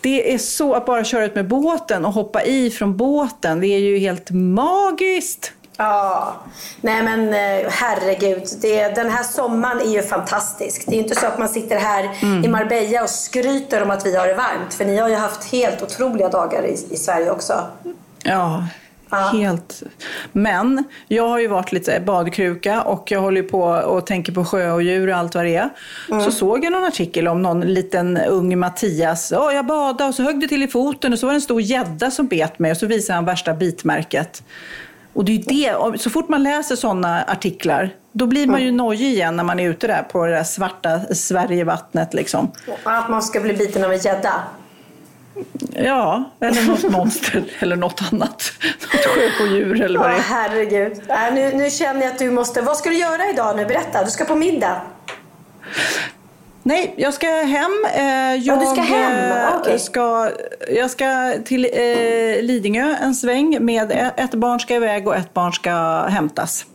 Det 0.00 0.34
är 0.34 0.38
så 0.38 0.74
att 0.74 0.86
bara 0.86 1.04
köra 1.04 1.24
ut 1.24 1.34
med 1.34 1.48
båten 1.48 2.04
och 2.04 2.12
hoppa 2.12 2.42
i 2.42 2.70
från 2.70 2.96
båten, 2.96 3.60
det 3.60 3.66
är 3.66 3.78
ju 3.78 3.98
helt 3.98 4.30
magiskt. 4.30 5.52
Ja, 5.80 6.34
nej 6.80 7.02
men 7.02 7.28
eh, 7.28 7.70
herregud. 7.70 8.42
Det, 8.60 8.88
den 8.88 9.10
här 9.10 9.22
sommaren 9.22 9.80
är 9.80 9.92
ju 9.92 10.02
fantastisk. 10.02 10.84
Det 10.86 10.96
är 10.96 10.98
inte 10.98 11.14
så 11.14 11.26
att 11.26 11.38
man 11.38 11.48
sitter 11.48 11.78
här 11.78 12.10
mm. 12.22 12.44
i 12.44 12.48
Marbella 12.48 13.02
och 13.02 13.10
skryter 13.10 13.82
om 13.82 13.90
att 13.90 14.06
vi 14.06 14.16
har 14.16 14.26
det 14.26 14.34
varmt. 14.34 14.74
För 14.74 14.84
ni 14.84 14.96
har 14.96 15.08
ju 15.08 15.14
haft 15.14 15.52
helt 15.52 15.82
otroliga 15.82 16.28
dagar 16.28 16.64
i, 16.66 16.72
i 16.90 16.96
Sverige 16.96 17.30
också. 17.30 17.66
Ja, 18.22 18.64
ja, 19.10 19.16
helt. 19.16 19.82
Men 20.32 20.84
jag 21.08 21.28
har 21.28 21.38
ju 21.38 21.48
varit 21.48 21.72
lite 21.72 22.00
badkruka 22.00 22.82
och 22.82 23.10
jag 23.10 23.20
håller 23.20 23.42
på 23.42 23.62
och 23.62 24.06
tänker 24.06 24.32
på 24.32 24.44
sjö 24.44 24.70
och 24.70 24.82
djur 24.82 25.08
och 25.08 25.16
allt 25.16 25.34
vad 25.34 25.44
det 25.44 25.56
är. 25.56 25.70
Mm. 26.10 26.24
Så 26.24 26.30
såg 26.30 26.64
jag 26.64 26.72
någon 26.72 26.84
artikel 26.84 27.28
om 27.28 27.42
någon 27.42 27.60
liten 27.60 28.16
ung 28.16 28.58
Mattias. 28.58 29.32
Oh, 29.32 29.54
jag 29.54 29.66
badade 29.66 30.08
och 30.08 30.14
så 30.14 30.22
högg 30.22 30.40
det 30.40 30.48
till 30.48 30.62
i 30.62 30.68
foten 30.68 31.12
och 31.12 31.18
så 31.18 31.26
var 31.26 31.32
det 31.32 31.36
en 31.36 31.42
stor 31.42 31.60
gädda 31.60 32.10
som 32.10 32.26
bet 32.26 32.58
mig 32.58 32.70
och 32.70 32.76
så 32.76 32.86
visade 32.86 33.14
han 33.14 33.24
värsta 33.24 33.54
bitmärket. 33.54 34.42
Och 35.12 35.24
det 35.24 35.32
är 35.32 35.92
det, 35.92 35.98
så 35.98 36.10
fort 36.10 36.28
man 36.28 36.42
läser 36.42 36.76
sådana 36.76 37.22
artiklar, 37.22 37.90
då 38.12 38.26
blir 38.26 38.46
man 38.46 38.62
ju 38.62 38.70
nojig 38.70 39.12
igen 39.12 39.36
när 39.36 39.44
man 39.44 39.60
är 39.60 39.68
ute 39.68 39.86
där 39.86 40.02
på 40.02 40.26
det 40.26 40.32
där 40.32 40.44
svarta 40.44 41.00
Sverigevattnet. 41.14 42.14
Liksom. 42.14 42.52
Att 42.82 43.10
man 43.10 43.22
ska 43.22 43.40
bli 43.40 43.52
biten 43.54 43.84
av 43.84 43.92
en 43.92 43.98
gädda? 43.98 44.32
Ja, 45.72 46.30
eller 46.40 46.66
något 46.66 46.82
monster 46.92 47.44
eller 47.58 47.76
något 47.76 48.02
annat. 48.12 48.52
Något 48.92 49.04
sjöodjur 49.04 49.82
eller 49.82 49.98
vad 49.98 50.10
det 50.10 50.16
är. 50.16 50.20
herregud. 50.20 51.02
Äh, 51.08 51.34
nu, 51.34 51.52
nu 51.56 51.70
känner 51.70 52.00
jag 52.02 52.12
att 52.12 52.18
du 52.18 52.30
måste... 52.30 52.62
Vad 52.62 52.76
ska 52.76 52.90
du 52.90 52.96
göra 52.96 53.30
idag 53.30 53.56
nu? 53.56 53.66
Berätta. 53.66 54.04
Du 54.04 54.10
ska 54.10 54.24
på 54.24 54.34
middag. 54.34 54.80
Nej, 56.62 56.94
jag 56.96 57.14
ska 57.14 57.26
hem. 57.26 57.70
Jag, 57.94 58.38
ja, 58.38 58.56
du 58.56 58.66
ska 58.66 58.80
hem? 58.80 59.32
Eh, 59.32 59.60
okay. 59.60 59.78
ska, 59.78 60.30
jag 60.68 60.90
ska 60.90 61.32
till 61.44 61.64
eh, 61.64 62.42
Lidingö 62.42 62.96
en 63.02 63.14
sväng 63.14 63.58
med 63.60 64.12
ett 64.16 64.34
barn 64.34 64.60
ska 64.60 64.74
iväg 64.74 65.06
och 65.06 65.16
ett 65.16 65.34
barn 65.34 65.52
ska 65.52 66.02
hämtas. 66.08 66.66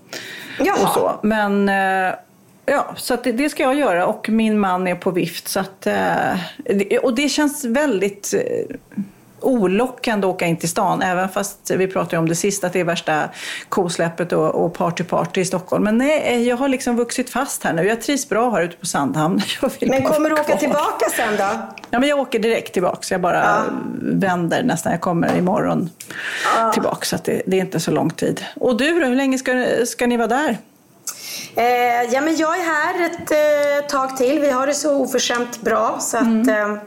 Jaha. 0.60 0.78
Och 0.84 0.90
så. 0.90 1.20
Men 1.24 1.70
eh, 1.70 2.16
ja, 2.66 2.94
så 2.98 3.18
det, 3.24 3.32
det, 3.32 3.50
ska 3.50 3.64
jag 3.64 3.76
göra 3.76 4.08
och 4.08 4.30
min 4.30 4.60
man 4.60 4.88
är 4.88 4.96
på 4.96 5.12
vift. 5.12 5.48
Så 5.48 5.60
att, 5.60 5.88
eh, 5.88 6.38
och 7.02 7.16
det 7.16 7.30
känns 7.30 7.66
väldigt 7.66 8.34
olockande 9.46 10.28
att 10.28 10.34
åka 10.34 10.46
in 10.46 10.58
till 10.58 10.70
stan, 10.70 11.02
även 11.02 11.30
fast 11.30 11.72
vi 11.72 11.88
pratade 11.88 12.18
om 12.18 12.30
det 12.30 12.36
sist, 12.36 12.64
att 12.64 12.74
det 12.74 12.80
är 12.80 12.84
värsta 12.84 13.30
kosläppet 13.70 14.34
och, 14.34 14.66
och 14.66 14.74
party 14.74 15.04
party 15.04 15.42
i 15.42 15.46
Stockholm. 15.46 15.84
Men 15.84 15.98
nej, 15.98 16.48
jag 16.48 16.58
har 16.58 16.68
liksom 16.68 16.96
vuxit 16.96 17.30
fast 17.30 17.64
här 17.64 17.74
nu. 17.74 17.84
Jag 17.84 18.02
trivs 18.02 18.30
bra 18.30 18.50
här 18.50 18.62
ute 18.64 18.78
på 18.78 18.86
Sandhamn. 18.86 19.42
men 19.82 20.04
kommer 20.04 20.30
du 20.30 20.36
åka 20.36 20.44
kvar. 20.44 20.58
tillbaka 20.58 21.10
sen 21.16 21.38
då? 21.38 21.74
Ja, 21.90 22.00
men 22.00 22.10
jag 22.10 22.20
åker 22.20 22.40
direkt 22.40 22.74
tillbaka. 22.74 23.06
Jag 23.10 23.22
bara 23.22 23.44
ja. 23.44 23.64
vänder 24.02 24.64
nästan. 24.64 24.92
Jag 24.92 25.02
kommer 25.02 25.38
imorgon 25.38 25.90
ja. 26.58 26.72
tillbaka, 26.72 27.06
så 27.06 27.18
det, 27.24 27.42
det, 27.46 27.58
är 27.58 27.62
inte 27.62 27.80
så 27.80 27.92
lång 27.92 28.10
tid. 28.10 28.46
Och 28.56 28.78
du 28.78 29.00
då, 29.00 29.06
hur 29.06 29.16
länge 29.16 29.38
ska, 29.38 29.66
ska 29.86 30.08
ni 30.08 30.18
vara 30.18 30.28
där? 30.28 30.58
Eh, 31.56 32.14
ja, 32.14 32.22
men 32.22 32.36
jag 32.36 32.60
är 32.60 32.64
här 32.64 33.06
ett 33.06 33.32
eh, 33.32 33.88
tag 33.88 34.18
till. 34.18 34.40
Vi 34.40 34.50
har 34.50 34.68
det 34.68 34.74
så 34.74 34.96
oförskämt 34.96 35.62
bra 35.62 35.98
så 36.00 36.18
att 36.18 36.24
mm. 36.24 36.50
eh, 36.50 36.78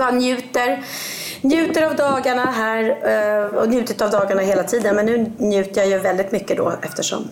jag 0.00 0.14
njuter 0.14 0.84
njuter 1.44 1.82
av 1.82 1.96
dagarna 1.96 2.44
här 2.44 2.96
eh, 3.04 3.56
och 3.56 3.68
njutit 3.68 4.02
av 4.02 4.10
dagarna 4.10 4.42
hela 4.42 4.62
tiden. 4.62 4.96
Men 4.96 5.06
nu 5.06 5.32
njuter 5.38 5.80
jag 5.80 5.90
ju 5.90 5.98
väldigt 5.98 6.32
mycket 6.32 6.56
då 6.56 6.72
eftersom, 6.82 7.28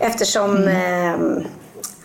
eftersom 0.00 0.56
mm. 0.56 1.38
eh, 1.38 1.46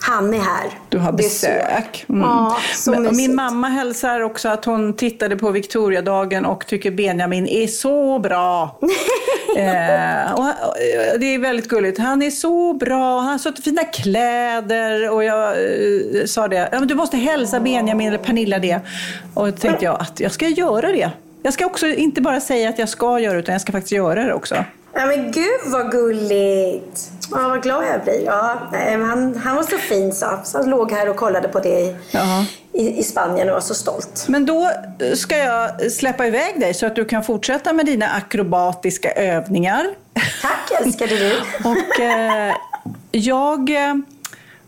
han 0.10 0.34
är 0.34 0.40
här. 0.40 0.70
Du 0.90 0.98
har 0.98 1.12
besök. 1.12 2.06
Mm. 2.10 2.22
Ja, 2.22 2.58
Men, 2.88 3.16
min 3.16 3.36
mamma 3.36 3.68
hälsar 3.68 4.22
också 4.22 4.50
att 4.50 4.66
hon 4.66 4.94
tittade 4.94 5.36
på 5.38 5.52
Victoriadagen 5.52 6.46
och 6.46 6.68
tycker 6.68 6.92
Benjamin 6.92 7.48
är 7.48 7.68
så 7.68 8.20
bra. 8.20 8.80
eh, 9.58 10.34
och, 10.34 10.46
och, 10.46 10.76
det 11.20 11.36
är 11.36 11.40
väldigt 11.40 11.68
gulligt. 11.68 12.00
Han 12.00 12.22
är 12.22 12.32
så 12.32 12.74
bra, 12.74 13.20
han 13.20 13.32
har 13.32 13.38
så 13.38 13.54
fina 13.54 13.84
kläder. 13.84 15.10
Och 15.10 15.24
jag 15.24 15.50
eh, 15.50 16.26
sa 16.26 16.48
det, 16.48 16.70
ja, 16.72 16.80
du 16.80 16.96
måste 16.96 17.18
hälsa 17.18 17.60
Benjamin 17.60 18.08
eller 18.08 18.18
Pernilla 18.18 18.60
det. 18.60 18.80
Och 19.34 19.46
då 19.46 19.52
tänkte 19.52 19.86
jag 19.86 20.02
att 20.02 20.20
jag 20.20 20.32
ska 20.32 20.48
göra 20.48 20.92
det. 20.92 21.12
Jag 21.44 21.54
ska 21.54 21.66
också 21.66 21.88
inte 21.88 22.22
bara 22.22 22.42
säga 22.42 22.70
att 22.70 22.80
jag 22.80 22.90
ska 22.90 23.20
göra 23.20 23.34
det, 23.34 23.40
utan 23.40 23.54
jag 23.54 23.62
ska 23.62 23.72
faktiskt 23.72 23.92
göra 23.92 24.24
det 24.24 24.34
också. 24.34 24.56
Ja 24.94 25.06
men 25.06 25.32
gud 25.32 25.60
vad 25.66 25.92
gulligt! 25.92 27.12
Ja, 27.32 27.48
vad 27.48 27.64
glad 27.64 27.84
jag 27.94 28.04
blir. 28.04 28.26
Ja, 28.26 28.58
han, 28.72 29.36
han 29.36 29.56
var 29.56 29.64
så 29.64 29.78
fin 29.78 30.14
så. 30.14 30.40
så 30.44 30.58
han 30.58 30.70
låg 30.70 30.92
här 30.92 31.10
och 31.10 31.16
kollade 31.16 31.48
på 31.48 31.60
det 31.60 31.80
i, 31.80 31.96
i, 32.74 33.00
i, 33.00 33.04
Spanien 33.04 33.48
och 33.48 33.54
var 33.54 33.62
så 33.62 33.74
stolt. 33.74 34.26
Men 34.28 34.46
då 34.46 34.72
ska 35.16 35.38
jag 35.38 35.92
släppa 35.92 36.28
iväg 36.28 36.60
dig 36.60 36.74
så 36.74 36.86
att 36.86 36.96
du 36.96 37.06
kan 37.06 37.24
fortsätta 37.24 37.74
med 37.74 37.86
dina 37.86 38.08
akrobatiska 38.08 39.12
övningar. 39.12 39.86
Tack 40.42 40.82
älskade 40.82 41.18
du! 41.18 41.32
och 41.70 42.00
eh, 42.00 42.56
jag 43.12 43.70
eh, 43.70 43.96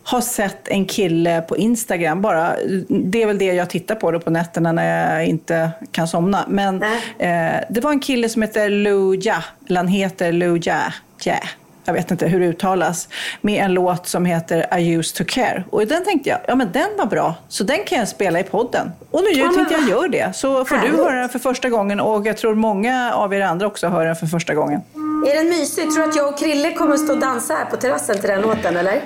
har 0.04 0.20
sett 0.20 0.68
en 0.68 0.86
kille 0.86 1.40
på 1.40 1.56
Instagram 1.56 2.22
bara. 2.22 2.56
Det 2.88 3.22
är 3.22 3.26
väl 3.26 3.38
det 3.38 3.44
jag 3.44 3.70
tittar 3.70 3.94
på 3.94 4.10
då 4.10 4.20
på 4.20 4.30
nätterna 4.30 4.72
när 4.72 5.16
jag 5.16 5.26
inte 5.26 5.70
kan 5.92 6.08
somna. 6.08 6.44
Men 6.48 6.82
eh, 7.18 7.54
det 7.70 7.80
var 7.80 7.90
en 7.90 8.00
kille 8.00 8.28
som 8.28 8.42
heter 8.42 8.68
Luja, 8.68 9.44
eller 9.68 9.80
han 9.80 9.88
heter 9.88 10.32
Luja. 10.32 10.92
Yeah. 11.26 11.44
Jag 11.84 11.94
vet 11.94 12.10
inte 12.10 12.26
hur 12.26 12.40
det 12.40 12.46
uttalas. 12.46 13.08
Med 13.40 13.64
en 13.64 13.74
låt 13.74 14.06
som 14.06 14.24
heter 14.24 14.78
I 14.78 14.94
used 14.94 15.16
to 15.16 15.24
care. 15.34 15.64
Och 15.70 15.86
den 15.86 16.04
tänkte 16.04 16.30
jag, 16.30 16.38
ja 16.46 16.54
men 16.54 16.72
den 16.72 16.88
var 16.98 17.06
bra. 17.06 17.34
Så 17.48 17.64
den 17.64 17.84
kan 17.84 17.98
jag 17.98 18.08
spela 18.08 18.40
i 18.40 18.42
podden. 18.42 18.92
Och 19.10 19.22
nu 19.22 19.30
ja, 19.30 19.52
tänkte 19.56 19.74
jag 19.74 19.88
gör 19.88 20.08
det. 20.08 20.36
Så 20.36 20.64
får 20.64 20.76
härligt. 20.76 20.92
du 20.92 21.02
höra 21.02 21.20
den 21.20 21.28
för 21.28 21.38
första 21.38 21.68
gången 21.68 22.00
och 22.00 22.26
jag 22.26 22.36
tror 22.36 22.54
många 22.54 23.14
av 23.14 23.34
er 23.34 23.40
andra 23.40 23.66
också 23.66 23.88
hör 23.88 24.06
den 24.06 24.16
för 24.16 24.26
första 24.26 24.54
gången. 24.54 24.80
Är 25.28 25.36
den 25.36 25.48
mysig? 25.48 25.90
Tror 25.90 26.02
du 26.02 26.10
att 26.10 26.16
jag 26.16 26.28
och 26.28 26.38
Krille 26.38 26.72
kommer 26.72 26.94
att 26.94 27.00
stå 27.00 27.12
och 27.12 27.20
dansa 27.20 27.54
här 27.54 27.64
på 27.64 27.76
terrassen 27.76 28.18
till 28.18 28.28
den 28.28 28.40
låten 28.40 28.76
eller? 28.76 29.00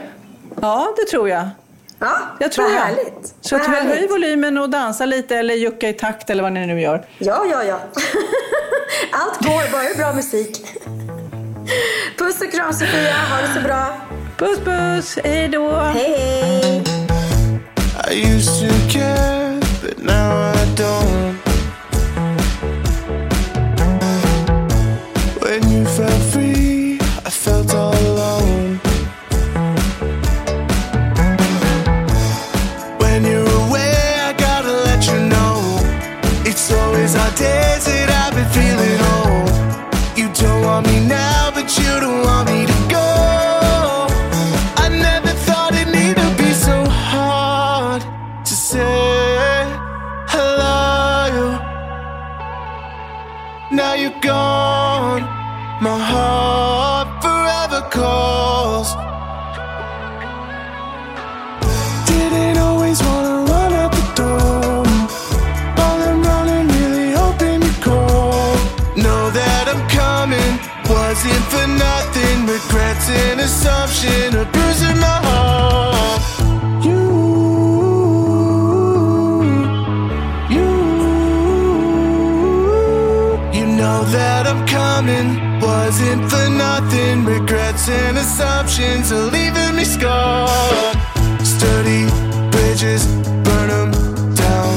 Ja, 0.61 0.95
det 0.97 1.11
tror 1.11 1.29
jag. 1.29 1.49
Ja, 1.99 2.17
jag 2.41 2.53
tror 2.53 2.65
vad 2.65 2.75
jag. 2.75 2.81
härligt. 2.81 3.35
Så 3.41 3.57
att 3.57 3.67
höj 3.67 4.09
volymen 4.09 4.59
och 4.59 4.71
dansa 4.71 5.07
lite 5.07 5.37
eller 5.37 5.55
jucka 5.55 5.89
i 5.89 5.93
takt 5.93 6.31
eller 6.31 6.43
vad 6.43 6.53
ni 6.53 6.67
nu 6.67 6.81
gör. 6.81 7.07
Ja, 7.19 7.45
ja, 7.51 7.65
ja. 7.65 7.81
Allt 9.13 9.45
går, 9.47 9.73
bara 9.73 9.83
det 9.83 9.89
är 9.89 9.97
bra 9.97 10.13
musik. 10.15 10.67
Puss 12.19 12.41
och 12.41 12.53
kram 12.53 12.73
Sofia, 12.73 13.13
ha 13.13 13.41
det 13.43 13.55
så 13.55 13.61
bra. 13.61 13.87
Puss 14.39 14.59
puss, 14.59 15.19
hej 15.25 15.49
då. 15.49 15.71
Hej. 15.71 16.83
I 18.11 18.15
used 18.35 18.61
to 18.61 18.99
care, 18.99 19.61
but 19.83 19.99
now 19.99 20.53
I 20.53 20.67
don't. 20.77 21.37
When 25.41 25.71
you 25.73 25.85
felt 25.87 26.23
free, 26.33 26.99
I 27.27 27.31
felt 27.31 27.75
all 27.75 27.96
assumptions 88.87 89.13
are 89.13 89.31
leaving 89.31 89.77
me 89.77 89.85
scarred. 89.85 90.97
Sturdy 91.43 92.07
bridges, 92.51 93.07
burn 93.45 93.71
'em 93.71 93.91
down. 94.35 94.75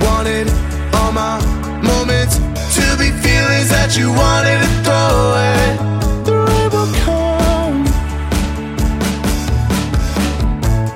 Wanted 0.00 0.50
all 0.94 1.12
my 1.12 1.38
moments 1.82 2.36
to 2.76 2.96
be 2.98 3.10
feelings 3.24 3.68
that 3.68 3.96
you 3.96 4.12
wanted 4.12 4.58
to 4.64 4.70
throw 4.84 5.08
away. 5.26 5.78
The 6.24 6.36
rain 6.48 6.68
will 6.70 6.92
come. 7.04 7.84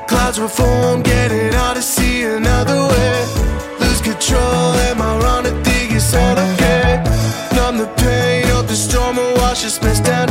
Clouds 0.06 0.38
will 0.38 0.48
form, 0.48 1.02
getting 1.02 1.54
out 1.54 1.74
to 1.76 1.82
see 1.82 2.24
another 2.24 2.78
way. 2.92 3.14
Lose 3.80 4.00
control, 4.00 4.74
am 4.88 5.00
I 5.00 5.12
wrong 5.20 5.44
to 5.44 5.52
think 5.64 5.92
it's 5.92 6.14
all 6.14 6.38
okay? 6.48 7.02
Numb 7.56 7.78
the 7.78 7.90
pain 8.04 8.50
of 8.58 8.66
the 8.68 8.76
storm 8.76 9.16
will 9.16 9.34
wash 9.42 9.62
this 9.62 9.80
mess 9.82 10.00
down 10.00 10.29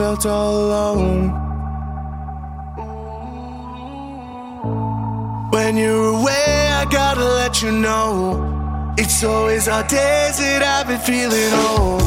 felt 0.00 0.24
all 0.24 0.54
alone. 0.64 1.28
When 5.52 5.76
you're 5.76 6.14
away, 6.18 6.68
I 6.80 6.86
gotta 6.90 7.26
let 7.42 7.60
you 7.60 7.70
know. 7.70 8.94
It's 8.96 9.22
always 9.22 9.68
our 9.68 9.82
days 9.82 10.38
that 10.38 10.62
I've 10.74 10.86
been 10.90 11.04
feeling 11.10 11.52
old. 11.68 12.00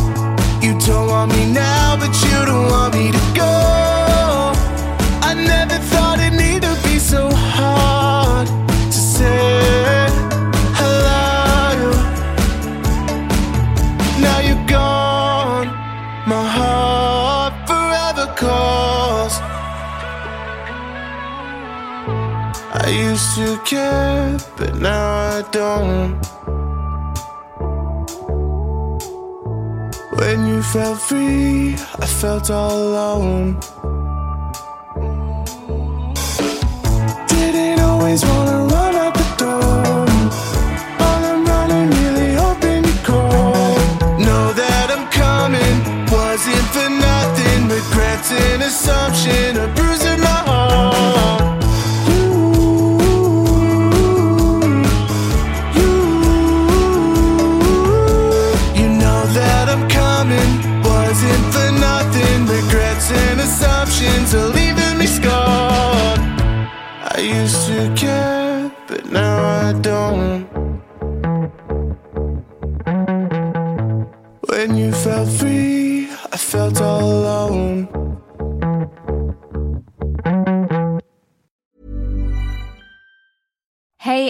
You 0.66 0.74
don't 0.88 1.08
want 1.14 1.30
me 1.38 1.44
now, 1.54 1.96
but 2.02 2.14
you 2.26 2.38
don't 2.50 2.68
want 2.76 2.96
me 2.96 3.12
to 3.12 3.26
go. 3.44 3.54
I 5.30 5.32
never 5.54 5.78
thought 5.92 6.18
it 6.28 6.34
need 6.44 6.64
to 6.64 6.74
be 6.88 6.98
so 6.98 7.30
hard 7.30 7.93
used 23.38 23.68
to 23.68 23.76
care, 23.76 24.38
but 24.58 24.76
now 24.76 25.38
I 25.38 25.44
don't. 25.52 26.20
When 30.20 30.48
you 30.48 30.62
felt 30.62 31.00
free, 31.00 31.74
I 31.74 32.06
felt 32.06 32.50
all 32.50 32.78
alone. 32.90 33.60
Didn't 37.28 37.80
always 37.80 38.24
wanna 38.26 38.53